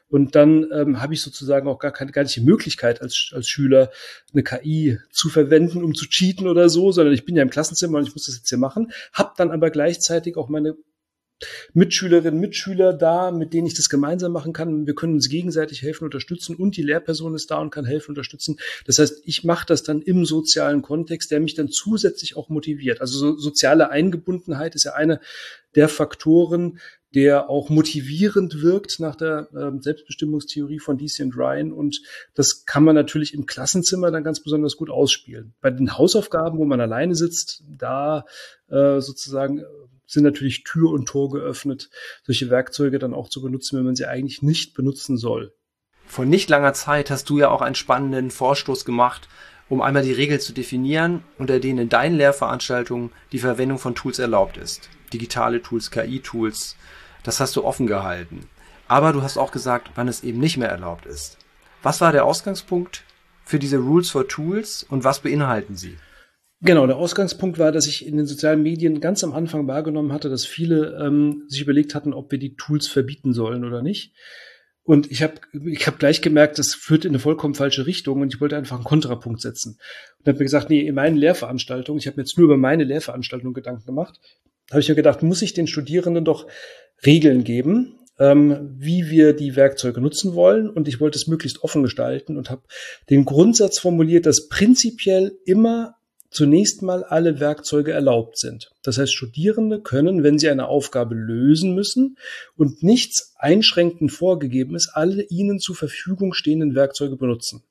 Und 0.08 0.34
dann 0.34 0.66
ähm, 0.72 1.00
habe 1.00 1.14
ich 1.14 1.22
sozusagen 1.22 1.68
auch 1.68 1.78
gar 1.78 1.90
keine 1.90 2.12
gar 2.12 2.22
nicht 2.22 2.36
die 2.36 2.42
Möglichkeit 2.42 3.00
als, 3.00 3.30
als 3.34 3.48
Schüler 3.48 3.90
eine 4.32 4.42
KI 4.42 4.98
zu 5.10 5.30
verwenden, 5.30 5.82
um 5.82 5.94
zu 5.94 6.06
cheaten 6.06 6.48
oder 6.48 6.68
so, 6.68 6.92
sondern 6.92 7.14
ich 7.14 7.24
bin 7.24 7.34
ja 7.34 7.42
im 7.42 7.50
Klassenzimmer 7.50 7.98
und 7.98 8.06
ich 8.06 8.14
muss 8.14 8.26
das 8.26 8.36
jetzt 8.36 8.48
hier 8.48 8.58
machen, 8.58 8.92
habe 9.12 9.32
dann 9.36 9.50
aber 9.50 9.70
gleichzeitig 9.70 10.36
auch 10.36 10.48
meine 10.48 10.76
Mitschülerinnen, 11.74 12.40
Mitschüler 12.40 12.92
da, 12.92 13.30
mit 13.30 13.52
denen 13.52 13.66
ich 13.66 13.74
das 13.74 13.88
gemeinsam 13.88 14.32
machen 14.32 14.52
kann. 14.52 14.86
Wir 14.86 14.94
können 14.94 15.14
uns 15.14 15.28
gegenseitig 15.28 15.82
helfen, 15.82 16.04
unterstützen 16.04 16.56
und 16.56 16.76
die 16.76 16.82
Lehrperson 16.82 17.34
ist 17.34 17.50
da 17.50 17.58
und 17.58 17.70
kann 17.70 17.84
helfen, 17.84 18.12
unterstützen. 18.12 18.58
Das 18.86 18.98
heißt, 18.98 19.22
ich 19.24 19.44
mache 19.44 19.66
das 19.66 19.82
dann 19.82 20.02
im 20.02 20.24
sozialen 20.24 20.82
Kontext, 20.82 21.30
der 21.30 21.40
mich 21.40 21.54
dann 21.54 21.68
zusätzlich 21.68 22.36
auch 22.36 22.48
motiviert. 22.48 23.00
Also 23.00 23.18
so 23.18 23.36
soziale 23.38 23.90
Eingebundenheit 23.90 24.74
ist 24.74 24.84
ja 24.84 24.94
eine 24.94 25.20
der 25.74 25.88
Faktoren, 25.88 26.78
der 27.14 27.50
auch 27.50 27.68
motivierend 27.68 28.62
wirkt 28.62 28.98
nach 28.98 29.16
der 29.16 29.48
äh, 29.54 29.82
Selbstbestimmungstheorie 29.82 30.78
von 30.78 30.96
DC 30.96 31.20
und 31.20 31.36
Ryan. 31.36 31.72
Und 31.72 32.00
das 32.34 32.64
kann 32.64 32.84
man 32.84 32.94
natürlich 32.94 33.34
im 33.34 33.44
Klassenzimmer 33.44 34.10
dann 34.10 34.24
ganz 34.24 34.42
besonders 34.42 34.76
gut 34.76 34.88
ausspielen. 34.88 35.52
Bei 35.60 35.70
den 35.70 35.98
Hausaufgaben, 35.98 36.58
wo 36.58 36.64
man 36.64 36.80
alleine 36.80 37.14
sitzt, 37.14 37.64
da 37.68 38.24
äh, 38.68 39.00
sozusagen 39.00 39.62
sind 40.12 40.24
natürlich 40.24 40.64
Tür 40.64 40.90
und 40.90 41.06
Tor 41.06 41.30
geöffnet, 41.30 41.88
solche 42.24 42.50
Werkzeuge 42.50 42.98
dann 42.98 43.14
auch 43.14 43.28
zu 43.28 43.40
benutzen, 43.40 43.78
wenn 43.78 43.86
man 43.86 43.96
sie 43.96 44.06
eigentlich 44.06 44.42
nicht 44.42 44.74
benutzen 44.74 45.16
soll. 45.16 45.54
Vor 46.06 46.26
nicht 46.26 46.50
langer 46.50 46.74
Zeit 46.74 47.10
hast 47.10 47.30
du 47.30 47.38
ja 47.38 47.48
auch 47.48 47.62
einen 47.62 47.74
spannenden 47.74 48.30
Vorstoß 48.30 48.84
gemacht, 48.84 49.28
um 49.70 49.80
einmal 49.80 50.02
die 50.02 50.12
Regeln 50.12 50.40
zu 50.40 50.52
definieren, 50.52 51.24
unter 51.38 51.60
denen 51.60 51.78
in 51.78 51.88
deinen 51.88 52.16
Lehrveranstaltungen 52.16 53.10
die 53.32 53.38
Verwendung 53.38 53.78
von 53.78 53.94
Tools 53.94 54.18
erlaubt 54.18 54.58
ist. 54.58 54.90
Digitale 55.14 55.62
Tools, 55.62 55.90
KI-Tools, 55.90 56.76
das 57.22 57.40
hast 57.40 57.56
du 57.56 57.64
offen 57.64 57.86
gehalten. 57.86 58.50
Aber 58.88 59.14
du 59.14 59.22
hast 59.22 59.38
auch 59.38 59.52
gesagt, 59.52 59.92
wann 59.94 60.08
es 60.08 60.22
eben 60.22 60.40
nicht 60.40 60.58
mehr 60.58 60.68
erlaubt 60.68 61.06
ist. 61.06 61.38
Was 61.82 62.02
war 62.02 62.12
der 62.12 62.26
Ausgangspunkt 62.26 63.04
für 63.46 63.58
diese 63.58 63.78
Rules 63.78 64.10
for 64.10 64.28
Tools 64.28 64.82
und 64.82 65.04
was 65.04 65.20
beinhalten 65.20 65.76
sie? 65.76 65.96
Genau, 66.64 66.86
der 66.86 66.96
Ausgangspunkt 66.96 67.58
war, 67.58 67.72
dass 67.72 67.88
ich 67.88 68.06
in 68.06 68.16
den 68.16 68.26
sozialen 68.26 68.62
Medien 68.62 69.00
ganz 69.00 69.24
am 69.24 69.32
Anfang 69.32 69.66
wahrgenommen 69.66 70.12
hatte, 70.12 70.28
dass 70.28 70.46
viele 70.46 70.96
ähm, 71.04 71.42
sich 71.48 71.60
überlegt 71.60 71.96
hatten, 71.96 72.14
ob 72.14 72.30
wir 72.30 72.38
die 72.38 72.54
Tools 72.54 72.86
verbieten 72.86 73.32
sollen 73.32 73.64
oder 73.64 73.82
nicht. 73.82 74.14
Und 74.84 75.10
ich 75.10 75.24
habe 75.24 75.34
ich 75.64 75.86
hab 75.88 75.98
gleich 75.98 76.22
gemerkt, 76.22 76.60
das 76.60 76.74
führt 76.74 77.04
in 77.04 77.10
eine 77.10 77.18
vollkommen 77.18 77.54
falsche 77.54 77.86
Richtung 77.86 78.20
und 78.20 78.32
ich 78.32 78.40
wollte 78.40 78.56
einfach 78.56 78.76
einen 78.76 78.84
Kontrapunkt 78.84 79.40
setzen. 79.40 79.78
Und 80.20 80.28
habe 80.28 80.38
mir 80.38 80.44
gesagt, 80.44 80.70
nee, 80.70 80.80
in 80.80 80.94
meinen 80.94 81.16
Lehrveranstaltungen, 81.16 81.98
ich 81.98 82.06
habe 82.06 82.16
mir 82.16 82.22
jetzt 82.22 82.38
nur 82.38 82.44
über 82.44 82.56
meine 82.56 82.84
Lehrveranstaltung 82.84 83.54
Gedanken 83.54 83.86
gemacht, 83.86 84.20
habe 84.70 84.80
ich 84.80 84.88
mir 84.88 84.94
gedacht, 84.94 85.22
muss 85.22 85.42
ich 85.42 85.54
den 85.54 85.66
Studierenden 85.66 86.24
doch 86.24 86.46
Regeln 87.04 87.42
geben, 87.42 87.98
ähm, 88.20 88.76
wie 88.78 89.10
wir 89.10 89.32
die 89.32 89.56
Werkzeuge 89.56 90.00
nutzen 90.00 90.34
wollen. 90.34 90.70
Und 90.70 90.86
ich 90.86 91.00
wollte 91.00 91.18
es 91.18 91.26
möglichst 91.26 91.64
offen 91.64 91.82
gestalten 91.82 92.36
und 92.36 92.50
habe 92.50 92.62
den 93.10 93.24
Grundsatz 93.24 93.80
formuliert, 93.80 94.26
dass 94.26 94.48
prinzipiell 94.48 95.32
immer 95.44 95.96
zunächst 96.32 96.82
mal 96.82 97.04
alle 97.04 97.40
Werkzeuge 97.40 97.92
erlaubt 97.92 98.38
sind. 98.38 98.70
Das 98.82 98.98
heißt, 98.98 99.12
Studierende 99.12 99.80
können, 99.80 100.22
wenn 100.22 100.38
sie 100.38 100.48
eine 100.48 100.66
Aufgabe 100.66 101.14
lösen 101.14 101.74
müssen 101.74 102.16
und 102.56 102.82
nichts 102.82 103.34
einschränkend 103.36 104.12
vorgegeben 104.12 104.74
ist, 104.74 104.90
alle 104.94 105.22
ihnen 105.22 105.60
zur 105.60 105.76
Verfügung 105.76 106.32
stehenden 106.32 106.74
Werkzeuge 106.74 107.16
benutzen. 107.16 107.62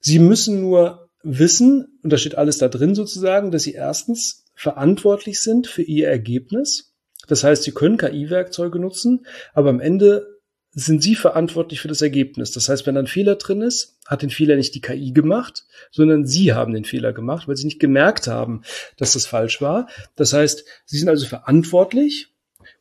Sie 0.00 0.18
müssen 0.18 0.60
nur 0.60 1.08
wissen, 1.22 1.98
und 2.02 2.12
da 2.12 2.18
steht 2.18 2.36
alles 2.36 2.58
da 2.58 2.68
drin 2.68 2.94
sozusagen, 2.94 3.50
dass 3.50 3.64
sie 3.64 3.72
erstens 3.72 4.44
verantwortlich 4.54 5.40
sind 5.40 5.66
für 5.66 5.82
ihr 5.82 6.08
Ergebnis. 6.08 6.94
Das 7.26 7.42
heißt, 7.42 7.64
sie 7.64 7.72
können 7.72 7.96
KI-Werkzeuge 7.96 8.78
nutzen, 8.78 9.26
aber 9.52 9.70
am 9.70 9.80
Ende 9.80 10.35
sind 10.78 11.02
sie 11.02 11.14
verantwortlich 11.14 11.80
für 11.80 11.88
das 11.88 12.02
Ergebnis. 12.02 12.52
Das 12.52 12.68
heißt, 12.68 12.86
wenn 12.86 12.98
ein 12.98 13.06
Fehler 13.06 13.36
drin 13.36 13.62
ist, 13.62 13.96
hat 14.06 14.20
den 14.20 14.28
Fehler 14.28 14.56
nicht 14.56 14.74
die 14.74 14.82
KI 14.82 15.12
gemacht, 15.12 15.64
sondern 15.90 16.26
sie 16.26 16.52
haben 16.52 16.74
den 16.74 16.84
Fehler 16.84 17.14
gemacht, 17.14 17.48
weil 17.48 17.56
sie 17.56 17.64
nicht 17.64 17.80
gemerkt 17.80 18.26
haben, 18.26 18.60
dass 18.98 19.14
das 19.14 19.24
falsch 19.24 19.62
war. 19.62 19.88
Das 20.16 20.34
heißt, 20.34 20.64
sie 20.84 20.98
sind 20.98 21.08
also 21.08 21.26
verantwortlich 21.26 22.28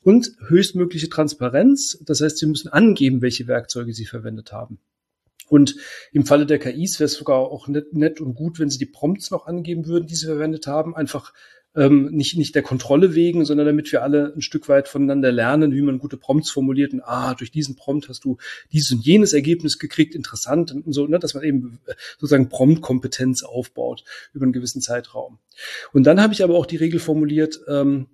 und 0.04 0.30
höchstmögliche 0.46 1.08
Transparenz. 1.08 1.98
Das 2.06 2.20
heißt, 2.20 2.38
sie 2.38 2.48
müssen 2.48 2.68
angeben, 2.68 3.22
welche 3.22 3.48
Werkzeuge 3.48 3.94
sie 3.94 4.06
verwendet 4.06 4.52
haben. 4.52 4.78
Und 5.48 5.78
im 6.12 6.26
Falle 6.26 6.46
der 6.46 6.60
KIs 6.60 7.00
wäre 7.00 7.06
es 7.06 7.14
sogar 7.14 7.38
auch 7.38 7.70
nett, 7.70 7.94
nett 7.94 8.20
und 8.20 8.36
gut, 8.36 8.60
wenn 8.60 8.70
sie 8.70 8.80
die 8.80 8.88
Prompts 8.88 9.32
noch 9.32 9.48
angeben 9.48 9.86
würden, 9.86 10.08
die 10.08 10.16
sie 10.16 10.26
verwendet 10.26 10.68
haben, 10.68 10.96
einfach 10.96 11.34
ähm, 11.76 12.10
nicht, 12.12 12.38
nicht 12.38 12.56
der 12.56 12.62
Kontrolle 12.62 13.16
wegen, 13.16 13.46
sondern 13.46 13.66
damit 13.66 13.92
wir 13.92 14.04
alle 14.04 14.34
ein 14.34 14.42
Stück 14.42 14.70
weit 14.70 14.88
voneinander 14.88 15.32
lernen, 15.32 15.74
wie 15.74 15.82
man 15.82 16.00
gute 16.00 16.18
Prompts 16.18 16.52
formuliert 16.52 16.94
und 16.94 17.02
ah, 17.02 17.34
durch 17.36 17.52
diesen 17.52 17.76
Prompt 17.76 18.08
hast 18.10 18.24
du 18.24 18.38
dieses 18.72 18.92
und 18.92 19.06
jenes 19.06 19.34
Ergebnis 19.34 19.78
gekriegt, 19.78 20.16
interessant 20.16 20.72
und 20.72 20.94
so, 20.94 21.08
ne, 21.08 21.20
dass 21.20 21.34
man 21.34 21.44
eben 21.44 21.80
sozusagen 22.18 22.50
Prompt-Kompetenz 22.50 23.44
aufbaut 23.44 24.04
über 24.34 24.44
einen 24.44 24.54
gewissen 24.54 24.82
Zeitraum. 24.82 25.40
Und 25.92 26.06
dann 26.06 26.22
habe 26.22 26.34
ich 26.34 26.44
aber 26.44 26.56
auch 26.56 26.66
die 26.66 26.78
Regel 26.78 27.00
formuliert, 27.00 27.60
ähm, 27.68 28.08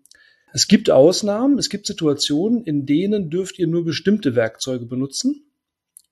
es 0.53 0.67
gibt 0.67 0.89
Ausnahmen, 0.89 1.57
es 1.57 1.69
gibt 1.69 1.87
Situationen, 1.87 2.63
in 2.63 2.85
denen 2.85 3.29
dürft 3.29 3.57
ihr 3.57 3.67
nur 3.67 3.85
bestimmte 3.85 4.35
Werkzeuge 4.35 4.85
benutzen, 4.85 5.45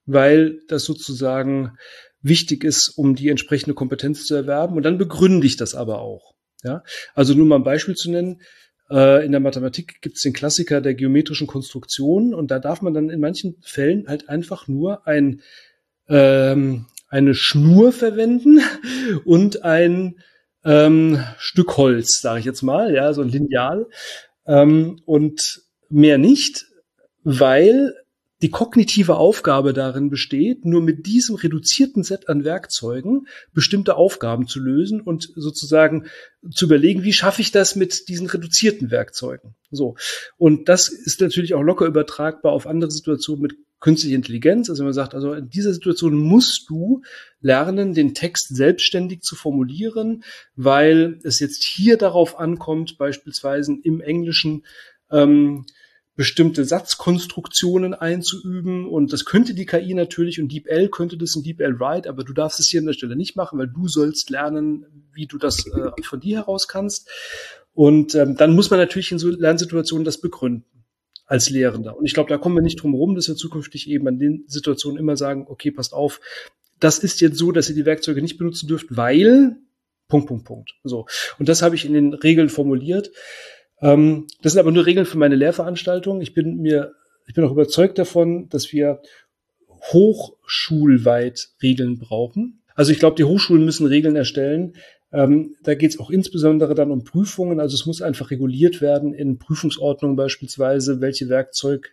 weil 0.06 0.62
das 0.68 0.86
sozusagen 0.86 1.78
wichtig 2.22 2.64
ist, 2.64 2.90
um 2.90 3.16
die 3.16 3.30
entsprechende 3.30 3.74
Kompetenz 3.74 4.26
zu 4.26 4.36
erwerben. 4.36 4.78
Und 4.78 4.84
dann 4.84 4.98
begründe 4.98 5.46
ich 5.46 5.58
das 5.58 5.76
aber 5.76 6.00
auch. 6.00 6.36
Ja, 6.64 6.84
also 7.14 7.34
nur 7.34 7.46
mal 7.46 7.58
ein 7.58 7.64
Beispiel 7.64 7.96
zu 7.96 8.12
nennen. 8.12 8.42
Äh, 8.90 9.26
in 9.26 9.32
der 9.32 9.40
Mathematik 9.40 10.02
gibt 10.02 10.18
es 10.18 10.24
den 10.24 10.34
Klassiker 10.34 10.82
der 10.82 10.94
geometrischen 10.94 11.48
Konstruktion 11.48 12.34
und 12.34 12.52
da 12.52 12.60
darf 12.60 12.82
man 12.82 12.94
dann 12.94 13.10
in 13.10 13.20
manchen 13.20 13.56
Fällen 13.62 14.08
halt 14.08 14.30
einfach 14.30 14.68
nur 14.68 15.08
ein, 15.08 15.42
ähm, 16.08 16.88
eine 17.08 17.36
Schnur 17.36 17.92
verwenden 17.92 18.62
und 19.26 19.64
ein 19.64 20.20
ähm, 20.66 21.24
Stück 21.38 21.78
Holz, 21.78 22.20
sage 22.22 22.40
ich 22.40 22.46
jetzt 22.46 22.64
mal, 22.64 22.94
ja, 22.94 23.14
so 23.14 23.22
ein 23.22 23.30
Lineal 23.30 23.88
ähm, 24.46 25.02
und 25.06 25.62
mehr 25.90 26.18
nicht, 26.18 26.66
weil 27.24 27.96
die 28.42 28.50
kognitive 28.50 29.18
Aufgabe 29.18 29.74
darin 29.74 30.10
besteht, 30.10 30.66
nur 30.66 30.82
mit 30.82 31.06
diesem 31.06 31.36
reduzierten 31.36 32.04
Set 32.04 32.30
an 32.30 32.46
Werkzeugen 32.46 33.28
bestimmte 33.54 33.96
Aufgaben 33.96 34.48
zu 34.48 34.60
lösen 34.60 35.02
und 35.02 35.32
sozusagen 35.36 36.06
zu 36.50 36.66
überlegen, 36.66 37.04
wie 37.04 37.14
schaffe 37.14 37.42
ich 37.42 37.52
das 37.52 37.76
mit 37.76 38.08
diesen 38.08 38.28
reduzierten 38.28 38.92
Werkzeugen. 38.92 39.56
So. 39.72 39.96
Und 40.38 40.70
das 40.70 40.88
ist 40.88 41.20
natürlich 41.20 41.54
auch 41.54 41.62
locker 41.62 41.86
übertragbar 41.86 42.54
auf 42.54 42.66
andere 42.66 42.92
Situationen 42.92 43.42
mit 43.42 43.56
künstlicher 43.80 44.16
Intelligenz. 44.16 44.70
Also 44.70 44.84
man 44.84 44.94
sagt, 44.94 45.16
also 45.16 45.34
in 45.34 45.50
dieser 45.50 45.74
Situation 45.74 46.18
musst 46.18 46.70
du 46.70 47.02
lernen, 47.42 47.94
den 47.94 48.14
Text 48.14 48.56
selbstständig 48.56 49.22
zu 49.22 49.36
formulieren, 49.36 50.24
weil 50.56 51.20
es 51.24 51.40
jetzt 51.40 51.64
hier 51.64 51.98
darauf 51.98 52.40
ankommt, 52.40 52.98
beispielsweise 52.98 53.78
im 53.84 54.02
Englischen, 54.02 54.66
ähm, 55.12 55.66
bestimmte 56.20 56.66
Satzkonstruktionen 56.66 57.94
einzuüben. 57.94 58.90
Und 58.90 59.14
das 59.14 59.24
könnte 59.24 59.54
die 59.54 59.66
KI 59.66 59.94
natürlich 59.94 60.42
und 60.42 60.52
DeepL 60.52 60.90
könnte 60.90 61.16
das 61.16 61.34
in 61.38 61.44
DeepL 61.44 61.80
Write, 61.80 62.10
aber 62.10 62.26
du 62.26 62.34
darfst 62.34 62.60
es 62.60 62.68
hier 62.68 62.82
an 62.82 62.88
der 62.88 62.92
Stelle 62.92 63.16
nicht 63.16 63.38
machen, 63.38 63.58
weil 63.58 63.70
du 63.70 63.88
sollst 63.88 64.30
lernen, 64.30 64.86
wie 65.14 65.28
du 65.28 65.38
das 65.38 65.66
äh, 65.68 65.92
von 66.04 66.20
dir 66.20 66.40
heraus 66.40 66.68
kannst. 66.68 67.08
Und 67.74 68.16
ähm, 68.16 68.36
dann 68.36 68.54
muss 68.54 68.70
man 68.70 68.82
natürlich 68.82 69.14
in 69.14 69.18
so 69.18 69.30
Lernsituationen 69.30 70.04
das 70.04 70.20
begründen 70.20 70.66
als 71.26 71.50
Lehrender. 71.50 71.96
Und 71.96 72.06
ich 72.06 72.14
glaube, 72.14 72.28
da 72.28 72.38
kommen 72.38 72.56
wir 72.56 72.64
nicht 72.64 72.84
drum 72.84 72.92
herum, 72.92 73.16
dass 73.16 73.30
wir 73.30 73.38
zukünftig 73.38 73.90
eben 73.90 74.06
an 74.10 74.20
den 74.20 74.44
Situationen 74.48 75.00
immer 75.00 75.16
sagen, 75.16 75.46
okay, 75.48 75.72
passt 75.72 75.94
auf, 75.94 76.20
das 76.82 77.00
ist 77.00 77.22
jetzt 77.22 77.38
so, 77.38 77.54
dass 77.54 77.70
ihr 77.70 77.76
die 77.76 77.86
Werkzeuge 77.86 78.22
nicht 78.22 78.38
benutzen 78.38 78.68
dürft, 78.68 78.88
weil 78.90 79.56
Punkt, 80.10 80.28
Punkt, 80.28 80.44
Punkt. 80.44 80.72
So. 80.84 81.06
Und 81.38 81.48
das 81.48 81.62
habe 81.62 81.76
ich 81.76 81.86
in 81.86 81.94
den 81.94 82.14
Regeln 82.14 82.50
formuliert. 82.50 83.10
Ähm, 83.82 84.28
das 84.42 84.54
sind 84.54 84.60
aber 84.60 84.72
nur 84.72 84.86
Regeln 84.86 85.06
für 85.06 85.18
meine 85.18 85.36
Lehrveranstaltung. 85.36 86.22
Ich 86.22 86.34
bin 86.34 86.58
mir, 86.58 86.94
ich 87.28 87.34
bin 87.34 87.44
auch 87.44 87.52
überzeugt 87.52 87.98
davon, 87.98 88.50
dass 88.50 88.72
wir 88.72 89.02
hochschulweit 89.92 91.50
Regeln 91.62 92.00
brauchen. 92.00 92.62
Also 92.76 92.92
ich 92.92 93.00
glaube, 93.00 93.16
die 93.16 93.24
Hochschulen 93.24 93.66
müssen 93.66 93.88
Regeln 93.88 94.16
erstellen. 94.16 94.76
Ähm, 95.12 95.56
da 95.64 95.74
geht 95.76 95.92
es 95.92 96.00
auch 96.00 96.10
insbesondere 96.10 96.76
dann 96.76 96.92
um 96.92 97.04
Prüfungen. 97.04 97.60
Also 97.60 97.76
es 97.76 97.86
muss 97.86 98.02
einfach 98.02 98.32
reguliert 98.32 98.82
werden 98.82 99.14
in 99.14 99.40
Prüfungsordnungen 99.40 100.16
beispielsweise, 100.16 101.02
welche 101.02 101.30
Werkzeug, 101.30 101.92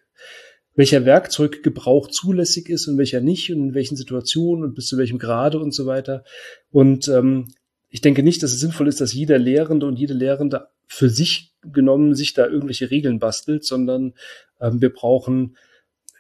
welcher 0.75 1.05
Werkzeuggebrauch 1.07 2.09
zulässig 2.09 2.69
ist 2.69 2.87
und 2.89 2.99
welcher 2.99 3.21
nicht 3.21 3.51
und 3.51 3.69
in 3.69 3.75
welchen 3.75 3.97
Situationen 3.97 4.65
und 4.65 4.75
bis 4.75 4.87
zu 4.87 4.99
welchem 4.99 5.19
Grade 5.19 5.59
und 5.59 5.73
so 5.73 5.87
weiter. 5.87 6.25
Und 6.71 7.09
ähm, 7.09 7.49
ich 7.89 8.01
denke 8.03 8.23
nicht, 8.23 8.43
dass 8.43 8.53
es 8.53 8.61
sinnvoll 8.61 8.89
ist, 8.89 9.01
dass 9.01 9.15
jeder 9.15 9.39
Lehrende 9.39 9.87
und 9.87 9.99
jede 9.99 10.15
Lehrende 10.15 10.69
für 10.87 11.11
sich 11.11 11.53
genommen 11.63 12.15
sich 12.15 12.35
da 12.35 12.47
irgendwelche 12.47 12.91
Regeln 12.91 13.19
bastelt, 13.19 13.65
sondern 13.65 14.15
ähm, 14.61 14.81
wir 14.81 14.93
brauchen 14.93 15.57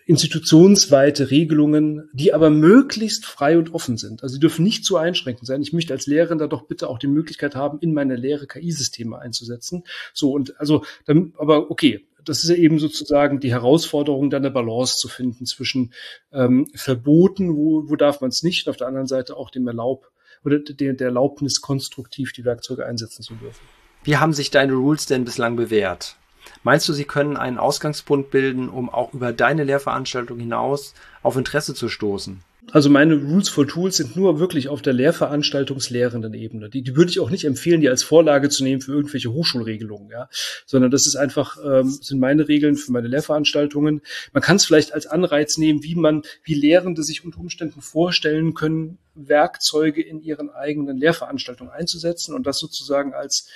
institutionsweite 0.07 1.33
Regelungen, 1.33 2.09
die 2.12 2.33
aber 2.33 2.48
möglichst 2.48 3.26
frei 3.26 3.59
und 3.59 3.74
offen 3.74 3.96
sind. 3.96 4.22
Also 4.22 4.35
sie 4.35 4.40
dürfen 4.40 4.62
nicht 4.62 4.85
zu 4.85 4.96
einschränkend 4.96 5.46
sein. 5.46 5.62
Ich 5.62 5.72
möchte 5.72 5.92
als 5.92 6.07
Lehrerin 6.07 6.38
doch 6.38 6.62
bitte 6.68 6.88
auch 6.88 6.98
die 6.98 7.09
Möglichkeit 7.09 7.57
haben, 7.57 7.81
in 7.81 7.92
meine 7.92 8.14
Lehre 8.14 8.46
KI-Systeme 8.46 9.18
einzusetzen. 9.18 9.83
So 10.14 10.31
und 10.31 10.59
also, 10.61 10.85
dann, 11.07 11.35
aber 11.38 11.72
okay, 11.72 12.07
das 12.24 12.44
ist 12.44 12.50
ja 12.50 12.57
eben 12.57 12.79
sozusagen 12.79 13.40
die 13.40 13.50
Herausforderung, 13.50 14.31
dann 14.31 14.44
eine 14.44 14.52
Balance 14.52 14.96
zu 14.96 15.09
finden 15.09 15.44
zwischen 15.44 15.92
ähm, 16.33 16.68
Verboten, 16.74 17.57
wo, 17.57 17.88
wo 17.88 17.96
darf 17.96 18.20
man 18.20 18.31
es 18.31 18.44
nicht, 18.44 18.66
und 18.66 18.70
auf 18.70 18.76
der 18.76 18.88
anderen 18.88 19.07
Seite 19.09 19.37
auch 19.37 19.50
dem 19.50 19.66
Erlaub 19.66 20.11
oder 20.44 20.61
der, 20.61 20.94
der 20.94 21.07
Erlaubnis, 21.09 21.61
konstruktiv 21.61 22.33
die 22.33 22.44
Werkzeuge 22.44 22.87
einsetzen 22.87 23.22
zu 23.22 23.35
dürfen. 23.35 23.64
Wie 24.07 24.19
haben 24.19 24.33
sich 24.33 24.53
deine 24.53 24.75
Rules 24.75 25.07
denn 25.07 25.25
bislang 25.25 25.57
bewährt? 25.57 26.14
Meinst 26.62 26.88
du, 26.88 26.92
sie 26.92 27.07
können 27.07 27.37
einen 27.37 27.59
Ausgangspunkt 27.59 28.31
bilden, 28.31 28.69
um 28.69 28.88
auch 28.88 29.12
über 29.12 29.33
deine 29.33 29.64
Lehrveranstaltung 29.64 30.38
hinaus 30.38 30.95
auf 31.25 31.37
Interesse 31.37 31.75
zu 31.75 31.88
stoßen? 31.88 32.40
Also 32.71 32.88
meine 32.88 33.16
Rules 33.16 33.49
for 33.49 33.66
Tools 33.66 33.97
sind 33.97 34.14
nur 34.14 34.38
wirklich 34.38 34.69
auf 34.69 34.81
der 34.81 34.92
Lehrveranstaltungslehrenden 34.92 36.35
Ebene. 36.35 36.71
Die, 36.71 36.83
die 36.83 36.95
würde 36.95 37.11
ich 37.11 37.19
auch 37.19 37.31
nicht 37.31 37.47
empfehlen, 37.47 37.81
die 37.81 37.88
als 37.88 38.05
Vorlage 38.05 38.49
zu 38.49 38.62
nehmen 38.62 38.81
für 38.81 38.92
irgendwelche 38.92 39.33
Hochschulregelungen, 39.33 40.09
ja, 40.11 40.29
sondern 40.66 40.92
das 40.92 41.09
ist 41.09 41.16
einfach 41.16 41.57
ähm, 41.64 41.90
sind 41.90 42.21
meine 42.21 42.47
Regeln 42.47 42.77
für 42.77 42.92
meine 42.92 43.09
Lehrveranstaltungen. 43.09 44.03
Man 44.33 44.42
kann 44.42 44.55
es 44.55 44.64
vielleicht 44.64 44.92
als 44.92 45.09
Anreiz 45.09 45.59
nehmen, 45.59 45.83
wie 45.83 45.97
man, 45.97 46.23
wie 46.45 46.55
Lehrende 46.55 47.03
sich 47.03 47.25
unter 47.25 47.40
Umständen 47.40 47.81
vorstellen 47.81 48.55
können, 48.55 48.99
Werkzeuge 49.16 50.01
in 50.01 50.23
ihren 50.23 50.51
eigenen 50.51 50.97
Lehrveranstaltungen 50.97 51.73
einzusetzen 51.73 52.37
und 52.37 52.47
das 52.47 52.59
sozusagen 52.59 53.14
als 53.14 53.49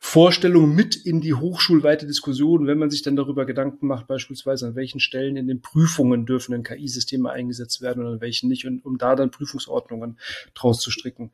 Vorstellung 0.00 0.74
mit 0.74 0.94
in 0.94 1.20
die 1.20 1.34
hochschulweite 1.34 2.06
Diskussion, 2.06 2.66
wenn 2.66 2.78
man 2.78 2.88
sich 2.88 3.02
dann 3.02 3.16
darüber 3.16 3.44
Gedanken 3.44 3.88
macht, 3.88 4.06
beispielsweise 4.06 4.68
an 4.68 4.76
welchen 4.76 5.00
Stellen 5.00 5.36
in 5.36 5.48
den 5.48 5.60
Prüfungen 5.60 6.24
dürfen 6.24 6.52
denn 6.52 6.62
KI-Systeme 6.62 7.30
eingesetzt 7.30 7.82
werden 7.82 8.06
und 8.06 8.14
an 8.14 8.20
welchen 8.20 8.48
nicht, 8.48 8.64
und 8.64 8.84
um 8.84 8.96
da 8.96 9.16
dann 9.16 9.30
Prüfungsordnungen 9.30 10.18
draus 10.54 10.80
zu 10.80 10.90
stricken. 10.90 11.32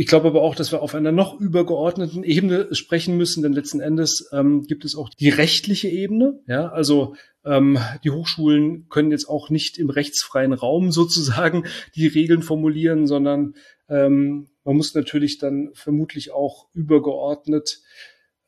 Ich 0.00 0.06
glaube 0.06 0.28
aber 0.28 0.42
auch, 0.42 0.54
dass 0.54 0.70
wir 0.70 0.80
auf 0.80 0.94
einer 0.94 1.10
noch 1.10 1.40
übergeordneten 1.40 2.22
Ebene 2.22 2.72
sprechen 2.72 3.16
müssen, 3.16 3.42
denn 3.42 3.52
letzten 3.52 3.80
Endes 3.80 4.30
ähm, 4.32 4.62
gibt 4.62 4.84
es 4.84 4.94
auch 4.94 5.08
die 5.08 5.28
rechtliche 5.28 5.88
Ebene. 5.88 6.38
Ja, 6.46 6.68
also 6.68 7.16
ähm, 7.44 7.80
die 8.04 8.10
Hochschulen 8.10 8.88
können 8.90 9.10
jetzt 9.10 9.28
auch 9.28 9.50
nicht 9.50 9.76
im 9.76 9.90
rechtsfreien 9.90 10.52
Raum 10.52 10.92
sozusagen 10.92 11.64
die 11.96 12.06
Regeln 12.06 12.44
formulieren, 12.44 13.08
sondern 13.08 13.54
ähm, 13.88 14.50
man 14.68 14.76
muss 14.76 14.94
natürlich 14.94 15.38
dann 15.38 15.70
vermutlich 15.72 16.30
auch 16.30 16.68
übergeordnet 16.74 17.80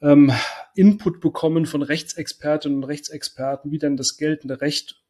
ähm, 0.02 0.30
Input 0.74 1.22
bekommen 1.22 1.64
von 1.64 1.80
Rechtsexpertinnen 1.80 2.76
und 2.76 2.84
Rechtsexperten, 2.84 3.70
wie 3.70 3.78
dann 3.78 3.96
das 3.96 4.18
geltende 4.18 4.60
Recht 4.60 5.02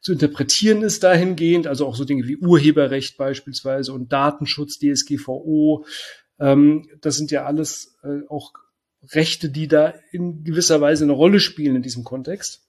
zu 0.00 0.12
interpretieren 0.12 0.82
ist 0.82 1.02
dahingehend, 1.02 1.66
also 1.66 1.84
auch 1.84 1.96
so 1.96 2.04
Dinge 2.04 2.28
wie 2.28 2.36
Urheberrecht 2.36 3.16
beispielsweise 3.16 3.92
und 3.92 4.12
Datenschutz, 4.12 4.78
DSGVO. 4.78 5.84
Ähm, 6.38 6.88
das 7.00 7.16
sind 7.16 7.32
ja 7.32 7.44
alles 7.44 7.98
äh, 8.04 8.24
auch 8.28 8.52
Rechte, 9.02 9.50
die 9.50 9.66
da 9.66 9.94
in 10.12 10.44
gewisser 10.44 10.80
Weise 10.80 11.02
eine 11.02 11.12
Rolle 11.12 11.40
spielen 11.40 11.74
in 11.74 11.82
diesem 11.82 12.04
Kontext. 12.04 12.68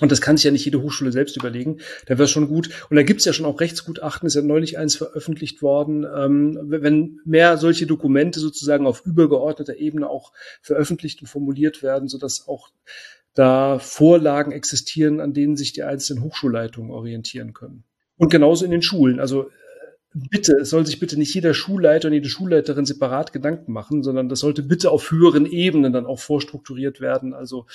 Und 0.00 0.10
das 0.10 0.20
kann 0.20 0.36
sich 0.36 0.44
ja 0.44 0.50
nicht 0.50 0.64
jede 0.64 0.82
Hochschule 0.82 1.12
selbst 1.12 1.36
überlegen. 1.36 1.78
Da 2.06 2.14
wäre 2.14 2.24
es 2.24 2.30
schon 2.30 2.48
gut. 2.48 2.70
Und 2.88 2.96
da 2.96 3.02
gibt 3.02 3.20
es 3.20 3.26
ja 3.26 3.32
schon 3.32 3.46
auch 3.46 3.60
Rechtsgutachten, 3.60 4.26
ist 4.26 4.34
ja 4.34 4.42
neulich 4.42 4.78
eins 4.78 4.96
veröffentlicht 4.96 5.62
worden. 5.62 6.04
Ähm, 6.04 6.58
wenn 6.64 7.20
mehr 7.24 7.56
solche 7.58 7.86
Dokumente 7.86 8.40
sozusagen 8.40 8.86
auf 8.86 9.04
übergeordneter 9.04 9.76
Ebene 9.76 10.08
auch 10.08 10.32
veröffentlicht 10.62 11.20
und 11.20 11.28
formuliert 11.28 11.82
werden, 11.82 12.08
sodass 12.08 12.48
auch 12.48 12.70
da 13.34 13.78
Vorlagen 13.78 14.52
existieren, 14.52 15.20
an 15.20 15.34
denen 15.34 15.56
sich 15.56 15.72
die 15.72 15.82
einzelnen 15.82 16.24
Hochschulleitungen 16.24 16.90
orientieren 16.90 17.52
können. 17.52 17.84
Und 18.16 18.30
genauso 18.30 18.64
in 18.64 18.70
den 18.70 18.82
Schulen. 18.82 19.20
Also 19.20 19.50
bitte, 20.14 20.54
es 20.54 20.70
soll 20.70 20.86
sich 20.86 20.98
bitte 20.98 21.18
nicht 21.18 21.34
jeder 21.34 21.54
Schulleiter 21.54 22.08
und 22.08 22.14
jede 22.14 22.28
Schulleiterin 22.28 22.84
separat 22.84 23.32
Gedanken 23.32 23.72
machen, 23.72 24.02
sondern 24.02 24.28
das 24.28 24.40
sollte 24.40 24.62
bitte 24.62 24.90
auf 24.90 25.10
höheren 25.10 25.46
Ebenen 25.46 25.92
dann 25.92 26.06
auch 26.06 26.18
vorstrukturiert 26.18 27.00
werden, 27.00 27.32
also 27.32 27.66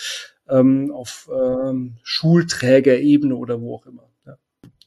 ähm, 0.49 0.91
auf 0.91 1.29
ähm, 1.33 1.97
Schulträgerebene 2.03 3.35
oder 3.35 3.61
wo 3.61 3.75
auch 3.75 3.85
immer. 3.85 4.09
Ja. 4.25 4.37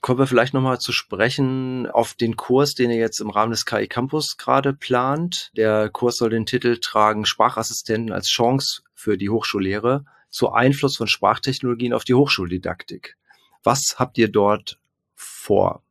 Kommen 0.01 0.19
wir 0.19 0.27
vielleicht 0.27 0.55
nochmal 0.55 0.79
zu 0.79 0.93
sprechen 0.93 1.87
auf 1.87 2.15
den 2.15 2.37
Kurs, 2.37 2.75
den 2.75 2.91
ihr 2.91 2.99
jetzt 2.99 3.21
im 3.21 3.31
Rahmen 3.31 3.51
des 3.51 3.67
KI 3.67 3.89
Campus 3.89 4.37
gerade 4.37 4.75
plant. 4.75 5.51
Der 5.57 5.89
Kurs 5.89 6.19
soll 6.19 6.31
den 6.31 6.47
Titel 6.47 6.79
tragen 6.79 7.25
Sprachassistenten 7.25 8.13
als 8.13 8.29
Chance 8.29 8.83
für 8.95 9.17
die 9.17 9.31
Hochschullehre 9.31 10.05
zu 10.29 10.53
Einfluss 10.53 10.99
von 10.99 11.09
Sprachtechnologien 11.09 11.95
auf 11.95 12.05
die 12.05 12.15
Hochschuldidaktik. 12.15 13.17
Was 13.65 13.97
habt 13.99 14.19
ihr 14.19 14.31
dort 14.31 14.79
vor? 15.15 15.83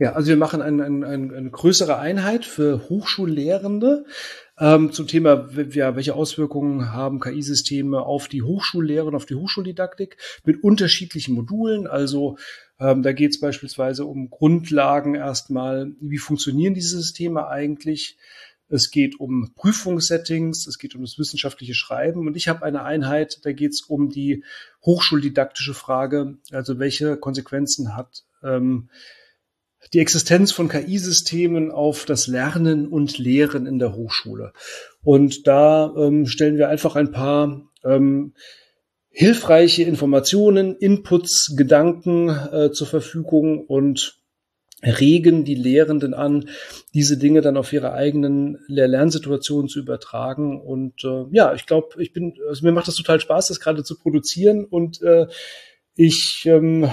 Ja, 0.00 0.14
also 0.14 0.28
wir 0.30 0.38
machen 0.38 0.62
ein, 0.62 0.80
ein, 0.80 1.04
ein, 1.04 1.34
eine 1.34 1.50
größere 1.50 1.98
Einheit 1.98 2.46
für 2.46 2.88
Hochschullehrende 2.88 4.06
ähm, 4.58 4.92
zum 4.92 5.06
Thema, 5.06 5.50
ja, 5.72 5.94
welche 5.94 6.14
Auswirkungen 6.14 6.90
haben 6.90 7.20
KI-Systeme 7.20 8.00
auf 8.00 8.26
die 8.26 8.40
Hochschullehre 8.40 9.04
und 9.04 9.14
auf 9.14 9.26
die 9.26 9.34
Hochschuldidaktik 9.34 10.16
mit 10.44 10.64
unterschiedlichen 10.64 11.34
Modulen. 11.34 11.86
Also 11.86 12.38
ähm, 12.78 13.02
da 13.02 13.12
geht 13.12 13.32
es 13.32 13.40
beispielsweise 13.40 14.06
um 14.06 14.30
Grundlagen 14.30 15.16
erstmal, 15.16 15.92
wie 16.00 16.16
funktionieren 16.16 16.72
diese 16.72 16.96
Systeme 16.96 17.48
eigentlich. 17.48 18.16
Es 18.70 18.90
geht 18.90 19.20
um 19.20 19.52
Prüfungssettings, 19.54 20.66
es 20.66 20.78
geht 20.78 20.94
um 20.94 21.02
das 21.02 21.18
wissenschaftliche 21.18 21.74
Schreiben 21.74 22.26
und 22.26 22.38
ich 22.38 22.48
habe 22.48 22.64
eine 22.64 22.84
Einheit, 22.84 23.44
da 23.44 23.52
geht 23.52 23.72
es 23.72 23.82
um 23.82 24.08
die 24.08 24.44
hochschuldidaktische 24.82 25.74
Frage, 25.74 26.38
also 26.52 26.78
welche 26.78 27.18
Konsequenzen 27.18 27.94
hat 27.94 28.24
ähm, 28.42 28.88
die 29.92 29.98
Existenz 29.98 30.52
von 30.52 30.68
KI-Systemen 30.68 31.70
auf 31.70 32.04
das 32.04 32.26
Lernen 32.26 32.86
und 32.86 33.18
Lehren 33.18 33.66
in 33.66 33.78
der 33.78 33.94
Hochschule. 33.94 34.52
Und 35.02 35.46
da 35.46 35.92
ähm, 35.96 36.26
stellen 36.26 36.58
wir 36.58 36.68
einfach 36.68 36.96
ein 36.96 37.10
paar 37.10 37.62
ähm, 37.84 38.34
hilfreiche 39.08 39.82
Informationen, 39.82 40.76
Inputs, 40.76 41.54
Gedanken 41.56 42.28
äh, 42.28 42.70
zur 42.72 42.86
Verfügung 42.86 43.66
und 43.66 44.20
regen 44.82 45.44
die 45.44 45.54
Lehrenden 45.54 46.14
an, 46.14 46.48
diese 46.94 47.18
Dinge 47.18 47.42
dann 47.42 47.56
auf 47.56 47.72
ihre 47.72 47.92
eigenen 47.92 48.58
Lehr-Lernsituationen 48.66 49.68
zu 49.68 49.78
übertragen. 49.78 50.60
Und 50.60 51.04
äh, 51.04 51.24
ja, 51.32 51.54
ich 51.54 51.66
glaube, 51.66 52.02
ich 52.02 52.12
bin, 52.12 52.34
also 52.48 52.64
mir 52.64 52.72
macht 52.72 52.88
das 52.88 52.94
total 52.94 53.20
Spaß, 53.20 53.48
das 53.48 53.60
gerade 53.60 53.84
zu 53.84 53.98
produzieren 53.98 54.64
und 54.64 55.02
äh, 55.02 55.26
ich 55.96 56.44
ähm, 56.46 56.88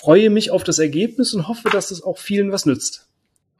freue 0.00 0.30
mich 0.30 0.50
auf 0.50 0.64
das 0.64 0.78
Ergebnis 0.78 1.34
und 1.34 1.46
hoffe, 1.46 1.68
dass 1.70 1.90
es 1.90 2.02
auch 2.02 2.18
vielen 2.18 2.52
was 2.52 2.64
nützt. 2.64 3.06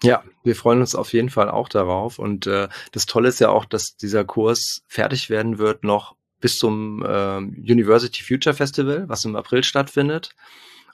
Ja, 0.03 0.25
wir 0.43 0.57
freuen 0.57 0.81
uns 0.81 0.95
auf 0.95 1.13
jeden 1.13 1.29
Fall 1.29 1.51
auch 1.51 1.69
darauf. 1.69 2.19
Und 2.19 2.47
äh, 2.47 2.69
das 2.93 3.05
Tolle 3.05 3.29
ist 3.29 3.41
ja 3.41 3.51
auch, 3.51 3.67
dass 3.67 3.97
dieser 3.97 4.25
Kurs 4.25 4.83
fertig 4.89 5.29
werden 5.29 5.59
wird 5.59 5.85
noch 5.85 6.17
bis 6.41 6.59
zum 6.59 7.05
äh, 7.05 7.37
University 7.37 8.23
Future 8.23 8.55
Festival, 8.55 9.07
was 9.09 9.27
im 9.27 9.37
April 9.37 9.63
stattfindet. 9.63 10.31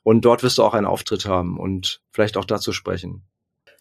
Und 0.03 0.25
dort 0.25 0.43
wirst 0.43 0.59
du 0.59 0.65
auch 0.65 0.75
einen 0.75 0.87
Auftritt 0.87 1.27
haben 1.27 1.59
und 1.59 2.01
vielleicht 2.11 2.37
auch 2.37 2.45
dazu 2.45 2.73
sprechen. 2.73 3.23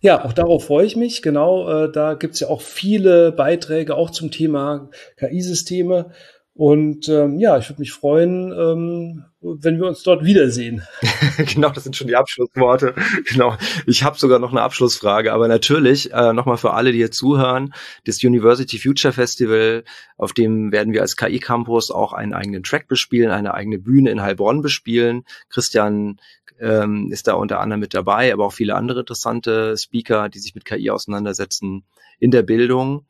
Ja, 0.02 0.24
auch 0.24 0.34
darauf 0.34 0.66
freue 0.66 0.86
ich 0.86 0.96
mich. 0.96 1.24
Genau, 1.24 1.68
äh, 1.68 1.92
da 1.92 2.14
gibt's 2.14 2.40
ja 2.40 2.48
auch 2.50 2.62
viele 2.62 3.32
Beiträge 3.32 3.96
auch 3.96 4.12
zum 4.12 4.30
Thema 4.30 4.90
KI-Systeme. 5.18 6.12
Und 6.58 7.10
ähm, 7.10 7.38
ja, 7.38 7.58
ich 7.58 7.68
würde 7.70 7.82
mich 7.82 7.92
freuen, 7.92 8.54
ähm, 8.54 9.26
wenn 9.42 9.78
wir 9.78 9.88
uns 9.88 10.04
dort 10.04 10.24
wiedersehen. 10.24 10.84
genau, 11.54 11.70
das 11.70 11.84
sind 11.84 11.98
schon 11.98 12.08
die 12.08 12.16
Abschlussworte. 12.16 12.96
Genau. 13.26 13.58
Ich 13.86 14.04
habe 14.04 14.18
sogar 14.18 14.40
noch 14.40 14.52
eine 14.52 14.62
Abschlussfrage, 14.62 15.34
aber 15.34 15.50
natürlich 15.50 16.14
äh, 16.14 16.32
nochmal 16.32 16.56
für 16.56 16.72
alle, 16.72 16.94
die 16.94 17.00
hier 17.00 17.12
zuhören, 17.12 17.74
das 18.06 18.24
University 18.24 18.80
Future 18.80 19.12
Festival, 19.12 19.84
auf 20.16 20.32
dem 20.32 20.72
werden 20.72 20.94
wir 20.94 21.02
als 21.02 21.18
KI 21.18 21.40
Campus 21.40 21.92
auch 21.92 22.14
einen 22.14 22.34
eigenen 22.34 22.64
Track 22.64 22.88
bespielen, 22.88 23.32
eine 23.32 23.54
eigene 23.54 23.78
Bühne 23.78 24.10
in 24.12 24.22
Heilbronn 24.22 24.62
bespielen. 24.62 25.26
Christian 25.50 26.22
ähm, 26.62 27.10
ist 27.12 27.28
da 27.28 27.34
unter 27.34 27.60
anderem 27.60 27.82
mit 27.82 27.94
dabei, 27.94 28.32
aber 28.32 28.46
auch 28.46 28.54
viele 28.54 28.76
andere 28.76 29.02
interessante 29.02 29.76
Speaker, 29.78 30.30
die 30.30 30.40
sich 30.40 30.56
mit 30.56 30.64
KI 30.64 30.90
auseinandersetzen 30.90 31.84
in 32.18 32.32
der 32.32 32.44
Bildung. 32.44 33.06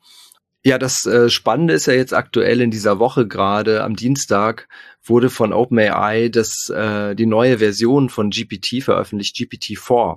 Ja, 0.68 0.80
das 0.80 1.06
äh, 1.06 1.30
Spannende 1.30 1.76
ist 1.76 1.86
ja 1.86 1.94
jetzt 1.94 2.16
aktuell 2.16 2.60
in 2.60 2.72
dieser 2.72 2.98
Woche 2.98 3.28
gerade 3.28 3.84
am 3.84 3.96
Dienstag 3.96 4.68
wurde 5.04 5.30
von 5.30 5.54
OpenAI 5.54 6.30
das 6.30 6.70
äh, 6.70 7.14
die 7.14 7.28
neue 7.28 7.60
Version 7.60 8.10
von 8.10 8.32
GPT 8.32 8.82
veröffentlicht, 8.82 9.36
GPT-4. 9.36 10.16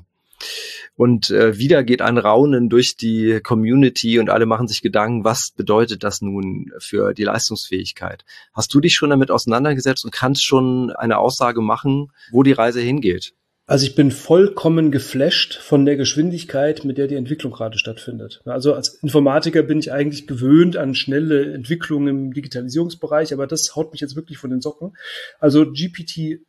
Und 0.96 1.28
äh, 1.28 1.59
wieder 1.59 1.84
geht 1.84 2.01
ein 2.01 2.16
Raunen 2.16 2.70
durch 2.70 2.96
die 2.96 3.40
Community 3.42 4.18
und 4.18 4.30
alle 4.30 4.46
machen 4.46 4.68
sich 4.68 4.80
Gedanken, 4.80 5.22
was 5.22 5.51
bedeutet 5.55 6.03
das 6.03 6.22
nun 6.22 6.72
für 6.78 7.12
die 7.12 7.24
Leistungsfähigkeit? 7.24 8.24
Hast 8.55 8.72
du 8.72 8.80
dich 8.80 8.94
schon 8.94 9.11
damit 9.11 9.30
auseinandergesetzt 9.30 10.07
und 10.07 10.12
kannst 10.12 10.46
schon 10.46 10.90
eine 10.92 11.18
Aussage 11.18 11.61
machen, 11.61 12.11
wo 12.30 12.42
die 12.42 12.53
Reise 12.53 12.80
hingeht? 12.80 13.34
Also 13.68 13.84
ich 13.84 13.94
bin 13.94 14.10
vollkommen 14.10 14.90
geflasht 14.90 15.58
von 15.58 15.84
der 15.84 15.96
Geschwindigkeit, 15.96 16.86
mit 16.86 16.96
der 16.96 17.06
die 17.06 17.16
Entwicklung 17.16 17.52
gerade 17.52 17.76
stattfindet. 17.76 18.40
Also 18.46 18.72
als 18.72 18.94
Informatiker 19.02 19.62
bin 19.62 19.78
ich 19.78 19.92
eigentlich 19.92 20.26
gewöhnt 20.26 20.78
an 20.78 20.94
schnelle 20.94 21.52
Entwicklungen 21.52 22.08
im 22.08 22.32
Digitalisierungsbereich, 22.32 23.34
aber 23.34 23.46
das 23.46 23.76
haut 23.76 23.92
mich 23.92 24.00
jetzt 24.00 24.16
wirklich 24.16 24.38
von 24.38 24.48
den 24.48 24.62
Socken. 24.62 24.96
Also 25.38 25.70
GPT 25.70 26.40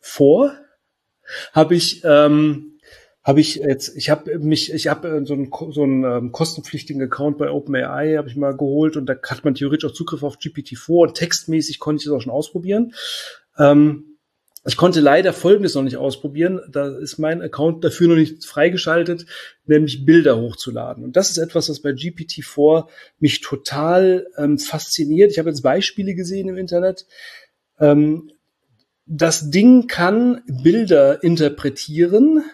4 0.00 0.58
habe 1.54 1.74
ich 1.74 2.02
ähm, 2.04 2.78
habe 3.24 3.40
ich 3.40 3.54
jetzt, 3.54 3.96
ich 3.96 4.10
habe 4.10 4.38
mich, 4.38 4.70
ich 4.70 4.88
habe 4.88 5.22
so 5.24 5.32
einen, 5.32 5.50
so 5.70 5.82
einen 5.82 6.04
ähm, 6.04 6.32
kostenpflichtigen 6.32 7.02
Account 7.02 7.38
bei 7.38 7.50
OpenAI, 7.50 8.16
habe 8.16 8.28
ich 8.28 8.36
mal 8.36 8.54
geholt 8.54 8.98
und 8.98 9.06
da 9.06 9.14
hat 9.22 9.42
man 9.42 9.54
theoretisch 9.54 9.90
auch 9.90 9.94
Zugriff 9.94 10.22
auf 10.22 10.36
GPT-4 10.36 10.90
und 10.90 11.14
textmäßig 11.14 11.78
konnte 11.78 12.02
ich 12.02 12.04
das 12.04 12.12
auch 12.12 12.20
schon 12.20 12.32
ausprobieren. 12.32 12.92
Ähm, 13.58 14.17
ich 14.68 14.76
konnte 14.76 15.00
leider 15.00 15.32
Folgendes 15.32 15.74
noch 15.74 15.82
nicht 15.82 15.96
ausprobieren. 15.96 16.60
Da 16.70 16.96
ist 16.98 17.18
mein 17.18 17.40
Account 17.40 17.82
dafür 17.82 18.08
noch 18.08 18.16
nicht 18.16 18.44
freigeschaltet, 18.44 19.24
nämlich 19.64 20.04
Bilder 20.04 20.36
hochzuladen. 20.38 21.04
Und 21.04 21.16
das 21.16 21.30
ist 21.30 21.38
etwas, 21.38 21.70
was 21.70 21.80
bei 21.80 21.90
GPT-4 21.90 22.86
mich 23.18 23.40
total 23.40 24.26
ähm, 24.36 24.58
fasziniert. 24.58 25.32
Ich 25.32 25.38
habe 25.38 25.48
jetzt 25.48 25.62
Beispiele 25.62 26.14
gesehen 26.14 26.50
im 26.50 26.58
Internet. 26.58 27.06
Ähm, 27.80 28.30
das 29.06 29.50
Ding 29.50 29.86
kann 29.86 30.42
Bilder 30.46 31.22
interpretieren 31.24 32.44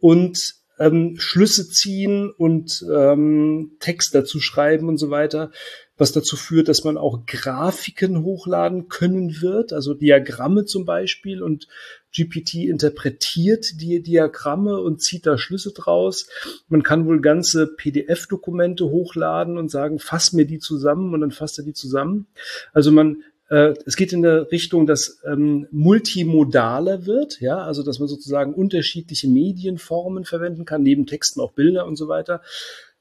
und 0.00 0.56
ähm, 0.80 1.14
Schlüsse 1.16 1.68
ziehen 1.68 2.28
und 2.36 2.84
ähm, 2.92 3.76
Text 3.78 4.16
dazu 4.16 4.40
schreiben 4.40 4.88
und 4.88 4.98
so 4.98 5.10
weiter 5.10 5.52
was 5.96 6.12
dazu 6.12 6.36
führt, 6.36 6.68
dass 6.68 6.84
man 6.84 6.98
auch 6.98 7.24
Grafiken 7.26 8.22
hochladen 8.22 8.88
können 8.88 9.40
wird, 9.40 9.72
also 9.72 9.94
Diagramme 9.94 10.64
zum 10.64 10.84
Beispiel 10.84 11.42
und 11.42 11.68
GPT 12.14 12.66
interpretiert 12.66 13.80
die 13.80 14.02
Diagramme 14.02 14.80
und 14.80 15.02
zieht 15.02 15.26
da 15.26 15.38
Schlüsse 15.38 15.72
draus. 15.72 16.28
Man 16.68 16.82
kann 16.82 17.06
wohl 17.06 17.20
ganze 17.20 17.66
PDF-Dokumente 17.66 18.86
hochladen 18.86 19.58
und 19.58 19.70
sagen, 19.70 19.98
fass 19.98 20.32
mir 20.32 20.46
die 20.46 20.58
zusammen 20.58 21.12
und 21.14 21.20
dann 21.20 21.30
fasst 21.30 21.58
er 21.58 21.64
die 21.64 21.74
zusammen. 21.74 22.26
Also 22.72 22.92
man 22.92 23.22
äh, 23.48 23.74
es 23.86 23.96
geht 23.96 24.12
in 24.12 24.22
der 24.22 24.50
Richtung, 24.50 24.86
dass 24.86 25.20
ähm, 25.24 25.66
multimodaler 25.70 27.06
wird, 27.06 27.40
ja, 27.40 27.58
also 27.58 27.82
dass 27.82 27.98
man 27.98 28.08
sozusagen 28.08 28.54
unterschiedliche 28.54 29.28
Medienformen 29.28 30.24
verwenden 30.24 30.64
kann, 30.64 30.82
neben 30.82 31.06
Texten 31.06 31.40
auch 31.40 31.52
Bilder 31.52 31.86
und 31.86 31.96
so 31.96 32.08
weiter, 32.08 32.42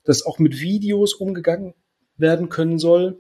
dass 0.03 0.25
auch 0.25 0.37
mit 0.37 0.59
Videos 0.59 1.13
umgegangen 1.13 1.73
werden 2.17 2.49
können 2.49 2.79
soll. 2.79 3.19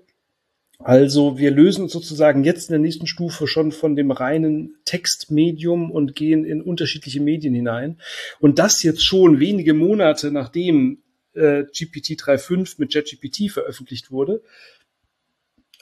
Also 0.79 1.37
wir 1.37 1.51
lösen 1.51 1.83
uns 1.83 1.93
sozusagen 1.93 2.43
jetzt 2.43 2.69
in 2.69 2.73
der 2.73 2.79
nächsten 2.79 3.07
Stufe 3.07 3.47
schon 3.47 3.71
von 3.71 3.95
dem 3.95 4.11
reinen 4.11 4.75
Textmedium 4.83 5.89
und 5.89 6.15
gehen 6.15 6.43
in 6.43 6.61
unterschiedliche 6.61 7.21
Medien 7.21 7.53
hinein. 7.53 7.97
Und 8.39 8.59
das 8.59 8.83
jetzt 8.83 9.03
schon 9.03 9.39
wenige 9.39 9.73
Monate 9.73 10.31
nachdem 10.31 10.99
äh, 11.33 11.63
GPT 11.63 12.19
3.5 12.19 12.75
mit 12.77 12.93
JetGPT 12.93 13.51
veröffentlicht 13.51 14.11
wurde. 14.11 14.41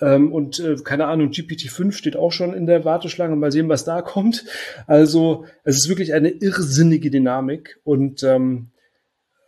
Ähm, 0.01 0.31
und 0.31 0.59
äh, 0.59 0.75
keine 0.83 1.05
Ahnung, 1.05 1.29
GPT-5 1.29 1.91
steht 1.93 2.15
auch 2.15 2.31
schon 2.31 2.53
in 2.53 2.65
der 2.65 2.85
Warteschlange. 2.85 3.35
Mal 3.35 3.51
sehen, 3.51 3.69
was 3.69 3.85
da 3.85 4.01
kommt. 4.01 4.45
Also 4.87 5.45
es 5.63 5.77
ist 5.77 5.89
wirklich 5.89 6.13
eine 6.13 6.29
irrsinnige 6.29 7.09
Dynamik 7.09 7.79
und 7.83 8.23
ähm, 8.23 8.69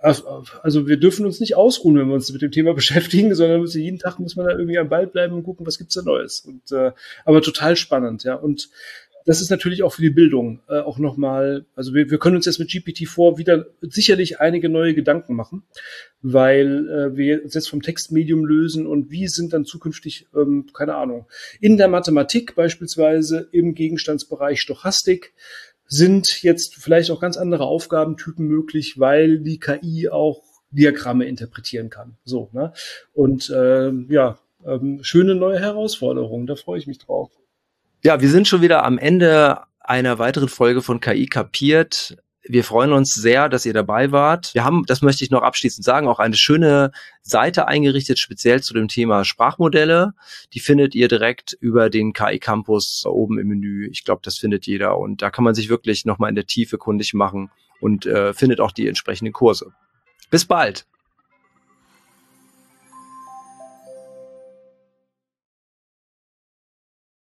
also 0.06 0.88
wir 0.88 0.98
dürfen 0.98 1.26
uns 1.26 1.40
nicht 1.40 1.56
ausruhen, 1.56 1.98
wenn 1.98 2.08
wir 2.08 2.14
uns 2.14 2.32
mit 2.32 2.42
dem 2.42 2.52
Thema 2.52 2.74
beschäftigen, 2.76 3.34
sondern 3.34 3.66
jeden 3.66 4.00
Tag 4.00 4.20
muss 4.20 4.36
man 4.36 4.46
da 4.46 4.52
irgendwie 4.52 4.78
am 4.78 4.90
Ball 4.90 5.08
bleiben 5.08 5.34
und 5.34 5.44
gucken, 5.44 5.66
was 5.66 5.78
gibt's 5.78 5.96
da 5.96 6.02
Neues. 6.04 6.42
Und, 6.42 6.72
äh, 6.72 6.92
aber 7.26 7.42
total 7.42 7.76
spannend, 7.76 8.24
ja. 8.24 8.36
Und 8.36 8.70
das 9.26 9.42
ist 9.42 9.50
natürlich 9.50 9.82
auch 9.82 9.94
für 9.94 10.04
die 10.04 10.12
Bildung 10.12 10.62
äh, 10.70 10.78
auch 10.78 11.00
nochmal, 11.00 11.66
also 11.76 11.96
wir, 11.96 12.12
wir 12.12 12.20
können 12.20 12.36
uns 12.36 12.46
jetzt 12.46 12.60
mit 12.60 12.70
GPT-4 12.70 13.40
wieder 13.40 13.66
sicherlich 13.82 14.40
einige 14.40 14.70
neue 14.70 14.94
Gedanken 14.94 15.34
machen, 15.34 15.64
weil 16.22 16.88
äh, 16.88 17.18
wir 17.18 17.44
uns 17.44 17.56
jetzt 17.56 17.70
vom 17.70 17.82
Textmedium 17.82 18.46
lösen 18.46 18.86
und 18.86 19.10
wie 19.10 19.28
sind 19.28 19.54
dann 19.54 19.66
zukünftig, 19.66 20.28
ähm, 20.36 20.68
keine 20.74 20.94
Ahnung, 20.94 21.26
in 21.60 21.78
der 21.78 21.88
Mathematik 21.88 22.54
beispielsweise 22.54 23.50
im 23.52 23.74
Gegenstandsbereich 23.74 24.62
Stochastik 24.62 25.34
sind 25.88 26.42
jetzt 26.42 26.76
vielleicht 26.76 27.12
auch 27.12 27.20
ganz 27.20 27.38
andere 27.38 27.66
Aufgabentypen 27.66 28.46
möglich, 28.48 29.00
weil 29.00 29.40
die 29.40 29.60
KI 29.60 30.10
auch 30.10 30.44
Diagramme 30.72 31.26
interpretieren 31.26 31.90
kann. 31.90 32.18
So, 32.24 32.50
ne? 32.52 32.74
Und 33.14 33.50
äh, 33.50 33.92
ja, 34.10 34.38
ähm, 34.66 35.00
schöne 35.04 35.36
neue 35.36 35.60
Herausforderungen, 35.60 36.48
da 36.48 36.56
freue 36.56 36.80
ich 36.80 36.88
mich 36.88 36.98
drauf. 36.98 37.32
Ja, 38.04 38.22
wir 38.22 38.30
sind 38.30 38.48
schon 38.48 38.62
wieder 38.62 38.84
am 38.84 38.98
Ende 38.98 39.62
einer 39.80 40.20
weiteren 40.20 40.50
Folge 40.50 40.82
von 40.82 41.00
KI 41.00 41.28
kapiert. 41.28 42.18
Wir 42.48 42.64
freuen 42.64 42.94
uns 42.94 43.14
sehr, 43.14 43.50
dass 43.50 43.66
ihr 43.66 43.74
dabei 43.74 44.12
wart. 44.12 44.54
Wir 44.54 44.64
haben, 44.64 44.86
das 44.86 45.02
möchte 45.02 45.24
ich 45.24 45.32
noch 45.32 45.42
abschließend 45.42 45.84
sagen, 45.84 46.08
auch 46.08 46.20
eine 46.20 46.36
schöne 46.36 46.92
Seite 47.24 47.68
eingerichtet, 47.68 48.20
speziell 48.20 48.62
zu 48.62 48.76
dem 48.76 48.88
Thema 48.88 49.26
Sprachmodelle. 49.26 50.14
Die 50.54 50.60
findet 50.60 50.94
ihr 50.94 51.08
direkt 51.08 51.54
über 51.60 51.90
den 51.90 52.14
KI 52.14 52.38
Campus 52.38 53.04
oben 53.08 53.40
im 53.40 53.48
Menü. 53.48 53.90
Ich 53.90 54.04
glaube, 54.06 54.22
das 54.24 54.38
findet 54.38 54.68
jeder. 54.68 55.00
Und 55.00 55.24
da 55.24 55.32
kann 55.32 55.44
man 55.44 55.56
sich 55.56 55.70
wirklich 55.70 56.06
nochmal 56.06 56.30
in 56.30 56.36
der 56.36 56.46
Tiefe 56.46 56.78
kundig 56.78 57.16
machen 57.16 57.50
und 57.82 58.06
äh, 58.06 58.34
findet 58.34 58.60
auch 58.62 58.72
die 58.72 58.88
entsprechenden 58.88 59.34
Kurse. 59.34 59.74
Bis 60.30 60.46
bald. 60.46 60.86